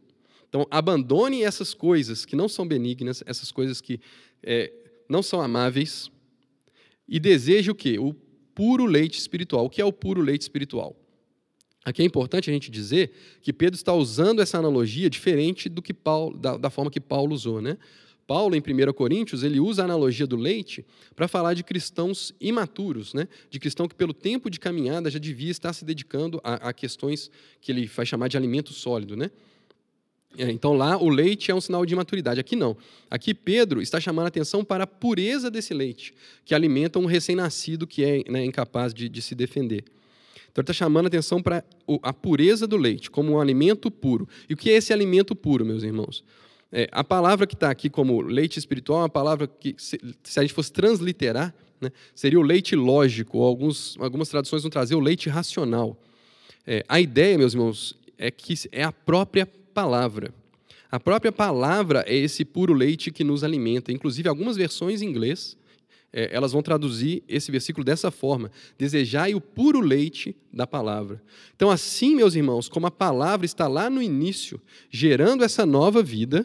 Então, 0.48 0.64
abandonem 0.70 1.44
essas 1.44 1.74
coisas 1.74 2.24
que 2.24 2.36
não 2.36 2.48
são 2.48 2.64
benignas, 2.64 3.20
essas 3.26 3.50
coisas 3.50 3.80
que 3.80 3.98
é, 4.44 4.72
não 5.08 5.24
são 5.24 5.40
amáveis, 5.40 6.08
e 7.08 7.18
deseja 7.18 7.72
o 7.72 7.74
quê? 7.74 7.98
O 7.98 8.14
puro 8.54 8.86
leite 8.86 9.18
espiritual. 9.18 9.64
O 9.64 9.68
que 9.68 9.82
é 9.82 9.84
o 9.84 9.92
puro 9.92 10.20
leite 10.20 10.42
espiritual? 10.42 10.94
Aqui 11.84 12.02
é 12.02 12.04
importante 12.04 12.48
a 12.48 12.52
gente 12.52 12.70
dizer 12.70 13.10
que 13.42 13.52
Pedro 13.52 13.74
está 13.74 13.92
usando 13.92 14.40
essa 14.40 14.58
analogia 14.58 15.10
diferente 15.10 15.68
do 15.68 15.82
que 15.82 15.92
Paulo, 15.92 16.38
da, 16.38 16.56
da 16.56 16.70
forma 16.70 16.92
que 16.92 17.00
Paulo 17.00 17.34
usou, 17.34 17.60
né? 17.60 17.76
Paulo, 18.26 18.56
em 18.56 18.60
1 18.60 18.92
Coríntios, 18.92 19.42
ele 19.42 19.60
usa 19.60 19.82
a 19.82 19.84
analogia 19.84 20.26
do 20.26 20.36
leite 20.36 20.84
para 21.14 21.28
falar 21.28 21.54
de 21.54 21.62
cristãos 21.62 22.34
imaturos, 22.40 23.12
né? 23.12 23.28
de 23.50 23.60
cristão 23.60 23.86
que, 23.86 23.94
pelo 23.94 24.14
tempo 24.14 24.48
de 24.48 24.58
caminhada, 24.58 25.10
já 25.10 25.18
devia 25.18 25.50
estar 25.50 25.72
se 25.72 25.84
dedicando 25.84 26.40
a, 26.42 26.68
a 26.68 26.72
questões 26.72 27.30
que 27.60 27.70
ele 27.70 27.86
vai 27.86 28.06
chamar 28.06 28.28
de 28.28 28.36
alimento 28.36 28.72
sólido. 28.72 29.16
Né? 29.16 29.30
É, 30.36 30.50
então 30.50 30.72
lá 30.74 30.96
o 30.96 31.08
leite 31.08 31.50
é 31.50 31.54
um 31.54 31.60
sinal 31.60 31.84
de 31.86 31.94
maturidade. 31.94 32.40
Aqui 32.40 32.56
não. 32.56 32.76
Aqui 33.10 33.34
Pedro 33.34 33.80
está 33.80 34.00
chamando 34.00 34.26
a 34.26 34.28
atenção 34.28 34.64
para 34.64 34.84
a 34.84 34.86
pureza 34.86 35.50
desse 35.50 35.72
leite, 35.72 36.14
que 36.44 36.54
alimenta 36.54 36.98
um 36.98 37.06
recém-nascido 37.06 37.86
que 37.86 38.04
é 38.04 38.22
né, 38.30 38.44
incapaz 38.44 38.92
de, 38.92 39.08
de, 39.08 39.22
se 39.22 39.34
defender. 39.34 39.84
Então 40.50 40.62
ele 40.62 40.64
está 40.64 40.72
chamando 40.72 41.06
a 41.06 41.08
atenção 41.08 41.42
para 41.42 41.64
a 42.02 42.12
pureza 42.12 42.66
do 42.66 42.76
leite, 42.76 43.10
como 43.10 43.32
um 43.32 43.40
alimento 43.40 43.90
puro. 43.90 44.28
E 44.48 44.54
o 44.54 44.56
que 44.56 44.70
é 44.70 44.74
esse 44.74 44.92
alimento 44.92 45.34
puro, 45.34 45.64
meus 45.64 45.82
irmãos? 45.82 46.24
É, 46.76 46.88
a 46.90 47.04
palavra 47.04 47.46
que 47.46 47.54
está 47.54 47.70
aqui 47.70 47.88
como 47.88 48.20
leite 48.20 48.58
espiritual 48.58 48.98
é 48.98 49.02
uma 49.02 49.08
palavra 49.08 49.46
que, 49.46 49.76
se, 49.78 49.96
se 50.24 50.40
a 50.40 50.42
gente 50.42 50.52
fosse 50.52 50.72
transliterar, 50.72 51.54
né, 51.80 51.88
seria 52.16 52.40
o 52.40 52.42
leite 52.42 52.74
lógico, 52.74 53.38
ou 53.38 53.44
alguns, 53.44 53.96
algumas 54.00 54.28
traduções 54.28 54.62
vão 54.62 54.70
trazer 54.70 54.96
o 54.96 55.00
leite 55.00 55.28
racional. 55.28 55.96
É, 56.66 56.84
a 56.88 57.00
ideia, 57.00 57.38
meus 57.38 57.54
irmãos, 57.54 57.96
é 58.18 58.28
que 58.28 58.54
é 58.72 58.82
a 58.82 58.90
própria 58.90 59.46
palavra. 59.72 60.34
A 60.90 60.98
própria 60.98 61.30
palavra 61.30 62.04
é 62.08 62.16
esse 62.16 62.44
puro 62.44 62.72
leite 62.72 63.12
que 63.12 63.22
nos 63.22 63.44
alimenta. 63.44 63.92
Inclusive, 63.92 64.28
algumas 64.28 64.56
versões 64.56 65.00
em 65.00 65.06
inglês, 65.06 65.56
é, 66.12 66.28
elas 66.34 66.50
vão 66.50 66.62
traduzir 66.62 67.22
esse 67.28 67.52
versículo 67.52 67.84
dessa 67.84 68.10
forma: 68.10 68.50
desejai 68.76 69.32
o 69.32 69.40
puro 69.40 69.78
leite 69.78 70.34
da 70.52 70.66
palavra. 70.66 71.22
Então, 71.54 71.70
assim, 71.70 72.16
meus 72.16 72.34
irmãos, 72.34 72.68
como 72.68 72.88
a 72.88 72.90
palavra 72.90 73.46
está 73.46 73.68
lá 73.68 73.88
no 73.88 74.02
início, 74.02 74.60
gerando 74.90 75.44
essa 75.44 75.64
nova 75.64 76.02
vida, 76.02 76.44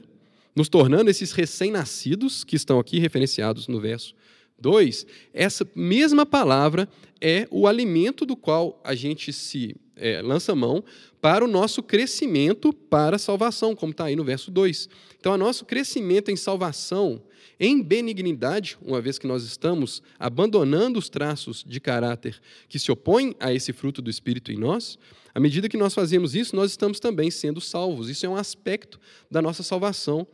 nos 0.56 0.70
tornando 0.70 1.10
esses 1.10 1.32
recém-nascidos, 1.32 2.44
que 2.44 2.56
estão 2.56 2.80
aqui 2.80 3.00
referenciados 3.00 3.68
no 3.68 3.80
verso 3.80 4.14
2, 4.60 5.06
essa 5.34 5.68
mesma 5.76 6.26
palavra 6.26 6.88
é 7.22 7.48
o 7.52 7.68
alimento 7.68 8.26
do 8.26 8.36
qual 8.36 8.80
a 8.84 8.96
gente 8.96 9.32
se 9.32 9.76
é, 9.96 10.22
lança 10.22 10.56
mão 10.56 10.84
para 11.22 11.44
o 11.44 11.48
nosso 11.48 11.84
crescimento 11.84 12.72
para 12.72 13.18
a 13.18 13.20
salvação, 13.20 13.76
como 13.76 13.92
está 13.92 14.06
aí 14.06 14.16
no 14.16 14.24
verso 14.24 14.50
2. 14.50 14.90
Então, 15.20 15.34
o 15.34 15.38
nosso 15.38 15.66
crescimento 15.66 16.32
em 16.32 16.36
salvação, 16.36 17.22
em 17.60 17.82
benignidade, 17.82 18.78
uma 18.82 19.02
vez 19.02 19.20
que 19.20 19.28
nós 19.28 19.44
estamos 19.44 20.02
abandonando 20.18 20.98
os 20.98 21.10
traços 21.10 21.64
de 21.68 21.80
caráter 21.80 22.40
que 22.70 22.80
se 22.80 22.92
opõem 22.92 23.36
a 23.40 23.54
esse 23.54 23.74
fruto 23.74 24.02
do 24.02 24.10
Espírito 24.10 24.52
em 24.52 24.58
nós, 24.58 24.98
à 25.34 25.40
medida 25.40 25.70
que 25.70 25.78
nós 25.78 25.94
fazemos 25.94 26.36
isso, 26.36 26.56
nós 26.56 26.72
estamos 26.72 27.00
também 27.00 27.30
sendo 27.30 27.62
salvos. 27.62 28.10
Isso 28.10 28.26
é 28.26 28.30
um 28.30 28.36
aspecto 28.36 29.00
da 29.30 29.42
nossa 29.42 29.64
salvação 29.64 30.28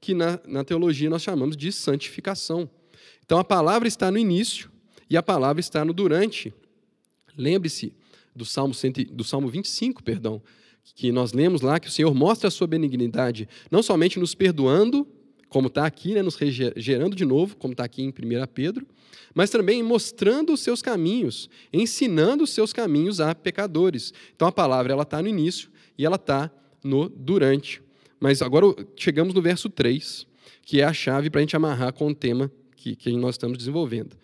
que 0.00 0.14
na, 0.14 0.40
na 0.46 0.64
teologia 0.64 1.10
nós 1.10 1.22
chamamos 1.22 1.56
de 1.56 1.70
santificação. 1.70 2.68
Então, 3.24 3.38
a 3.38 3.44
palavra 3.44 3.86
está 3.86 4.10
no 4.10 4.18
início 4.18 4.70
e 5.08 5.16
a 5.16 5.22
palavra 5.22 5.60
está 5.60 5.84
no 5.84 5.92
durante. 5.92 6.52
Lembre-se, 7.36 7.92
do 8.34 8.44
Salmo, 8.44 8.74
do 9.12 9.24
Salmo 9.24 9.48
25, 9.48 10.02
perdão, 10.02 10.42
que 10.94 11.12
nós 11.12 11.32
lemos 11.32 11.60
lá 11.60 11.78
que 11.78 11.88
o 11.88 11.90
Senhor 11.90 12.14
mostra 12.14 12.48
a 12.48 12.50
sua 12.50 12.66
benignidade, 12.66 13.48
não 13.70 13.82
somente 13.82 14.18
nos 14.18 14.34
perdoando, 14.34 15.06
como 15.50 15.66
está 15.66 15.84
aqui, 15.84 16.14
né, 16.14 16.22
nos 16.22 16.38
gerando 16.76 17.14
de 17.14 17.24
novo, 17.26 17.56
como 17.56 17.72
está 17.72 17.84
aqui 17.84 18.02
em 18.02 18.08
1 18.08 18.12
Pedro, 18.54 18.86
mas 19.34 19.50
também 19.50 19.82
mostrando 19.82 20.52
os 20.52 20.60
seus 20.60 20.80
caminhos, 20.80 21.50
ensinando 21.72 22.44
os 22.44 22.50
seus 22.50 22.72
caminhos 22.72 23.20
a 23.20 23.34
pecadores. 23.34 24.14
Então 24.34 24.48
a 24.48 24.52
palavra 24.52 24.92
ela 24.92 25.02
está 25.02 25.20
no 25.20 25.28
início 25.28 25.68
e 25.98 26.06
ela 26.06 26.16
está 26.16 26.50
no 26.82 27.08
durante. 27.08 27.82
Mas 28.18 28.40
agora 28.40 28.66
chegamos 28.96 29.34
no 29.34 29.42
verso 29.42 29.68
3, 29.68 30.26
que 30.62 30.80
é 30.80 30.84
a 30.84 30.92
chave 30.92 31.28
para 31.28 31.40
a 31.40 31.42
gente 31.42 31.56
amarrar 31.56 31.92
com 31.92 32.08
o 32.08 32.14
tema 32.14 32.50
que, 32.76 32.94
que 32.94 33.12
nós 33.16 33.34
estamos 33.34 33.58
desenvolvendo. 33.58 34.16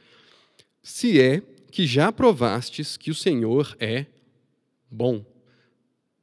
Se 0.83 1.21
é 1.21 1.43
que 1.71 1.87
já 1.87 2.12
provastes 2.12 2.97
que 2.97 3.11
o 3.11 3.15
Senhor 3.15 3.77
é 3.81 4.07
bom. 4.91 5.25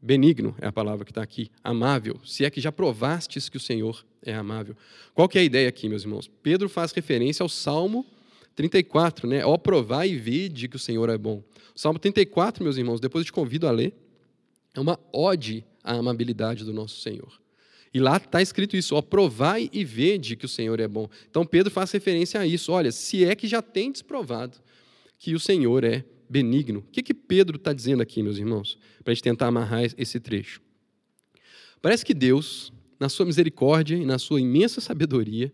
Benigno 0.04 0.54
é 0.60 0.68
a 0.68 0.72
palavra 0.72 1.06
que 1.06 1.12
está 1.12 1.24
aqui. 1.24 1.50
Amável. 1.64 2.20
Se 2.26 2.44
é 2.44 2.50
que 2.50 2.60
já 2.60 2.74
provastes 2.74 3.48
que 3.48 3.56
o 3.56 3.60
Senhor 3.60 4.06
é 4.22 4.34
amável. 4.34 4.76
Qual 5.14 5.30
que 5.30 5.38
é 5.38 5.42
a 5.42 5.44
ideia 5.46 5.70
aqui, 5.70 5.88
meus 5.88 6.04
irmãos? 6.04 6.30
Pedro 6.42 6.68
faz 6.68 6.92
referência 6.92 7.42
ao 7.42 7.48
Salmo 7.48 8.06
34, 8.54 9.26
né? 9.26 9.46
Ó, 9.46 9.58
provar 9.58 10.06
e 10.06 10.18
vede 10.18 10.68
que 10.68 10.76
o 10.76 10.80
Senhor 10.80 11.10
é 11.10 11.18
bom. 11.18 11.42
O 11.74 11.80
Salmo 11.80 11.98
34, 11.98 12.62
meus 12.62 12.76
irmãos, 12.76 13.00
depois 13.00 13.22
eu 13.22 13.28
te 13.28 13.32
convido 13.32 13.66
a 13.66 13.72
ler, 13.72 13.94
é 14.74 14.80
uma 14.82 15.00
ode 15.14 15.66
à 15.82 15.94
amabilidade 15.94 16.66
do 16.66 16.74
nosso 16.74 17.00
Senhor. 17.00 17.32
E 17.94 18.00
lá 18.02 18.18
está 18.18 18.42
escrito 18.42 18.76
isso, 18.76 18.96
ó, 18.96 19.02
provai 19.02 19.70
e 19.72 19.86
vede 19.86 20.36
que 20.36 20.46
o 20.46 20.50
Senhor 20.50 20.82
é 20.82 20.88
bom. 20.88 21.08
Então 21.30 21.46
Pedro 21.46 21.72
faz 21.72 21.90
referência 21.92 22.42
a 22.42 22.46
isso. 22.46 22.74
Olha, 22.74 22.92
se 22.92 23.24
é 23.24 23.36
que 23.36 23.48
já 23.48 23.62
tendes 23.62 24.02
provado 24.02 24.58
que 25.18 25.34
o 25.34 25.40
Senhor 25.40 25.86
é 25.86 26.04
benigno. 26.34 26.80
O 26.80 26.92
que, 26.92 27.04
que 27.04 27.14
Pedro 27.14 27.58
está 27.58 27.72
dizendo 27.72 28.02
aqui, 28.02 28.24
meus 28.24 28.38
irmãos? 28.38 28.78
Para 29.04 29.12
a 29.12 29.14
gente 29.14 29.24
tentar 29.24 29.48
amarrar 29.48 29.84
esse 29.84 30.20
trecho. 30.20 30.60
Parece 31.80 32.04
que 32.04 32.14
Deus, 32.14 32.74
na 33.00 33.08
sua 33.08 33.26
misericórdia 33.26 33.96
e 33.96 34.06
na 34.06 34.18
sua 34.18 34.42
imensa 34.42 34.82
sabedoria, 34.82 35.54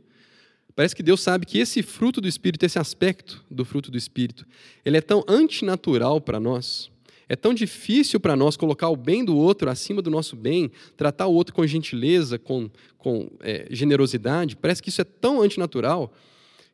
parece 0.73 0.95
que 0.95 1.03
Deus 1.03 1.19
sabe 1.19 1.45
que 1.45 1.57
esse 1.57 1.83
fruto 1.83 2.21
do 2.21 2.27
Espírito, 2.27 2.65
esse 2.65 2.79
aspecto 2.79 3.43
do 3.51 3.65
fruto 3.65 3.91
do 3.91 3.97
Espírito, 3.97 4.45
ele 4.85 4.95
é 4.95 5.01
tão 5.01 5.21
antinatural 5.27 6.21
para 6.21 6.39
nós, 6.39 6.89
é 7.27 7.35
tão 7.35 7.53
difícil 7.53 8.19
para 8.19 8.35
nós 8.35 8.55
colocar 8.55 8.87
o 8.87 8.95
bem 8.95 9.25
do 9.25 9.35
outro 9.35 9.69
acima 9.69 10.01
do 10.01 10.09
nosso 10.09 10.35
bem, 10.35 10.71
tratar 10.95 11.27
o 11.27 11.33
outro 11.33 11.53
com 11.53 11.67
gentileza, 11.67 12.39
com, 12.39 12.69
com 12.97 13.29
é, 13.41 13.67
generosidade, 13.69 14.55
parece 14.55 14.81
que 14.81 14.89
isso 14.89 15.01
é 15.01 15.03
tão 15.03 15.41
antinatural 15.41 16.13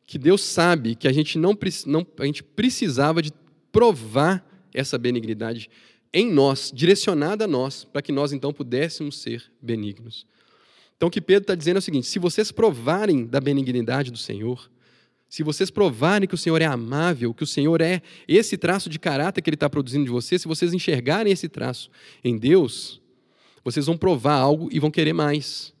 que 0.06 0.18
Deus 0.18 0.42
sabe 0.42 0.94
que 0.94 1.08
a 1.08 1.12
gente 1.12 1.36
não, 1.36 1.58
não 1.84 2.06
a 2.20 2.24
gente 2.24 2.42
precisava 2.42 3.20
de 3.20 3.32
provar 3.76 4.42
essa 4.72 4.96
benignidade 4.96 5.68
em 6.10 6.32
nós, 6.32 6.72
direcionada 6.74 7.44
a 7.44 7.46
nós, 7.46 7.84
para 7.84 8.00
que 8.00 8.10
nós 8.10 8.32
então 8.32 8.50
pudéssemos 8.50 9.18
ser 9.18 9.52
benignos. 9.60 10.26
Então 10.96 11.08
o 11.08 11.10
que 11.10 11.20
Pedro 11.20 11.42
está 11.42 11.54
dizendo 11.54 11.76
é 11.76 11.80
o 11.80 11.82
seguinte: 11.82 12.06
se 12.06 12.18
vocês 12.18 12.50
provarem 12.50 13.26
da 13.26 13.38
benignidade 13.38 14.10
do 14.10 14.16
Senhor, 14.16 14.70
se 15.28 15.42
vocês 15.42 15.70
provarem 15.70 16.26
que 16.26 16.34
o 16.34 16.38
Senhor 16.38 16.62
é 16.62 16.64
amável, 16.64 17.34
que 17.34 17.42
o 17.42 17.46
Senhor 17.46 17.82
é 17.82 18.00
esse 18.26 18.56
traço 18.56 18.88
de 18.88 18.98
caráter 18.98 19.42
que 19.42 19.50
Ele 19.50 19.56
está 19.56 19.68
produzindo 19.68 20.06
de 20.06 20.10
vocês, 20.10 20.40
se 20.40 20.48
vocês 20.48 20.72
enxergarem 20.72 21.30
esse 21.30 21.46
traço 21.46 21.90
em 22.24 22.38
Deus, 22.38 22.98
vocês 23.62 23.84
vão 23.84 23.98
provar 23.98 24.36
algo 24.36 24.70
e 24.72 24.80
vão 24.80 24.90
querer 24.90 25.12
mais. 25.12 25.74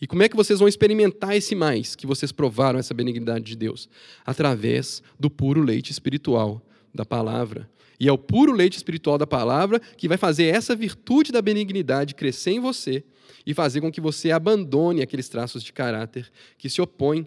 E 0.00 0.08
como 0.08 0.24
é 0.24 0.28
que 0.28 0.34
vocês 0.34 0.58
vão 0.58 0.66
experimentar 0.66 1.36
esse 1.36 1.54
mais 1.54 1.94
que 1.94 2.06
vocês 2.06 2.32
provaram 2.32 2.80
essa 2.80 2.94
benignidade 2.94 3.44
de 3.44 3.54
Deus? 3.54 3.88
Através 4.26 5.04
do 5.20 5.30
puro 5.30 5.62
leite 5.62 5.92
espiritual 5.92 6.64
da 6.94 7.04
palavra. 7.04 7.68
E 8.00 8.08
é 8.08 8.12
o 8.12 8.18
puro 8.18 8.52
leite 8.52 8.76
espiritual 8.76 9.18
da 9.18 9.26
palavra 9.26 9.80
que 9.80 10.08
vai 10.08 10.16
fazer 10.16 10.44
essa 10.46 10.76
virtude 10.76 11.32
da 11.32 11.42
benignidade 11.42 12.14
crescer 12.14 12.52
em 12.52 12.60
você 12.60 13.04
e 13.44 13.52
fazer 13.52 13.80
com 13.80 13.90
que 13.90 14.00
você 14.00 14.30
abandone 14.30 15.02
aqueles 15.02 15.28
traços 15.28 15.62
de 15.62 15.72
caráter 15.72 16.30
que 16.56 16.68
se 16.70 16.80
opõem 16.80 17.26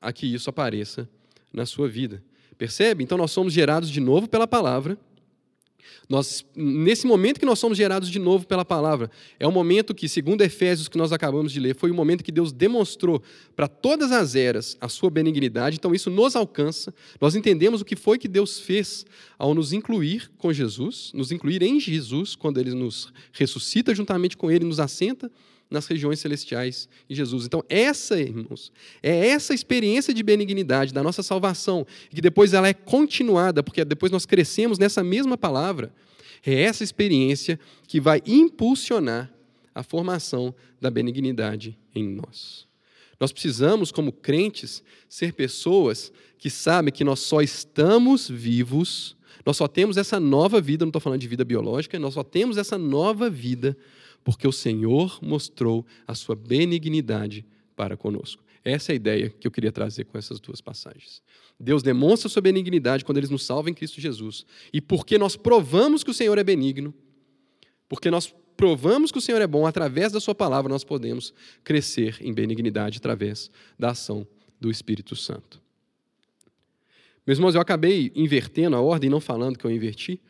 a 0.00 0.12
que 0.12 0.26
isso 0.26 0.50
apareça 0.50 1.08
na 1.52 1.64
sua 1.64 1.88
vida. 1.88 2.22
Percebe? 2.58 3.02
Então 3.02 3.16
nós 3.16 3.30
somos 3.30 3.52
gerados 3.52 3.90
de 3.90 4.00
novo 4.00 4.28
pela 4.28 4.46
palavra. 4.46 4.98
Nós, 6.08 6.44
nesse 6.54 7.06
momento 7.06 7.40
que 7.40 7.46
nós 7.46 7.58
somos 7.58 7.78
gerados 7.78 8.10
de 8.10 8.18
novo 8.18 8.46
pela 8.46 8.64
palavra, 8.64 9.10
é 9.38 9.46
o 9.46 9.52
momento 9.52 9.94
que, 9.94 10.08
segundo 10.08 10.42
Efésios, 10.42 10.88
que 10.88 10.98
nós 10.98 11.12
acabamos 11.12 11.52
de 11.52 11.60
ler, 11.60 11.74
foi 11.74 11.90
o 11.90 11.94
momento 11.94 12.22
que 12.22 12.32
Deus 12.32 12.52
demonstrou 12.52 13.22
para 13.56 13.66
todas 13.66 14.12
as 14.12 14.34
eras 14.34 14.76
a 14.80 14.88
sua 14.88 15.10
benignidade. 15.10 15.76
Então 15.76 15.94
isso 15.94 16.10
nos 16.10 16.36
alcança. 16.36 16.94
Nós 17.20 17.34
entendemos 17.34 17.80
o 17.80 17.84
que 17.84 17.96
foi 17.96 18.18
que 18.18 18.28
Deus 18.28 18.60
fez 18.60 19.06
ao 19.38 19.54
nos 19.54 19.72
incluir 19.72 20.30
com 20.38 20.52
Jesus, 20.52 21.10
nos 21.14 21.32
incluir 21.32 21.62
em 21.62 21.80
Jesus, 21.80 22.34
quando 22.34 22.58
ele 22.58 22.74
nos 22.74 23.12
ressuscita 23.32 23.94
juntamente 23.94 24.36
com 24.36 24.50
ele, 24.50 24.64
nos 24.64 24.80
assenta 24.80 25.30
nas 25.74 25.86
regiões 25.86 26.20
celestiais 26.20 26.88
em 27.10 27.14
Jesus. 27.14 27.44
Então, 27.44 27.62
essa, 27.68 28.18
irmãos, 28.18 28.72
é 29.02 29.28
essa 29.28 29.52
experiência 29.52 30.14
de 30.14 30.22
benignidade 30.22 30.94
da 30.94 31.02
nossa 31.02 31.22
salvação, 31.22 31.86
que 32.08 32.22
depois 32.22 32.54
ela 32.54 32.68
é 32.68 32.72
continuada, 32.72 33.62
porque 33.62 33.84
depois 33.84 34.10
nós 34.10 34.24
crescemos 34.24 34.78
nessa 34.78 35.04
mesma 35.04 35.36
palavra. 35.36 35.92
É 36.46 36.62
essa 36.62 36.84
experiência 36.84 37.58
que 37.86 38.00
vai 38.00 38.22
impulsionar 38.24 39.32
a 39.74 39.82
formação 39.82 40.54
da 40.80 40.90
benignidade 40.90 41.76
em 41.94 42.08
nós. 42.08 42.66
Nós 43.18 43.32
precisamos, 43.32 43.90
como 43.90 44.12
crentes, 44.12 44.82
ser 45.08 45.32
pessoas 45.32 46.12
que 46.38 46.50
sabem 46.50 46.92
que 46.92 47.04
nós 47.04 47.20
só 47.20 47.40
estamos 47.40 48.28
vivos, 48.28 49.16
nós 49.46 49.56
só 49.56 49.66
temos 49.66 49.96
essa 49.96 50.20
nova 50.20 50.60
vida, 50.60 50.84
não 50.84 50.90
estou 50.90 51.00
falando 51.00 51.20
de 51.20 51.28
vida 51.28 51.44
biológica, 51.44 51.98
nós 51.98 52.14
só 52.14 52.22
temos 52.22 52.56
essa 52.56 52.78
nova 52.78 53.28
vida 53.28 53.76
porque 54.24 54.48
o 54.48 54.52
Senhor 54.52 55.18
mostrou 55.22 55.86
a 56.06 56.14
sua 56.14 56.34
benignidade 56.34 57.46
para 57.76 57.96
conosco. 57.96 58.42
Essa 58.64 58.92
é 58.92 58.94
a 58.94 58.96
ideia 58.96 59.28
que 59.28 59.46
eu 59.46 59.50
queria 59.50 59.70
trazer 59.70 60.04
com 60.04 60.16
essas 60.16 60.40
duas 60.40 60.62
passagens. 60.62 61.22
Deus 61.60 61.82
demonstra 61.82 62.30
sua 62.30 62.40
benignidade 62.40 63.04
quando 63.04 63.18
ele 63.18 63.28
nos 63.28 63.44
salva 63.44 63.68
em 63.68 63.74
Cristo 63.74 64.00
Jesus. 64.00 64.46
E 64.72 64.80
porque 64.80 65.18
nós 65.18 65.36
provamos 65.36 66.02
que 66.02 66.10
o 66.10 66.14
Senhor 66.14 66.38
é 66.38 66.42
benigno, 66.42 66.94
porque 67.86 68.10
nós 68.10 68.34
provamos 68.56 69.12
que 69.12 69.18
o 69.18 69.20
Senhor 69.20 69.42
é 69.42 69.46
bom, 69.46 69.66
através 69.66 70.12
da 70.12 70.20
sua 70.20 70.34
palavra 70.34 70.72
nós 70.72 70.82
podemos 70.82 71.34
crescer 71.62 72.16
em 72.20 72.32
benignidade 72.32 72.98
através 72.98 73.50
da 73.78 73.90
ação 73.90 74.26
do 74.58 74.70
Espírito 74.70 75.14
Santo. 75.14 75.60
Meus 77.26 77.38
irmãos, 77.38 77.54
eu 77.54 77.60
acabei 77.60 78.12
invertendo 78.14 78.76
a 78.76 78.80
ordem, 78.80 79.10
não 79.10 79.20
falando 79.20 79.58
que 79.58 79.64
eu 79.64 79.70
inverti, 79.70 80.20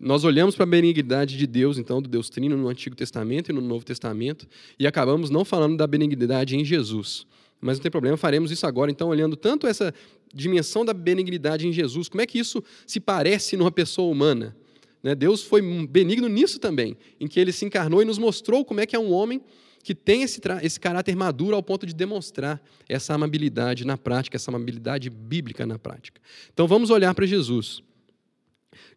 nós 0.00 0.24
olhamos 0.24 0.54
para 0.54 0.64
a 0.64 0.66
benignidade 0.66 1.36
de 1.36 1.46
Deus, 1.46 1.78
então, 1.78 2.00
do 2.00 2.08
Deus 2.08 2.30
Trino 2.30 2.56
no 2.56 2.68
Antigo 2.68 2.94
Testamento 2.94 3.50
e 3.50 3.52
no 3.52 3.60
Novo 3.60 3.84
Testamento, 3.84 4.46
e 4.78 4.86
acabamos 4.86 5.30
não 5.30 5.44
falando 5.44 5.76
da 5.76 5.86
benignidade 5.86 6.56
em 6.56 6.64
Jesus. 6.64 7.26
Mas 7.60 7.78
não 7.78 7.82
tem 7.82 7.90
problema, 7.90 8.16
faremos 8.16 8.50
isso 8.50 8.66
agora, 8.66 8.90
então, 8.90 9.08
olhando 9.08 9.36
tanto 9.36 9.66
essa 9.66 9.92
dimensão 10.32 10.84
da 10.84 10.94
benignidade 10.94 11.66
em 11.66 11.72
Jesus, 11.72 12.08
como 12.08 12.20
é 12.20 12.26
que 12.26 12.38
isso 12.38 12.62
se 12.86 13.00
parece 13.00 13.56
numa 13.56 13.72
pessoa 13.72 14.10
humana? 14.10 14.56
Né? 15.02 15.14
Deus 15.14 15.42
foi 15.42 15.62
benigno 15.86 16.28
nisso 16.28 16.58
também, 16.58 16.96
em 17.18 17.26
que 17.26 17.40
ele 17.40 17.52
se 17.52 17.64
encarnou 17.64 18.02
e 18.02 18.04
nos 18.04 18.18
mostrou 18.18 18.64
como 18.64 18.80
é 18.80 18.86
que 18.86 18.94
é 18.94 18.98
um 18.98 19.12
homem 19.12 19.40
que 19.82 19.94
tem 19.94 20.22
esse, 20.22 20.40
esse 20.62 20.78
caráter 20.78 21.16
maduro 21.16 21.56
ao 21.56 21.62
ponto 21.62 21.86
de 21.86 21.94
demonstrar 21.94 22.60
essa 22.88 23.14
amabilidade 23.14 23.86
na 23.86 23.96
prática, 23.96 24.36
essa 24.36 24.50
amabilidade 24.50 25.08
bíblica 25.08 25.66
na 25.66 25.78
prática. 25.78 26.20
Então 26.52 26.66
vamos 26.66 26.90
olhar 26.90 27.14
para 27.14 27.26
Jesus. 27.26 27.82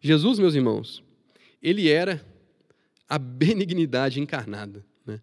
Jesus, 0.00 0.38
meus 0.38 0.54
irmãos, 0.54 1.02
ele 1.62 1.88
era 1.88 2.24
a 3.08 3.18
benignidade 3.18 4.20
encarnada. 4.20 4.84
Né? 5.06 5.20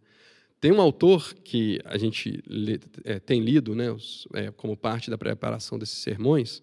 Tem 0.61 0.71
um 0.71 0.81
autor 0.81 1.33
que 1.43 1.79
a 1.85 1.97
gente 1.97 2.43
lê, 2.47 2.79
é, 3.03 3.19
tem 3.19 3.41
lido 3.41 3.75
né, 3.75 3.91
os, 3.91 4.27
é, 4.33 4.51
como 4.51 4.77
parte 4.77 5.09
da 5.09 5.17
preparação 5.17 5.77
desses 5.77 5.97
sermões, 5.97 6.61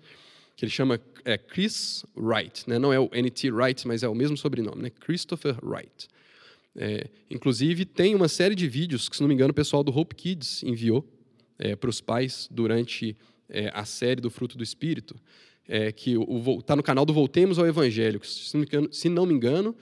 que 0.56 0.64
ele 0.64 0.72
chama 0.72 1.00
é, 1.24 1.36
Chris 1.36 2.04
Wright. 2.16 2.68
Né? 2.68 2.78
Não 2.78 2.92
é 2.92 2.98
o 2.98 3.10
N.T. 3.12 3.50
Wright, 3.50 3.86
mas 3.86 4.02
é 4.02 4.08
o 4.08 4.14
mesmo 4.14 4.36
sobrenome, 4.36 4.82
né? 4.82 4.90
Christopher 4.90 5.56
Wright. 5.62 6.08
É, 6.74 7.08
inclusive, 7.30 7.84
tem 7.84 8.14
uma 8.14 8.28
série 8.28 8.54
de 8.54 8.68
vídeos 8.68 9.08
que, 9.08 9.16
se 9.16 9.22
não 9.22 9.28
me 9.28 9.34
engano, 9.34 9.50
o 9.50 9.54
pessoal 9.54 9.82
do 9.82 9.96
Hope 9.96 10.14
Kids 10.14 10.62
enviou 10.62 11.06
é, 11.58 11.74
para 11.74 11.90
os 11.90 12.00
pais 12.00 12.48
durante 12.50 13.16
é, 13.48 13.70
a 13.74 13.84
série 13.84 14.20
do 14.20 14.30
Fruto 14.30 14.58
do 14.58 14.64
Espírito, 14.64 15.16
é, 15.68 15.90
que 15.92 16.16
está 16.58 16.76
no 16.76 16.82
canal 16.82 17.04
do 17.04 17.12
Voltemos 17.12 17.58
ao 17.58 17.66
Evangelho, 17.66 18.24
se 18.24 18.56
não, 18.56 18.92
se 18.92 19.08
não 19.08 19.26
me 19.26 19.34
engano, 19.34 19.74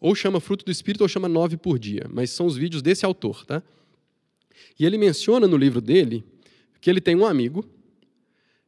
ou 0.00 0.14
chama 0.14 0.40
Fruto 0.40 0.64
do 0.64 0.70
Espírito 0.70 1.02
ou 1.02 1.08
chama 1.08 1.28
Nove 1.28 1.56
por 1.56 1.78
Dia, 1.78 2.06
mas 2.12 2.30
são 2.30 2.46
os 2.46 2.56
vídeos 2.56 2.82
desse 2.82 3.04
autor. 3.04 3.44
Tá? 3.44 3.62
E 4.78 4.84
ele 4.84 4.98
menciona 4.98 5.46
no 5.46 5.56
livro 5.56 5.80
dele 5.80 6.24
que 6.80 6.90
ele 6.90 7.00
tem 7.00 7.16
um 7.16 7.26
amigo, 7.26 7.64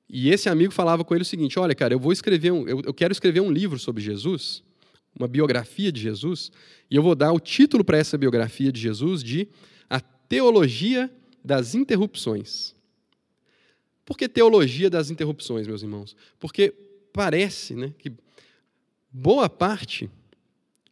e 0.09 0.31
esse 0.31 0.49
amigo 0.49 0.73
falava 0.73 1.05
com 1.05 1.15
ele 1.15 1.23
o 1.23 1.27
seguinte: 1.27 1.59
Olha, 1.59 1.75
cara, 1.75 1.93
eu 1.93 1.99
vou 1.99 2.13
escrever 2.13 2.51
um, 2.51 2.67
eu, 2.67 2.81
eu 2.85 2.95
quero 2.95 3.13
escrever 3.13 3.41
um 3.41 3.51
livro 3.51 3.79
sobre 3.79 4.03
Jesus, 4.03 4.63
uma 5.15 5.29
biografia 5.29 5.93
de 5.93 6.01
Jesus, 6.01 6.51
e 6.91 6.97
eu 6.97 7.03
vou 7.03 7.15
dar 7.15 7.33
o 7.33 7.39
título 7.39 7.85
para 7.85 7.99
essa 7.99 8.17
biografia 8.17 8.73
de 8.73 8.81
Jesus 8.81 9.23
de 9.23 9.49
A 9.89 10.01
Teologia 10.01 11.11
das 11.45 11.75
Interrupções. 11.75 12.78
Por 14.09 14.17
que 14.17 14.27
teologia 14.27 14.89
das 14.89 15.11
interrupções, 15.11 15.67
meus 15.67 15.83
irmãos? 15.83 16.17
Porque 16.39 16.73
parece 17.13 17.75
né, 17.75 17.93
que 17.99 18.11
boa 19.13 19.51
parte 19.51 20.09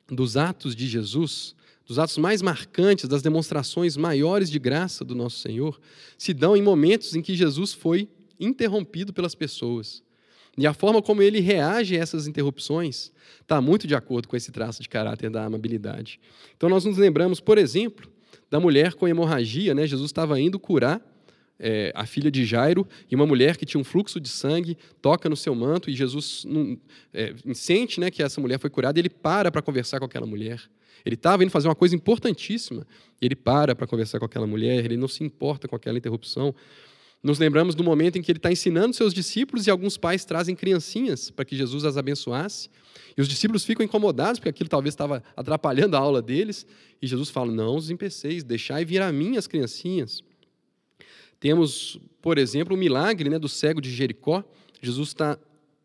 dos 0.06 0.36
atos 0.36 0.76
de 0.76 0.86
Jesus, 0.86 1.56
dos 1.86 1.98
atos 1.98 2.18
mais 2.18 2.42
marcantes, 2.42 3.08
das 3.08 3.22
demonstrações 3.22 3.96
maiores 3.96 4.50
de 4.50 4.58
graça 4.58 5.02
do 5.02 5.14
nosso 5.14 5.38
Senhor, 5.38 5.80
se 6.18 6.34
dão 6.34 6.54
em 6.54 6.60
momentos 6.60 7.16
em 7.16 7.22
que 7.22 7.34
Jesus 7.34 7.72
foi 7.72 8.06
interrompido 8.38 9.14
pelas 9.14 9.34
pessoas. 9.34 10.02
E 10.58 10.66
a 10.66 10.74
forma 10.74 11.00
como 11.00 11.22
ele 11.22 11.40
reage 11.40 11.96
a 11.96 12.02
essas 12.02 12.26
interrupções 12.26 13.10
está 13.40 13.62
muito 13.62 13.86
de 13.86 13.94
acordo 13.94 14.28
com 14.28 14.36
esse 14.36 14.52
traço 14.52 14.82
de 14.82 14.90
caráter 14.90 15.30
da 15.30 15.42
amabilidade. 15.42 16.20
Então, 16.54 16.68
nós 16.68 16.84
nos 16.84 16.98
lembramos, 16.98 17.40
por 17.40 17.56
exemplo, 17.56 18.12
da 18.50 18.60
mulher 18.60 18.92
com 18.92 19.08
hemorragia, 19.08 19.74
né? 19.74 19.86
Jesus 19.86 20.10
estava 20.10 20.38
indo 20.38 20.58
curar 20.58 21.00
é, 21.58 21.92
a 21.94 22.06
filha 22.06 22.30
de 22.30 22.44
Jairo 22.44 22.86
e 23.10 23.14
uma 23.14 23.26
mulher 23.26 23.56
que 23.56 23.64
tinha 23.64 23.80
um 23.80 23.84
fluxo 23.84 24.20
de 24.20 24.28
sangue 24.28 24.76
toca 25.00 25.28
no 25.28 25.36
seu 25.36 25.54
manto 25.54 25.90
e 25.90 25.94
Jesus 25.94 26.44
não, 26.46 26.78
é, 27.12 27.34
sente 27.54 27.98
né, 28.00 28.10
que 28.10 28.22
essa 28.22 28.40
mulher 28.40 28.58
foi 28.58 28.70
curada 28.70 28.98
e 28.98 29.00
ele 29.00 29.10
para 29.10 29.50
para 29.50 29.62
conversar 29.62 29.98
com 29.98 30.04
aquela 30.04 30.26
mulher. 30.26 30.60
Ele 31.04 31.14
estava 31.14 31.42
indo 31.44 31.50
fazer 31.50 31.68
uma 31.68 31.74
coisa 31.74 31.94
importantíssima 31.94 32.86
e 33.20 33.26
ele 33.26 33.36
para 33.36 33.74
para 33.74 33.86
conversar 33.86 34.18
com 34.18 34.24
aquela 34.24 34.46
mulher, 34.46 34.84
ele 34.84 34.96
não 34.96 35.08
se 35.08 35.24
importa 35.24 35.68
com 35.68 35.76
aquela 35.76 35.96
interrupção. 35.96 36.54
Nos 37.22 37.38
lembramos 37.38 37.74
do 37.74 37.82
momento 37.82 38.16
em 38.18 38.22
que 38.22 38.30
ele 38.30 38.38
está 38.38 38.52
ensinando 38.52 38.94
seus 38.94 39.12
discípulos 39.12 39.66
e 39.66 39.70
alguns 39.70 39.96
pais 39.96 40.24
trazem 40.24 40.54
criancinhas 40.54 41.30
para 41.30 41.44
que 41.44 41.56
Jesus 41.56 41.84
as 41.84 41.96
abençoasse. 41.96 42.68
E 43.16 43.20
os 43.20 43.26
discípulos 43.26 43.64
ficam 43.64 43.84
incomodados 43.84 44.38
porque 44.38 44.50
aquilo 44.50 44.68
talvez 44.68 44.92
estava 44.92 45.22
atrapalhando 45.34 45.96
a 45.96 45.98
aula 45.98 46.20
deles. 46.20 46.66
E 47.00 47.06
Jesus 47.06 47.30
fala: 47.30 47.50
Não 47.50 47.76
os 47.76 47.90
empeceis, 47.90 48.44
deixai 48.44 48.84
vir 48.84 49.02
a 49.02 49.10
mim 49.10 49.36
as 49.36 49.46
criancinhas. 49.46 50.22
Temos, 51.38 51.98
por 52.20 52.38
exemplo, 52.38 52.74
o 52.74 52.78
milagre 52.78 53.28
né, 53.28 53.38
do 53.38 53.48
cego 53.48 53.80
de 53.80 53.90
Jericó. 53.90 54.44
Jesus 54.80 55.08
está 55.08 55.38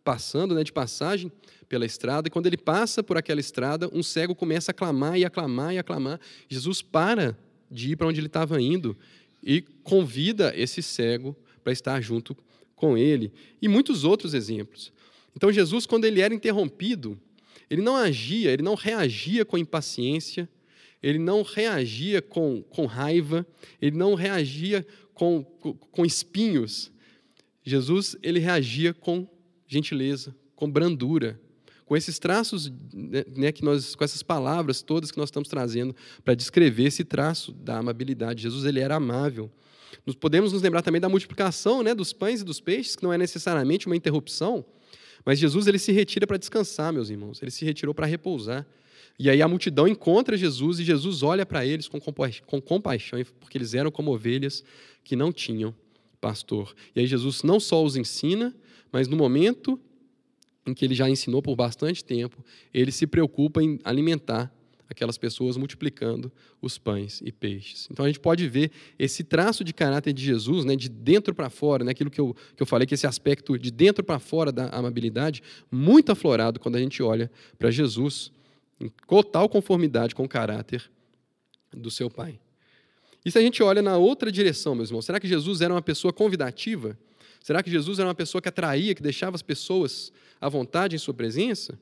passando 0.03 0.55
né, 0.55 0.63
de 0.63 0.71
passagem 0.71 1.31
pela 1.67 1.85
estrada, 1.85 2.27
e 2.27 2.31
quando 2.31 2.47
ele 2.47 2.57
passa 2.57 3.01
por 3.01 3.17
aquela 3.17 3.39
estrada, 3.39 3.89
um 3.93 4.03
cego 4.03 4.35
começa 4.35 4.71
a 4.71 4.73
clamar 4.73 5.17
e 5.17 5.23
aclamar 5.23 5.73
e 5.73 5.77
aclamar. 5.77 6.19
Jesus 6.49 6.81
para 6.81 7.37
de 7.69 7.91
ir 7.91 7.95
para 7.95 8.07
onde 8.07 8.19
ele 8.19 8.27
estava 8.27 8.61
indo 8.61 8.97
e 9.41 9.61
convida 9.83 10.53
esse 10.55 10.81
cego 10.81 11.33
para 11.63 11.71
estar 11.71 12.01
junto 12.01 12.35
com 12.75 12.97
ele. 12.97 13.31
E 13.61 13.69
muitos 13.69 14.03
outros 14.03 14.33
exemplos. 14.33 14.91
Então, 15.33 15.51
Jesus, 15.51 15.85
quando 15.85 16.03
ele 16.03 16.19
era 16.19 16.33
interrompido, 16.33 17.17
ele 17.69 17.81
não 17.81 17.95
agia, 17.95 18.51
ele 18.51 18.63
não 18.63 18.75
reagia 18.75 19.45
com 19.45 19.57
impaciência, 19.57 20.49
ele 21.01 21.17
não 21.17 21.41
reagia 21.41 22.21
com, 22.21 22.61
com 22.63 22.85
raiva, 22.85 23.47
ele 23.81 23.95
não 23.95 24.13
reagia 24.13 24.85
com, 25.21 25.43
com 25.43 26.03
espinhos. 26.03 26.91
Jesus 27.63 28.15
ele 28.23 28.39
reagia 28.39 28.91
com 28.91 29.27
gentileza, 29.67 30.35
com 30.55 30.67
brandura, 30.67 31.39
com 31.85 31.95
esses 31.95 32.17
traços, 32.17 32.71
né, 32.91 33.23
né, 33.35 33.51
que 33.51 33.63
nós, 33.63 33.93
com 33.93 34.03
essas 34.03 34.23
palavras 34.23 34.81
todas 34.81 35.11
que 35.11 35.19
nós 35.19 35.27
estamos 35.27 35.47
trazendo 35.47 35.95
para 36.25 36.33
descrever 36.33 36.85
esse 36.85 37.03
traço 37.03 37.51
da 37.51 37.77
amabilidade. 37.77 38.41
Jesus 38.41 38.65
ele 38.65 38.79
era 38.79 38.95
amável. 38.95 39.51
Nós 40.07 40.15
podemos 40.15 40.53
nos 40.53 40.63
lembrar 40.63 40.81
também 40.81 40.99
da 40.99 41.07
multiplicação, 41.07 41.83
né, 41.83 41.93
dos 41.93 42.11
pães 42.11 42.41
e 42.41 42.43
dos 42.43 42.59
peixes, 42.59 42.95
que 42.95 43.03
não 43.03 43.13
é 43.13 43.17
necessariamente 43.17 43.85
uma 43.85 43.95
interrupção, 43.95 44.65
mas 45.23 45.37
Jesus 45.37 45.67
ele 45.67 45.77
se 45.77 45.91
retira 45.91 46.25
para 46.25 46.37
descansar, 46.37 46.91
meus 46.91 47.11
irmãos. 47.11 47.39
Ele 47.43 47.51
se 47.51 47.63
retirou 47.63 47.93
para 47.93 48.07
repousar. 48.07 48.65
E 49.17 49.29
aí 49.29 49.41
a 49.41 49.47
multidão 49.47 49.87
encontra 49.87 50.35
Jesus 50.37 50.79
e 50.79 50.83
Jesus 50.83 51.23
olha 51.23 51.45
para 51.45 51.65
eles 51.65 51.87
com, 51.87 51.99
com 51.99 52.61
compaixão, 52.61 53.23
porque 53.39 53.57
eles 53.57 53.73
eram 53.73 53.91
como 53.91 54.13
ovelhas 54.13 54.63
que 55.03 55.15
não 55.15 55.31
tinham 55.31 55.75
pastor. 56.19 56.73
E 56.95 56.99
aí 56.99 57.07
Jesus 57.07 57.43
não 57.43 57.59
só 57.59 57.83
os 57.83 57.95
ensina, 57.95 58.55
mas 58.91 59.07
no 59.07 59.17
momento 59.17 59.79
em 60.65 60.73
que 60.73 60.85
ele 60.85 60.93
já 60.93 61.09
ensinou 61.09 61.41
por 61.41 61.55
bastante 61.55 62.03
tempo, 62.03 62.43
ele 62.73 62.91
se 62.91 63.07
preocupa 63.07 63.61
em 63.63 63.79
alimentar 63.83 64.53
aquelas 64.91 65.17
pessoas 65.17 65.55
multiplicando 65.55 66.31
os 66.61 66.77
pães 66.77 67.21
e 67.23 67.31
peixes. 67.31 67.87
Então 67.89 68.03
a 68.03 68.09
gente 68.09 68.19
pode 68.19 68.47
ver 68.47 68.71
esse 68.99 69.23
traço 69.23 69.63
de 69.63 69.73
caráter 69.73 70.11
de 70.11 70.23
Jesus, 70.23 70.65
né, 70.65 70.75
de 70.75 70.89
dentro 70.89 71.33
para 71.33 71.49
fora, 71.49 71.83
né, 71.85 71.91
aquilo 71.91 72.11
que 72.11 72.19
eu, 72.19 72.35
que 72.55 72.61
eu 72.61 72.67
falei, 72.67 72.85
que 72.85 72.93
esse 72.93 73.07
aspecto 73.07 73.57
de 73.57 73.71
dentro 73.71 74.03
para 74.03 74.19
fora 74.19 74.51
da 74.51 74.67
amabilidade, 74.67 75.41
muito 75.71 76.11
aflorado 76.11 76.59
quando 76.59 76.75
a 76.75 76.79
gente 76.79 77.01
olha 77.01 77.31
para 77.57 77.71
Jesus, 77.71 78.33
em 78.81 78.89
total 79.07 79.47
conformidade 79.47 80.15
com 80.15 80.23
o 80.23 80.29
caráter 80.29 80.89
do 81.71 81.91
seu 81.91 82.09
Pai. 82.09 82.39
E 83.23 83.31
se 83.31 83.37
a 83.37 83.41
gente 83.41 83.61
olha 83.61 83.81
na 83.81 83.97
outra 83.97 84.31
direção, 84.31 84.73
meus 84.73 84.89
irmãos, 84.89 85.05
será 85.05 85.19
que 85.19 85.27
Jesus 85.27 85.61
era 85.61 85.73
uma 85.73 85.81
pessoa 85.81 86.11
convidativa? 86.11 86.97
Será 87.41 87.61
que 87.61 87.69
Jesus 87.69 87.99
era 87.99 88.07
uma 88.07 88.15
pessoa 88.15 88.41
que 88.41 88.49
atraía, 88.49 88.95
que 88.95 89.01
deixava 89.01 89.35
as 89.35 89.41
pessoas 89.41 90.11
à 90.39 90.49
vontade 90.49 90.95
em 90.95 90.99
sua 90.99 91.13
presença? 91.13 91.77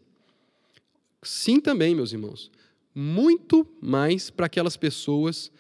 Sim, 1.24 1.60
também, 1.60 1.96
meus 1.96 2.12
irmãos. 2.12 2.52
Muito 2.94 3.68
mais 3.82 4.30
para 4.30 4.46
aquelas 4.46 4.76
pessoas 4.76 5.52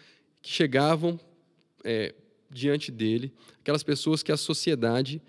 que 0.42 0.50
chegavam 0.50 1.20
é, 1.84 2.14
diante 2.50 2.92
dele, 2.92 3.34
aquelas 3.62 3.84
pessoas 3.84 4.24
que 4.24 4.32
a 4.32 4.38
sociedade 4.38 5.22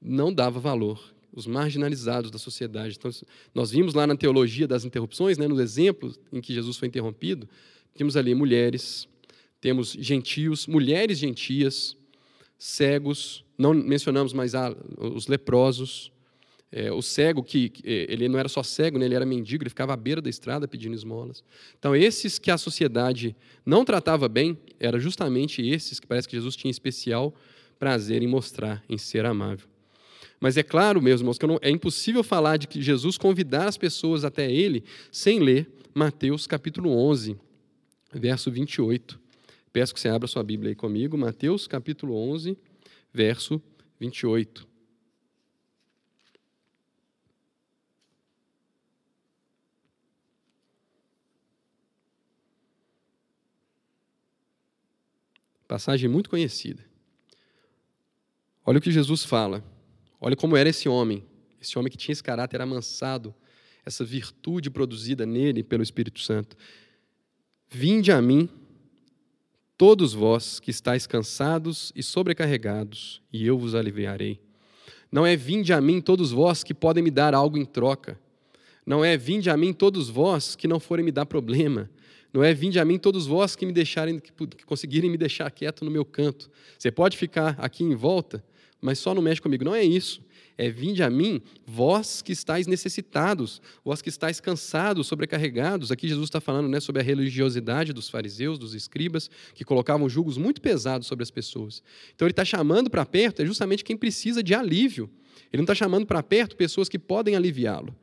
não 0.00 0.32
dava 0.32 0.60
valor, 0.60 1.14
os 1.36 1.46
marginalizados 1.46 2.30
da 2.30 2.38
sociedade. 2.38 2.96
Então, 2.98 3.10
nós 3.54 3.70
vimos 3.70 3.92
lá 3.92 4.06
na 4.06 4.16
teologia 4.16 4.66
das 4.66 4.84
interrupções, 4.86 5.36
né, 5.36 5.46
no 5.46 5.60
exemplo 5.60 6.12
em 6.32 6.40
que 6.40 6.52
Jesus 6.52 6.78
foi 6.78 6.88
interrompido, 6.88 7.46
temos 7.94 8.16
ali 8.16 8.34
mulheres, 8.34 9.06
temos 9.60 9.92
gentios, 9.92 10.66
mulheres 10.66 11.18
gentias, 11.18 11.94
cegos, 12.58 13.44
não 13.58 13.74
mencionamos 13.74 14.32
mais 14.32 14.52
os 14.98 15.26
leprosos, 15.26 16.10
é, 16.72 16.90
o 16.90 17.02
cego, 17.02 17.42
que 17.42 17.70
é, 17.84 18.06
ele 18.08 18.28
não 18.28 18.38
era 18.38 18.48
só 18.48 18.62
cego, 18.62 18.98
né, 18.98 19.04
ele 19.04 19.14
era 19.14 19.26
mendigo, 19.26 19.62
ele 19.62 19.70
ficava 19.70 19.92
à 19.92 19.96
beira 19.96 20.22
da 20.22 20.30
estrada 20.30 20.66
pedindo 20.66 20.94
esmolas. 20.94 21.44
Então, 21.78 21.94
esses 21.94 22.38
que 22.38 22.50
a 22.50 22.56
sociedade 22.56 23.36
não 23.64 23.84
tratava 23.84 24.26
bem, 24.26 24.58
eram 24.80 24.98
justamente 24.98 25.60
esses 25.60 26.00
que 26.00 26.06
parece 26.06 26.26
que 26.26 26.34
Jesus 26.34 26.56
tinha 26.56 26.70
especial 26.70 27.34
prazer 27.78 28.22
em 28.22 28.26
mostrar, 28.26 28.82
em 28.88 28.96
ser 28.96 29.26
amável. 29.26 29.68
Mas 30.40 30.56
é 30.56 30.62
claro, 30.62 31.00
meus 31.00 31.20
irmãos, 31.20 31.38
que 31.38 31.46
não, 31.46 31.58
é 31.62 31.70
impossível 31.70 32.22
falar 32.22 32.56
de 32.56 32.66
que 32.66 32.82
Jesus 32.82 33.16
convidar 33.16 33.66
as 33.66 33.78
pessoas 33.78 34.24
até 34.24 34.50
ele 34.50 34.84
sem 35.10 35.40
ler 35.40 35.68
Mateus 35.94 36.46
capítulo 36.46 36.90
11, 36.90 37.38
verso 38.12 38.50
28. 38.50 39.18
Peço 39.72 39.94
que 39.94 40.00
você 40.00 40.08
abra 40.08 40.28
sua 40.28 40.42
Bíblia 40.42 40.70
aí 40.70 40.74
comigo, 40.74 41.16
Mateus 41.16 41.66
capítulo 41.66 42.14
11, 42.14 42.56
verso 43.12 43.62
28. 43.98 44.66
Passagem 55.66 56.08
muito 56.08 56.30
conhecida. 56.30 56.84
Olha 58.64 58.78
o 58.78 58.80
que 58.80 58.90
Jesus 58.90 59.24
fala. 59.24 59.64
Olha 60.20 60.36
como 60.36 60.56
era 60.56 60.68
esse 60.68 60.88
homem. 60.88 61.24
Esse 61.60 61.78
homem 61.78 61.90
que 61.90 61.96
tinha 61.96 62.12
esse 62.12 62.22
caráter 62.22 62.60
amansado, 62.60 63.34
essa 63.84 64.04
virtude 64.04 64.70
produzida 64.70 65.24
nele 65.24 65.62
pelo 65.62 65.82
Espírito 65.82 66.20
Santo. 66.20 66.56
Vinde 67.68 68.12
a 68.12 68.22
mim, 68.22 68.48
todos 69.76 70.12
vós 70.12 70.60
que 70.60 70.70
estáis 70.70 71.06
cansados 71.06 71.92
e 71.94 72.02
sobrecarregados, 72.02 73.22
e 73.32 73.46
eu 73.46 73.58
vos 73.58 73.74
aliviarei. 73.74 74.40
Não 75.10 75.26
é 75.26 75.36
vinde 75.36 75.72
a 75.72 75.80
mim 75.80 76.00
todos 76.00 76.30
vós 76.30 76.62
que 76.62 76.74
podem 76.74 77.02
me 77.02 77.10
dar 77.10 77.34
algo 77.34 77.56
em 77.56 77.64
troca. 77.64 78.18
Não 78.84 79.04
é 79.04 79.16
vinde 79.16 79.50
a 79.50 79.56
mim 79.56 79.72
todos 79.72 80.08
vós 80.08 80.54
que 80.54 80.68
não 80.68 80.78
forem 80.78 81.04
me 81.04 81.12
dar 81.12 81.26
problema. 81.26 81.90
Não 82.32 82.44
é 82.44 82.52
vinde 82.52 82.78
a 82.78 82.84
mim 82.84 82.98
todos 82.98 83.26
vós 83.26 83.56
que 83.56 83.64
me 83.64 83.72
deixarem, 83.72 84.18
que 84.18 84.66
conseguirem 84.66 85.10
me 85.10 85.16
deixar 85.16 85.50
quieto 85.50 85.84
no 85.84 85.90
meu 85.90 86.04
canto. 86.04 86.50
Você 86.78 86.90
pode 86.90 87.16
ficar 87.16 87.56
aqui 87.58 87.82
em 87.82 87.94
volta, 87.94 88.44
mas 88.80 88.98
só 88.98 89.14
não 89.14 89.22
mexe 89.22 89.40
comigo. 89.40 89.64
Não 89.64 89.74
é 89.74 89.82
isso. 89.82 90.20
É 90.58 90.70
vinde 90.70 91.02
a 91.02 91.10
mim, 91.10 91.42
vós 91.66 92.22
que 92.22 92.32
estáis 92.32 92.66
necessitados, 92.66 93.60
vós 93.84 94.00
que 94.00 94.08
estáis 94.08 94.40
cansados, 94.40 95.06
sobrecarregados. 95.06 95.92
Aqui 95.92 96.08
Jesus 96.08 96.28
está 96.28 96.40
falando 96.40 96.66
né, 96.66 96.80
sobre 96.80 97.02
a 97.02 97.04
religiosidade 97.04 97.92
dos 97.92 98.08
fariseus, 98.08 98.58
dos 98.58 98.74
escribas, 98.74 99.30
que 99.54 99.64
colocavam 99.64 100.08
julgos 100.08 100.38
muito 100.38 100.62
pesados 100.62 101.06
sobre 101.06 101.22
as 101.22 101.30
pessoas. 101.30 101.82
Então 102.14 102.26
ele 102.26 102.32
está 102.32 102.44
chamando 102.44 102.88
para 102.88 103.04
perto 103.04 103.42
é 103.42 103.46
justamente 103.46 103.84
quem 103.84 103.96
precisa 103.96 104.42
de 104.42 104.54
alívio. 104.54 105.10
Ele 105.52 105.60
não 105.60 105.64
está 105.64 105.74
chamando 105.74 106.06
para 106.06 106.22
perto 106.22 106.56
pessoas 106.56 106.88
que 106.88 106.98
podem 106.98 107.36
aliviá-lo. 107.36 107.94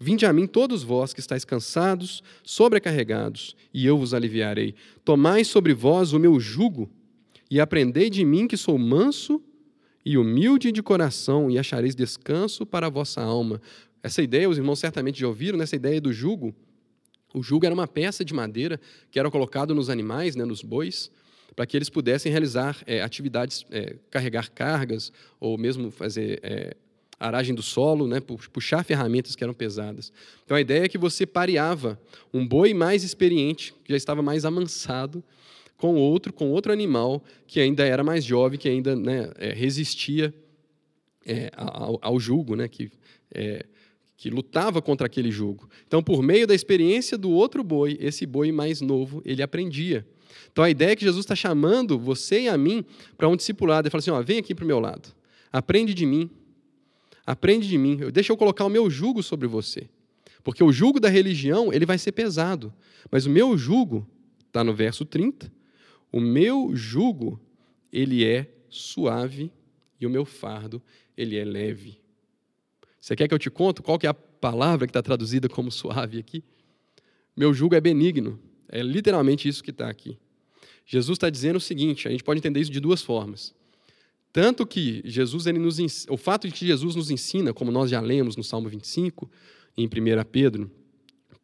Vinde 0.00 0.24
a 0.24 0.32
mim 0.32 0.46
todos 0.46 0.82
vós 0.82 1.12
que 1.12 1.20
estáis 1.20 1.44
cansados, 1.44 2.22
sobrecarregados, 2.42 3.56
e 3.72 3.86
eu 3.86 3.98
vos 3.98 4.14
aliviarei. 4.14 4.74
Tomai 5.04 5.44
sobre 5.44 5.74
vós 5.74 6.12
o 6.12 6.18
meu 6.18 6.38
jugo 6.38 6.90
e 7.50 7.60
aprendei 7.60 8.08
de 8.08 8.24
mim 8.24 8.46
que 8.46 8.56
sou 8.56 8.78
manso 8.78 9.42
e 10.04 10.18
humilde 10.18 10.72
de 10.72 10.82
coração, 10.82 11.50
e 11.50 11.58
achareis 11.58 11.94
descanso 11.94 12.66
para 12.66 12.86
a 12.86 12.90
vossa 12.90 13.20
alma. 13.20 13.60
Essa 14.02 14.22
ideia, 14.22 14.48
os 14.48 14.58
irmãos 14.58 14.78
certamente 14.78 15.20
já 15.20 15.28
ouviram, 15.28 15.56
nessa 15.56 15.76
ideia 15.76 16.00
do 16.00 16.12
jugo. 16.12 16.54
O 17.32 17.42
jugo 17.42 17.64
era 17.64 17.74
uma 17.74 17.86
peça 17.86 18.24
de 18.24 18.34
madeira 18.34 18.80
que 19.10 19.18
era 19.18 19.30
colocado 19.30 19.74
nos 19.74 19.88
animais, 19.88 20.34
né, 20.34 20.44
nos 20.44 20.62
bois, 20.62 21.10
para 21.54 21.66
que 21.66 21.76
eles 21.76 21.88
pudessem 21.88 22.30
realizar 22.32 22.82
é, 22.86 23.02
atividades, 23.02 23.64
é, 23.70 23.96
carregar 24.10 24.50
cargas, 24.50 25.12
ou 25.38 25.56
mesmo 25.56 25.90
fazer 25.90 26.40
é, 26.42 26.76
aragem 27.18 27.54
do 27.54 27.62
solo, 27.62 28.08
né, 28.08 28.20
puxar 28.20 28.84
ferramentas 28.84 29.36
que 29.36 29.44
eram 29.44 29.54
pesadas. 29.54 30.12
Então 30.44 30.56
a 30.56 30.60
ideia 30.60 30.84
é 30.84 30.88
que 30.88 30.98
você 30.98 31.24
pareava 31.24 31.98
um 32.34 32.46
boi 32.46 32.74
mais 32.74 33.04
experiente, 33.04 33.72
que 33.84 33.92
já 33.92 33.96
estava 33.96 34.20
mais 34.20 34.44
amansado, 34.44 35.22
com 35.82 35.96
outro, 35.96 36.32
com 36.32 36.48
outro 36.50 36.72
animal 36.72 37.24
que 37.44 37.58
ainda 37.58 37.84
era 37.84 38.04
mais 38.04 38.24
jovem, 38.24 38.56
que 38.56 38.68
ainda 38.68 38.94
né, 38.94 39.32
é, 39.36 39.52
resistia 39.52 40.32
é, 41.26 41.50
ao, 41.56 41.98
ao 42.00 42.20
jugo, 42.20 42.54
né, 42.54 42.68
que, 42.68 42.88
é, 43.34 43.66
que 44.16 44.30
lutava 44.30 44.80
contra 44.80 45.08
aquele 45.08 45.32
jugo. 45.32 45.68
Então, 45.84 46.00
por 46.00 46.22
meio 46.22 46.46
da 46.46 46.54
experiência 46.54 47.18
do 47.18 47.30
outro 47.30 47.64
boi, 47.64 47.98
esse 48.00 48.24
boi 48.24 48.52
mais 48.52 48.80
novo, 48.80 49.20
ele 49.24 49.42
aprendia. 49.42 50.06
Então, 50.52 50.62
a 50.62 50.70
ideia 50.70 50.92
é 50.92 50.96
que 50.96 51.04
Jesus 51.04 51.24
está 51.24 51.34
chamando 51.34 51.98
você 51.98 52.42
e 52.42 52.48
a 52.48 52.56
mim 52.56 52.84
para 53.18 53.28
um 53.28 53.34
discipulado. 53.34 53.86
Ele 53.86 53.90
fala 53.90 53.98
assim: 53.98 54.10
ó, 54.12 54.22
vem 54.22 54.38
aqui 54.38 54.54
para 54.54 54.64
o 54.64 54.68
meu 54.68 54.78
lado, 54.78 55.12
aprende 55.50 55.92
de 55.92 56.06
mim, 56.06 56.30
Aprende 57.26 57.68
de 57.68 57.78
mim, 57.78 57.98
deixa 58.12 58.32
eu 58.32 58.36
colocar 58.36 58.64
o 58.64 58.68
meu 58.68 58.90
jugo 58.90 59.22
sobre 59.22 59.46
você. 59.46 59.88
Porque 60.42 60.62
o 60.62 60.72
jugo 60.72 60.98
da 60.98 61.08
religião, 61.08 61.72
ele 61.72 61.86
vai 61.86 61.96
ser 61.96 62.12
pesado. 62.12 62.74
Mas 63.10 63.26
o 63.26 63.30
meu 63.30 63.56
jugo, 63.56 64.06
está 64.48 64.64
no 64.64 64.74
verso 64.74 65.04
30, 65.04 65.50
o 66.12 66.20
meu 66.20 66.76
jugo, 66.76 67.40
ele 67.90 68.24
é 68.24 68.52
suave 68.68 69.50
e 69.98 70.06
o 70.06 70.10
meu 70.10 70.24
fardo, 70.24 70.82
ele 71.16 71.36
é 71.36 71.44
leve. 71.44 71.98
Você 73.00 73.16
quer 73.16 73.26
que 73.26 73.34
eu 73.34 73.38
te 73.38 73.50
conte 73.50 73.82
qual 73.82 73.98
que 73.98 74.06
é 74.06 74.10
a 74.10 74.14
palavra 74.14 74.86
que 74.86 74.90
está 74.90 75.02
traduzida 75.02 75.48
como 75.48 75.70
suave 75.70 76.18
aqui? 76.18 76.44
Meu 77.36 77.54
jugo 77.54 77.74
é 77.74 77.80
benigno. 77.80 78.38
É 78.68 78.82
literalmente 78.82 79.48
isso 79.48 79.62
que 79.62 79.70
está 79.70 79.88
aqui. 79.88 80.18
Jesus 80.86 81.16
está 81.16 81.30
dizendo 81.30 81.56
o 81.56 81.60
seguinte: 81.60 82.06
a 82.06 82.10
gente 82.10 82.24
pode 82.24 82.38
entender 82.38 82.60
isso 82.60 82.70
de 82.70 82.80
duas 82.80 83.02
formas. 83.02 83.54
Tanto 84.32 84.66
que 84.66 85.02
Jesus, 85.04 85.46
ele 85.46 85.58
nos, 85.58 85.78
o 86.08 86.16
fato 86.16 86.48
de 86.48 86.54
que 86.54 86.66
Jesus 86.66 86.94
nos 86.94 87.10
ensina, 87.10 87.52
como 87.52 87.70
nós 87.70 87.90
já 87.90 88.00
lemos 88.00 88.34
no 88.34 88.42
Salmo 88.42 88.68
25, 88.68 89.30
em 89.76 89.86
1 89.86 89.90
Pedro, 90.30 90.70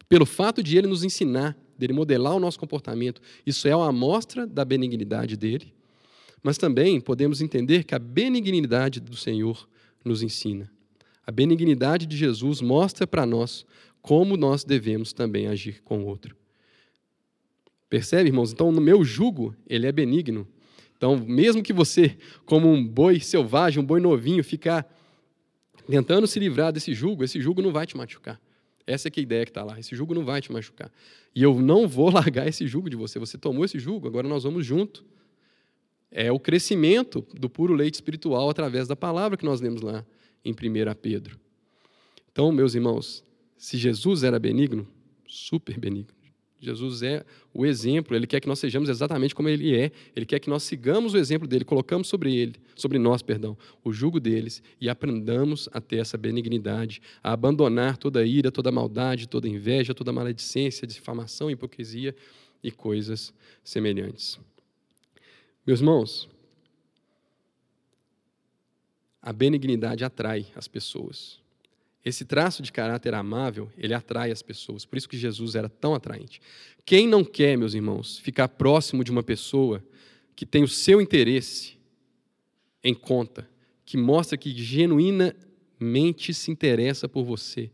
pelo 0.08 0.24
fato 0.24 0.62
de 0.62 0.78
ele 0.78 0.86
nos 0.86 1.04
ensinar, 1.04 1.56
dele 1.78 1.92
modelar 1.92 2.34
o 2.34 2.40
nosso 2.40 2.58
comportamento, 2.58 3.20
isso 3.46 3.68
é 3.68 3.74
uma 3.74 3.88
amostra 3.88 4.46
da 4.46 4.64
benignidade 4.64 5.36
dele, 5.36 5.72
mas 6.42 6.58
também 6.58 7.00
podemos 7.00 7.40
entender 7.40 7.84
que 7.84 7.94
a 7.94 7.98
benignidade 7.98 9.00
do 9.00 9.16
Senhor 9.16 9.68
nos 10.04 10.22
ensina. 10.22 10.70
A 11.26 11.30
benignidade 11.30 12.06
de 12.06 12.16
Jesus 12.16 12.60
mostra 12.60 13.06
para 13.06 13.24
nós 13.24 13.64
como 14.02 14.36
nós 14.36 14.64
devemos 14.64 15.12
também 15.12 15.46
agir 15.46 15.82
com 15.82 16.02
o 16.02 16.06
outro. 16.06 16.36
Percebe, 17.88 18.28
irmãos? 18.28 18.52
Então, 18.52 18.70
no 18.72 18.80
meu 18.80 19.04
jugo, 19.04 19.54
ele 19.66 19.86
é 19.86 19.92
benigno, 19.92 20.46
então, 20.98 21.16
mesmo 21.16 21.62
que 21.62 21.72
você, 21.72 22.18
como 22.44 22.68
um 22.68 22.84
boi 22.84 23.20
selvagem, 23.20 23.80
um 23.80 23.86
boi 23.86 24.00
novinho, 24.00 24.42
ficar 24.42 24.84
tentando 25.88 26.26
se 26.26 26.40
livrar 26.40 26.72
desse 26.72 26.92
jugo, 26.92 27.22
esse 27.22 27.40
jugo 27.40 27.62
não 27.62 27.72
vai 27.72 27.86
te 27.86 27.96
machucar. 27.96 28.38
Essa 28.88 29.08
é, 29.08 29.12
é 29.14 29.20
a 29.20 29.22
ideia 29.22 29.44
que 29.44 29.50
está 29.50 29.62
lá. 29.62 29.78
Esse 29.78 29.94
jugo 29.94 30.14
não 30.14 30.24
vai 30.24 30.40
te 30.40 30.50
machucar. 30.50 30.90
E 31.34 31.42
eu 31.42 31.60
não 31.60 31.86
vou 31.86 32.10
largar 32.10 32.48
esse 32.48 32.66
jugo 32.66 32.88
de 32.88 32.96
você. 32.96 33.18
Você 33.18 33.36
tomou 33.36 33.64
esse 33.64 33.78
jugo, 33.78 34.08
agora 34.08 34.26
nós 34.26 34.44
vamos 34.44 34.64
junto. 34.64 35.04
É 36.10 36.32
o 36.32 36.40
crescimento 36.40 37.26
do 37.38 37.50
puro 37.50 37.74
leite 37.74 37.94
espiritual 37.94 38.48
através 38.48 38.88
da 38.88 38.96
palavra 38.96 39.36
que 39.36 39.44
nós 39.44 39.60
lemos 39.60 39.82
lá 39.82 40.06
em 40.42 40.52
1 40.52 40.54
Pedro. 41.02 41.38
Então, 42.32 42.50
meus 42.50 42.74
irmãos, 42.74 43.22
se 43.58 43.76
Jesus 43.76 44.22
era 44.22 44.38
benigno, 44.38 44.88
super 45.26 45.78
benigno, 45.78 46.14
Jesus 46.60 47.02
é 47.02 47.24
o 47.54 47.64
exemplo, 47.64 48.16
ele 48.16 48.26
quer 48.26 48.40
que 48.40 48.48
nós 48.48 48.58
sejamos 48.58 48.88
exatamente 48.88 49.34
como 49.34 49.48
ele 49.48 49.76
é, 49.76 49.92
ele 50.14 50.26
quer 50.26 50.40
que 50.40 50.50
nós 50.50 50.64
sigamos 50.64 51.14
o 51.14 51.16
exemplo 51.16 51.46
dele, 51.46 51.64
colocamos 51.64 52.08
sobre 52.08 52.34
ele, 52.34 52.56
sobre 52.74 52.98
nós, 52.98 53.22
perdão, 53.22 53.56
o 53.84 53.92
jugo 53.92 54.18
deles 54.18 54.60
e 54.80 54.88
aprendamos 54.88 55.68
a 55.72 55.80
ter 55.80 55.98
essa 55.98 56.18
benignidade, 56.18 57.00
a 57.22 57.32
abandonar 57.32 57.96
toda 57.96 58.26
ira, 58.26 58.50
toda 58.50 58.72
maldade, 58.72 59.28
toda 59.28 59.48
inveja, 59.48 59.94
toda 59.94 60.12
maledicência, 60.12 60.86
difamação, 60.86 61.48
hipocrisia 61.48 62.14
e 62.62 62.72
coisas 62.72 63.32
semelhantes. 63.62 64.38
Meus 65.64 65.78
irmãos, 65.78 66.28
a 69.22 69.32
benignidade 69.32 70.04
atrai 70.04 70.46
as 70.56 70.66
pessoas. 70.66 71.38
Esse 72.08 72.24
traço 72.24 72.62
de 72.62 72.72
caráter 72.72 73.12
amável, 73.12 73.70
ele 73.76 73.92
atrai 73.92 74.30
as 74.30 74.40
pessoas. 74.40 74.86
Por 74.86 74.96
isso 74.96 75.06
que 75.06 75.18
Jesus 75.18 75.54
era 75.54 75.68
tão 75.68 75.94
atraente. 75.94 76.40
Quem 76.86 77.06
não 77.06 77.22
quer, 77.22 77.54
meus 77.58 77.74
irmãos, 77.74 78.18
ficar 78.18 78.48
próximo 78.48 79.04
de 79.04 79.10
uma 79.10 79.22
pessoa 79.22 79.84
que 80.34 80.46
tem 80.46 80.62
o 80.62 80.68
seu 80.68 81.02
interesse 81.02 81.76
em 82.82 82.94
conta, 82.94 83.46
que 83.84 83.98
mostra 83.98 84.38
que 84.38 84.50
genuinamente 84.56 86.32
se 86.32 86.50
interessa 86.50 87.06
por 87.06 87.24
você. 87.24 87.70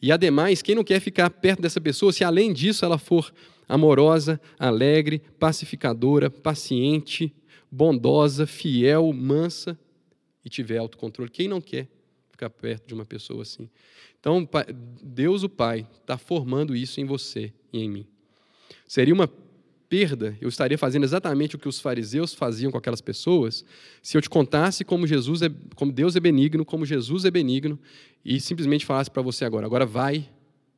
E 0.00 0.12
ademais, 0.12 0.62
quem 0.62 0.76
não 0.76 0.84
quer 0.84 1.00
ficar 1.00 1.28
perto 1.30 1.62
dessa 1.62 1.80
pessoa 1.80 2.12
se 2.12 2.22
além 2.22 2.52
disso 2.52 2.84
ela 2.84 2.96
for 2.96 3.34
amorosa, 3.68 4.40
alegre, 4.56 5.20
pacificadora, 5.36 6.30
paciente, 6.30 7.34
bondosa, 7.68 8.46
fiel, 8.46 9.12
mansa 9.12 9.76
e 10.44 10.48
tiver 10.48 10.78
autocontrole? 10.78 11.28
Quem 11.28 11.48
não 11.48 11.60
quer? 11.60 11.88
Ficar 12.40 12.50
perto 12.50 12.86
de 12.86 12.94
uma 12.94 13.04
pessoa 13.04 13.42
assim. 13.42 13.68
Então, 14.18 14.48
Deus 15.02 15.42
o 15.42 15.48
Pai 15.48 15.86
está 16.00 16.16
formando 16.16 16.74
isso 16.74 17.00
em 17.00 17.04
você 17.04 17.52
e 17.70 17.80
em 17.80 17.90
mim. 17.90 18.06
Seria 18.88 19.12
uma 19.12 19.30
perda, 19.88 20.36
eu 20.40 20.48
estaria 20.48 20.78
fazendo 20.78 21.02
exatamente 21.02 21.56
o 21.56 21.58
que 21.58 21.68
os 21.68 21.80
fariseus 21.80 22.32
faziam 22.32 22.70
com 22.70 22.78
aquelas 22.78 23.00
pessoas, 23.00 23.64
se 24.00 24.16
eu 24.16 24.22
te 24.22 24.30
contasse 24.30 24.84
como 24.84 25.06
Jesus 25.06 25.42
é, 25.42 25.50
como 25.74 25.92
Deus 25.92 26.14
é 26.16 26.20
benigno, 26.20 26.64
como 26.64 26.86
Jesus 26.86 27.24
é 27.24 27.30
benigno, 27.30 27.78
e 28.24 28.40
simplesmente 28.40 28.86
falasse 28.86 29.10
para 29.10 29.20
você 29.20 29.44
agora, 29.44 29.66
agora 29.66 29.84
vai 29.84 30.28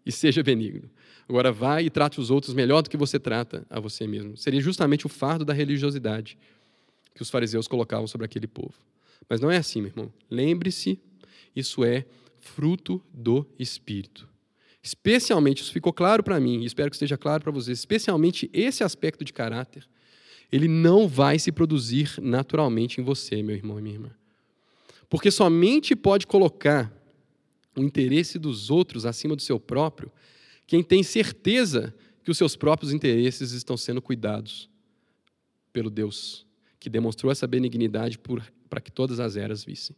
e 0.04 0.10
seja 0.10 0.42
benigno. 0.42 0.90
Agora 1.28 1.52
vai 1.52 1.84
e 1.84 1.90
trate 1.90 2.18
os 2.18 2.30
outros 2.30 2.54
melhor 2.54 2.82
do 2.82 2.90
que 2.90 2.96
você 2.96 3.18
trata 3.18 3.64
a 3.70 3.78
você 3.78 4.06
mesmo. 4.06 4.36
Seria 4.36 4.60
justamente 4.60 5.06
o 5.06 5.08
fardo 5.08 5.44
da 5.44 5.52
religiosidade 5.52 6.36
que 7.14 7.22
os 7.22 7.30
fariseus 7.30 7.68
colocavam 7.68 8.06
sobre 8.06 8.24
aquele 8.24 8.46
povo. 8.46 8.74
Mas 9.28 9.40
não 9.40 9.50
é 9.50 9.58
assim, 9.58 9.80
meu 9.80 9.90
irmão. 9.90 10.12
Lembre-se 10.28 10.98
isso 11.54 11.84
é 11.84 12.04
fruto 12.40 13.02
do 13.12 13.46
Espírito. 13.58 14.28
Especialmente, 14.82 15.62
isso 15.62 15.72
ficou 15.72 15.92
claro 15.92 16.22
para 16.22 16.40
mim, 16.40 16.62
e 16.62 16.66
espero 16.66 16.90
que 16.90 16.96
esteja 16.96 17.16
claro 17.16 17.42
para 17.42 17.52
vocês, 17.52 17.78
especialmente 17.78 18.50
esse 18.52 18.82
aspecto 18.82 19.24
de 19.24 19.32
caráter, 19.32 19.86
ele 20.50 20.68
não 20.68 21.08
vai 21.08 21.38
se 21.38 21.52
produzir 21.52 22.14
naturalmente 22.20 23.00
em 23.00 23.04
você, 23.04 23.42
meu 23.42 23.54
irmão 23.54 23.78
e 23.78 23.82
minha 23.82 23.94
irmã. 23.94 24.10
Porque 25.08 25.30
somente 25.30 25.94
pode 25.94 26.26
colocar 26.26 26.92
o 27.76 27.82
interesse 27.82 28.38
dos 28.38 28.70
outros 28.70 29.06
acima 29.06 29.36
do 29.36 29.42
seu 29.42 29.58
próprio 29.58 30.10
quem 30.66 30.82
tem 30.82 31.02
certeza 31.02 31.94
que 32.24 32.30
os 32.30 32.38
seus 32.38 32.56
próprios 32.56 32.92
interesses 32.92 33.52
estão 33.52 33.76
sendo 33.76 34.00
cuidados 34.00 34.68
pelo 35.72 35.90
Deus 35.90 36.46
que 36.78 36.90
demonstrou 36.90 37.30
essa 37.30 37.46
benignidade 37.46 38.18
para 38.68 38.80
que 38.80 38.90
todas 38.90 39.20
as 39.20 39.36
eras 39.36 39.64
vissem. 39.64 39.94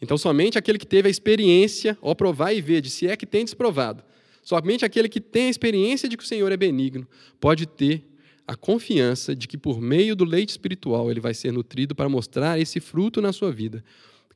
Então, 0.00 0.18
somente 0.18 0.58
aquele 0.58 0.78
que 0.78 0.86
teve 0.86 1.08
a 1.08 1.10
experiência, 1.10 1.96
ó, 2.02 2.14
provar 2.14 2.52
e 2.52 2.60
ver, 2.60 2.80
de 2.80 2.90
se 2.90 3.06
é 3.06 3.16
que 3.16 3.26
tem 3.26 3.44
desprovado, 3.44 4.04
somente 4.42 4.84
aquele 4.84 5.08
que 5.08 5.20
tem 5.20 5.46
a 5.46 5.50
experiência 5.50 6.08
de 6.08 6.16
que 6.16 6.24
o 6.24 6.26
Senhor 6.26 6.50
é 6.52 6.56
benigno, 6.56 7.06
pode 7.40 7.66
ter 7.66 8.04
a 8.46 8.54
confiança 8.54 9.34
de 9.34 9.48
que, 9.48 9.58
por 9.58 9.80
meio 9.80 10.14
do 10.14 10.24
leite 10.24 10.50
espiritual, 10.50 11.10
ele 11.10 11.20
vai 11.20 11.34
ser 11.34 11.52
nutrido 11.52 11.94
para 11.94 12.08
mostrar 12.08 12.60
esse 12.60 12.78
fruto 12.78 13.20
na 13.20 13.32
sua 13.32 13.50
vida 13.50 13.82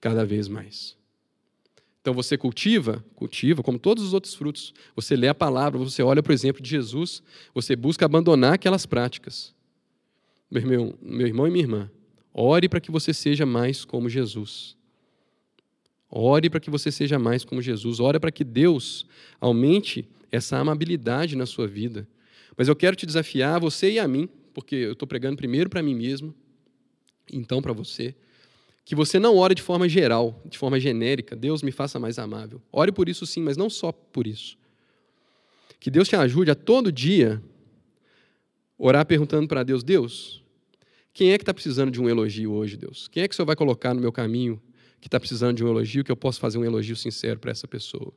cada 0.01 0.25
vez 0.25 0.49
mais. 0.49 0.99
Então 2.01 2.15
você 2.15 2.37
cultiva, 2.37 3.05
cultiva, 3.15 3.63
como 3.63 3.79
todos 3.79 4.03
os 4.03 4.15
outros 4.15 4.35
frutos. 4.35 4.73
Você 4.97 5.15
lê 5.15 5.29
a 5.29 5.35
palavra, 5.35 5.79
você 5.79 6.03
olha 6.03 6.23
para 6.23 6.31
o 6.31 6.35
exemplo 6.35 6.63
de 6.63 6.71
Jesus, 6.71 7.23
você 7.55 7.77
busca 7.77 8.07
abandonar 8.07 8.55
aquelas 8.55 8.87
práticas. 8.87 9.55
Meu 10.51 10.63
irmão, 10.63 10.95
meu 11.01 11.27
irmão 11.27 11.47
e 11.47 11.51
minha 11.51 11.65
irmã, 11.65 11.91
ore 12.33 12.69
para 12.69 12.81
que 12.81 12.91
você 12.91 13.13
seja 13.13 13.45
mais 13.45 13.85
como 13.85 14.09
Jesus. 14.09 14.77
Ore 16.11 16.51
para 16.51 16.59
que 16.59 16.71
você 16.71 16.91
seja 16.91 17.19
mais 17.19 17.45
como 17.45 17.63
Jesus. 17.63 18.01
Ore 18.01 18.19
para 18.19 18.33
que 18.33 18.43
Deus 18.43 19.07
aumente 19.41 20.09
essa 20.33 20.59
amabilidade 20.59 21.37
na 21.37 21.47
sua 21.47 21.67
vida. 21.67 22.07
Mas 22.57 22.69
eu 22.69 22.75
quero 22.75 22.97
te 22.97 23.07
desafiar, 23.07 23.61
você 23.61 23.93
e 23.93 23.99
a 23.99 24.09
mim, 24.09 24.29
porque 24.53 24.75
eu 24.75 24.93
estou 24.93 25.07
pregando 25.07 25.37
primeiro 25.37 25.71
para 25.71 25.83
mim 25.83 25.95
mesmo, 25.95 26.35
então 27.33 27.63
para 27.63 27.73
você, 27.73 28.15
que 28.85 28.95
você 28.95 29.19
não 29.19 29.37
ore 29.37 29.55
de 29.55 29.63
forma 29.63 29.89
geral, 29.89 30.43
de 30.45 30.59
forma 30.59 30.81
genérica. 30.81 31.37
Deus 31.37 31.63
me 31.63 31.71
faça 31.71 31.99
mais 31.99 32.19
amável. 32.19 32.61
Ore 32.73 32.91
por 32.91 33.09
isso 33.09 33.25
sim, 33.25 33.41
mas 33.41 33.57
não 33.57 33.71
só 33.71 33.93
por 33.93 34.27
isso. 34.27 34.59
Que 35.79 35.91
Deus 35.91 36.09
te 36.09 36.17
ajude 36.17 36.51
a 36.51 36.55
todo 36.55 36.91
dia 36.91 37.41
orar 38.77 39.07
perguntando 39.07 39.47
para 39.47 39.63
Deus: 39.63 39.85
Deus, 39.85 40.43
quem 41.13 41.33
é 41.33 41.39
que 41.39 41.43
está 41.43 41.55
precisando 41.55 41.91
de 41.91 42.01
um 42.01 42.09
elogio 42.09 42.53
hoje, 42.53 42.77
Deus? 42.77 43.09
Quem 43.09 43.23
é 43.23 43.29
que 43.29 43.33
o 43.33 43.37
Senhor 43.37 43.47
vai 43.47 43.57
colocar 43.57 43.95
no 43.95 44.01
meu 44.01 44.13
caminho 44.13 44.61
que 45.01 45.09
está 45.09 45.19
precisando 45.19 45.57
de 45.57 45.65
um 45.65 45.69
elogio, 45.69 46.05
que 46.05 46.13
eu 46.13 46.17
posso 46.17 46.39
fazer 46.39 46.59
um 46.59 46.65
elogio 46.65 46.97
sincero 46.97 47.39
para 47.39 47.51
essa 47.51 47.67
pessoa. 47.67 48.13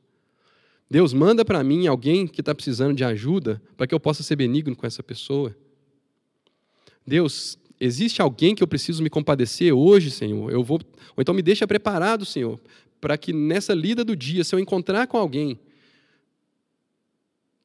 Deus, 0.90 1.12
manda 1.12 1.44
para 1.44 1.64
mim 1.64 1.86
alguém 1.86 2.26
que 2.26 2.40
está 2.40 2.54
precisando 2.54 2.94
de 2.94 3.04
ajuda 3.04 3.60
para 3.76 3.86
que 3.86 3.94
eu 3.94 4.00
possa 4.00 4.22
ser 4.22 4.36
benigno 4.36 4.76
com 4.76 4.86
essa 4.86 5.02
pessoa. 5.02 5.56
Deus, 7.06 7.58
existe 7.80 8.20
alguém 8.20 8.54
que 8.54 8.62
eu 8.62 8.66
preciso 8.66 9.02
me 9.02 9.10
compadecer 9.10 9.72
hoje, 9.72 10.10
Senhor? 10.10 10.52
Eu 10.52 10.62
vou, 10.62 10.80
ou 11.16 11.20
então 11.20 11.34
me 11.34 11.42
deixa 11.42 11.66
preparado, 11.66 12.24
Senhor, 12.24 12.60
para 13.00 13.16
que 13.16 13.32
nessa 13.32 13.74
lida 13.74 14.04
do 14.04 14.14
dia, 14.14 14.44
se 14.44 14.54
eu 14.54 14.58
encontrar 14.58 15.06
com 15.06 15.16
alguém, 15.16 15.58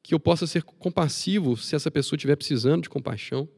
que 0.02 0.14
eu 0.14 0.20
possa 0.20 0.46
ser 0.46 0.62
compassivo 0.62 1.56
se 1.56 1.76
essa 1.76 1.90
pessoa 1.90 2.16
estiver 2.16 2.36
precisando 2.36 2.82
de 2.82 2.88
compaixão. 2.88 3.48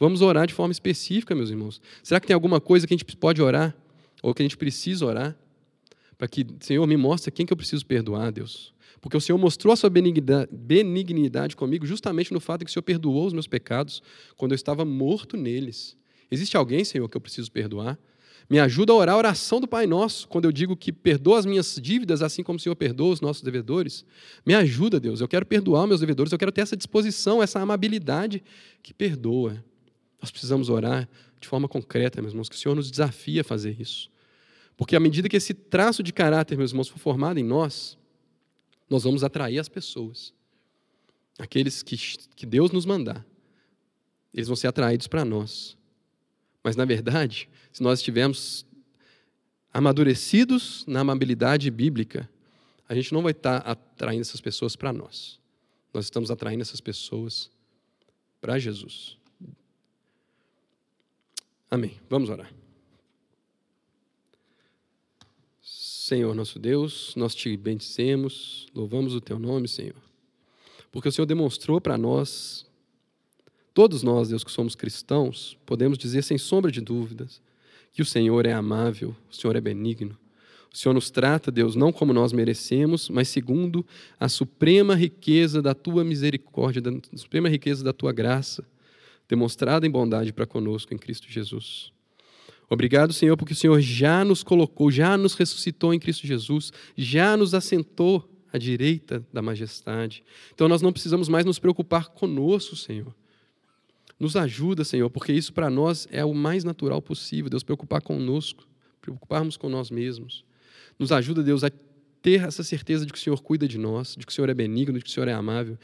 Vamos 0.00 0.20
orar 0.20 0.46
de 0.46 0.52
forma 0.52 0.72
específica, 0.72 1.34
meus 1.34 1.50
irmãos. 1.50 1.80
Será 2.02 2.18
que 2.18 2.26
tem 2.26 2.34
alguma 2.34 2.60
coisa 2.60 2.86
que 2.86 2.92
a 2.92 2.96
gente 2.96 3.16
pode 3.16 3.40
orar? 3.40 3.74
Ou 4.22 4.34
que 4.34 4.42
a 4.42 4.44
gente 4.44 4.56
precisa 4.56 5.06
orar, 5.06 5.36
para 6.16 6.26
que, 6.26 6.46
Senhor, 6.60 6.86
me 6.86 6.96
mostre 6.96 7.30
quem 7.30 7.44
que 7.44 7.52
eu 7.52 7.56
preciso 7.56 7.84
perdoar, 7.84 8.32
Deus. 8.32 8.74
Porque 9.00 9.16
o 9.16 9.20
Senhor 9.20 9.38
mostrou 9.38 9.72
a 9.72 9.76
sua 9.76 9.90
benignidade 9.90 11.54
comigo 11.54 11.86
justamente 11.86 12.32
no 12.32 12.40
fato 12.40 12.60
de 12.60 12.64
que 12.64 12.70
o 12.70 12.72
Senhor 12.72 12.82
perdoou 12.82 13.26
os 13.26 13.32
meus 13.32 13.46
pecados 13.46 14.02
quando 14.36 14.52
eu 14.52 14.56
estava 14.56 14.84
morto 14.84 15.36
neles. 15.36 15.96
Existe 16.30 16.56
alguém, 16.56 16.84
Senhor, 16.84 17.08
que 17.08 17.16
eu 17.16 17.20
preciso 17.20 17.52
perdoar? 17.52 17.98
Me 18.48 18.58
ajuda 18.58 18.92
a 18.92 18.96
orar 18.96 19.14
a 19.14 19.18
oração 19.18 19.60
do 19.60 19.68
Pai 19.68 19.86
Nosso, 19.86 20.26
quando 20.28 20.44
eu 20.44 20.52
digo 20.52 20.76
que 20.76 20.92
perdoa 20.92 21.38
as 21.38 21.44
minhas 21.44 21.78
dívidas, 21.82 22.22
assim 22.22 22.42
como 22.42 22.56
o 22.56 22.60
Senhor 22.60 22.76
perdoa 22.76 23.12
os 23.12 23.20
nossos 23.20 23.42
devedores. 23.42 24.04
Me 24.44 24.54
ajuda, 24.54 24.98
Deus. 24.98 25.20
Eu 25.20 25.28
quero 25.28 25.44
perdoar 25.44 25.86
meus 25.86 26.00
devedores, 26.00 26.32
eu 26.32 26.38
quero 26.38 26.52
ter 26.52 26.62
essa 26.62 26.76
disposição, 26.76 27.42
essa 27.42 27.60
amabilidade 27.60 28.42
que 28.82 28.94
perdoa. 28.94 29.62
Nós 30.22 30.30
precisamos 30.30 30.68
orar 30.68 31.08
de 31.40 31.48
forma 31.48 31.68
concreta, 31.68 32.20
meus 32.20 32.32
irmãos, 32.32 32.48
que 32.48 32.56
o 32.56 32.58
Senhor 32.58 32.74
nos 32.74 32.90
desafia 32.90 33.40
a 33.42 33.44
fazer 33.44 33.80
isso. 33.80 34.10
Porque 34.76 34.94
à 34.94 35.00
medida 35.00 35.28
que 35.28 35.36
esse 35.36 35.54
traço 35.54 36.02
de 36.02 36.12
caráter, 36.12 36.56
meus 36.56 36.70
irmãos, 36.70 36.88
for 36.88 36.98
formado 36.98 37.38
em 37.38 37.44
nós, 37.44 37.98
nós 38.88 39.04
vamos 39.04 39.24
atrair 39.24 39.58
as 39.58 39.68
pessoas. 39.68 40.34
Aqueles 41.38 41.82
que, 41.82 41.96
que 42.34 42.46
Deus 42.46 42.70
nos 42.70 42.86
mandar, 42.86 43.24
eles 44.32 44.48
vão 44.48 44.56
ser 44.56 44.66
atraídos 44.66 45.06
para 45.06 45.24
nós. 45.24 45.76
Mas, 46.62 46.76
na 46.76 46.84
verdade, 46.84 47.48
se 47.72 47.82
nós 47.82 48.00
estivermos 48.00 48.66
amadurecidos 49.72 50.84
na 50.86 51.00
amabilidade 51.00 51.70
bíblica, 51.70 52.28
a 52.88 52.94
gente 52.94 53.12
não 53.12 53.22
vai 53.22 53.32
estar 53.32 53.58
atraindo 53.58 54.22
essas 54.22 54.40
pessoas 54.40 54.76
para 54.76 54.92
nós. 54.92 55.40
Nós 55.92 56.04
estamos 56.04 56.30
atraindo 56.30 56.62
essas 56.62 56.80
pessoas 56.80 57.50
para 58.40 58.58
Jesus. 58.58 59.18
Amém. 61.70 61.96
Vamos 62.08 62.30
orar. 62.30 62.52
Senhor 65.60 66.34
nosso 66.36 66.60
Deus, 66.60 67.12
nós 67.16 67.34
te 67.34 67.56
bendicemos, 67.56 68.68
louvamos 68.72 69.12
o 69.12 69.20
teu 69.20 69.40
nome, 69.40 69.66
Senhor, 69.66 69.96
porque 70.92 71.08
o 71.08 71.12
Senhor 71.12 71.26
demonstrou 71.26 71.80
para 71.80 71.98
nós, 71.98 72.64
todos 73.74 74.04
nós, 74.04 74.28
Deus, 74.28 74.44
que 74.44 74.52
somos 74.52 74.76
cristãos, 74.76 75.58
podemos 75.66 75.98
dizer 75.98 76.22
sem 76.22 76.38
sombra 76.38 76.70
de 76.70 76.80
dúvidas 76.80 77.42
que 77.92 78.02
o 78.02 78.04
Senhor 78.06 78.46
é 78.46 78.52
amável, 78.52 79.16
o 79.28 79.34
Senhor 79.34 79.56
é 79.56 79.60
benigno. 79.60 80.16
O 80.72 80.76
Senhor 80.76 80.94
nos 80.94 81.10
trata, 81.10 81.50
Deus, 81.50 81.74
não 81.74 81.90
como 81.90 82.12
nós 82.12 82.32
merecemos, 82.32 83.08
mas 83.08 83.28
segundo 83.28 83.84
a 84.20 84.28
suprema 84.28 84.94
riqueza 84.94 85.60
da 85.60 85.74
tua 85.74 86.04
misericórdia, 86.04 86.82
da 86.82 86.92
suprema 87.16 87.48
riqueza 87.48 87.82
da 87.82 87.92
tua 87.92 88.12
graça, 88.12 88.64
demonstrada 89.28 89.86
em 89.86 89.90
bondade 89.90 90.32
para 90.32 90.46
conosco 90.46 90.94
em 90.94 90.98
Cristo 90.98 91.30
Jesus. 91.30 91.92
Obrigado, 92.68 93.12
Senhor, 93.12 93.36
porque 93.36 93.52
o 93.52 93.56
Senhor 93.56 93.80
já 93.80 94.24
nos 94.24 94.42
colocou, 94.42 94.90
já 94.90 95.16
nos 95.16 95.34
ressuscitou 95.34 95.94
em 95.94 96.00
Cristo 96.00 96.26
Jesus, 96.26 96.72
já 96.96 97.36
nos 97.36 97.54
assentou 97.54 98.28
à 98.52 98.58
direita 98.58 99.24
da 99.32 99.40
majestade. 99.40 100.24
Então 100.52 100.68
nós 100.68 100.82
não 100.82 100.92
precisamos 100.92 101.28
mais 101.28 101.44
nos 101.44 101.58
preocupar 101.58 102.08
conosco, 102.08 102.74
Senhor. 102.74 103.14
Nos 104.18 104.34
ajuda, 104.34 104.82
Senhor, 104.82 105.10
porque 105.10 105.32
isso 105.32 105.52
para 105.52 105.68
nós 105.68 106.08
é 106.10 106.24
o 106.24 106.34
mais 106.34 106.64
natural 106.64 107.02
possível, 107.02 107.50
Deus, 107.50 107.62
preocupar 107.62 108.00
conosco, 108.00 108.66
preocuparmos 109.00 109.56
com 109.56 109.68
nós 109.68 109.90
mesmos. 109.90 110.44
Nos 110.98 111.12
ajuda, 111.12 111.42
Deus, 111.42 111.62
a 111.62 111.70
ter 112.22 112.42
essa 112.42 112.64
certeza 112.64 113.04
de 113.04 113.12
que 113.12 113.18
o 113.18 113.22
Senhor 113.22 113.40
cuida 113.42 113.68
de 113.68 113.78
nós, 113.78 114.16
de 114.16 114.24
que 114.26 114.32
o 114.32 114.34
Senhor 114.34 114.48
é 114.48 114.54
benigno, 114.54 114.98
de 114.98 115.04
que 115.04 115.10
o 115.10 115.12
Senhor 115.12 115.28
é 115.28 115.32
amável. 115.32 115.78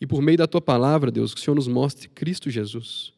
E 0.00 0.06
por 0.06 0.22
meio 0.22 0.38
da 0.38 0.46
tua 0.46 0.60
palavra, 0.60 1.10
Deus, 1.10 1.34
que 1.34 1.40
o 1.40 1.44
Senhor 1.44 1.54
nos 1.54 1.68
mostre 1.68 2.08
Cristo 2.08 2.50
Jesus, 2.50 3.12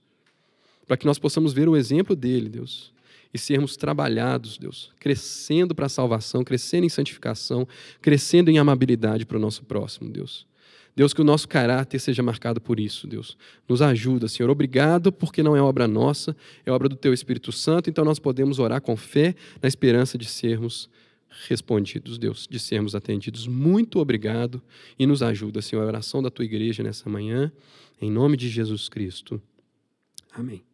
para 0.86 0.96
que 0.96 1.06
nós 1.06 1.18
possamos 1.18 1.52
ver 1.52 1.68
o 1.68 1.76
exemplo 1.76 2.16
dele, 2.16 2.48
Deus, 2.48 2.92
e 3.32 3.38
sermos 3.38 3.76
trabalhados, 3.76 4.58
Deus, 4.58 4.90
crescendo 4.98 5.74
para 5.74 5.86
a 5.86 5.90
salvação, 5.90 6.42
crescendo 6.42 6.86
em 6.86 6.88
santificação, 6.88 7.66
crescendo 8.00 8.50
em 8.50 8.58
amabilidade 8.58 9.24
para 9.24 9.36
o 9.36 9.40
nosso 9.40 9.64
próximo, 9.64 10.10
Deus. 10.10 10.46
Deus, 10.96 11.14
que 11.14 11.20
o 11.20 11.24
nosso 11.24 11.48
caráter 11.48 12.00
seja 12.00 12.22
marcado 12.22 12.60
por 12.60 12.80
isso, 12.80 13.06
Deus. 13.06 13.36
Nos 13.68 13.80
ajuda, 13.80 14.26
Senhor. 14.26 14.50
Obrigado, 14.50 15.12
porque 15.12 15.42
não 15.42 15.56
é 15.56 15.62
obra 15.62 15.86
nossa, 15.86 16.36
é 16.66 16.72
obra 16.72 16.88
do 16.88 16.96
Teu 16.96 17.14
Espírito 17.14 17.52
Santo, 17.52 17.88
então 17.88 18.04
nós 18.04 18.18
podemos 18.18 18.58
orar 18.58 18.82
com 18.82 18.96
fé, 18.96 19.34
na 19.62 19.68
esperança 19.68 20.18
de 20.18 20.26
sermos 20.26 20.90
respondidos, 21.48 22.18
Deus, 22.18 22.46
de 22.48 22.58
sermos 22.58 22.94
atendidos. 22.94 23.46
Muito 23.46 23.98
obrigado 23.98 24.62
e 24.98 25.06
nos 25.06 25.22
ajuda, 25.22 25.62
Senhor, 25.62 25.82
a 25.82 25.86
oração 25.86 26.22
da 26.22 26.30
Tua 26.30 26.44
igreja 26.44 26.82
nessa 26.82 27.08
manhã, 27.08 27.52
em 28.00 28.10
nome 28.10 28.36
de 28.36 28.48
Jesus 28.48 28.88
Cristo. 28.88 29.40
Amém. 30.32 30.69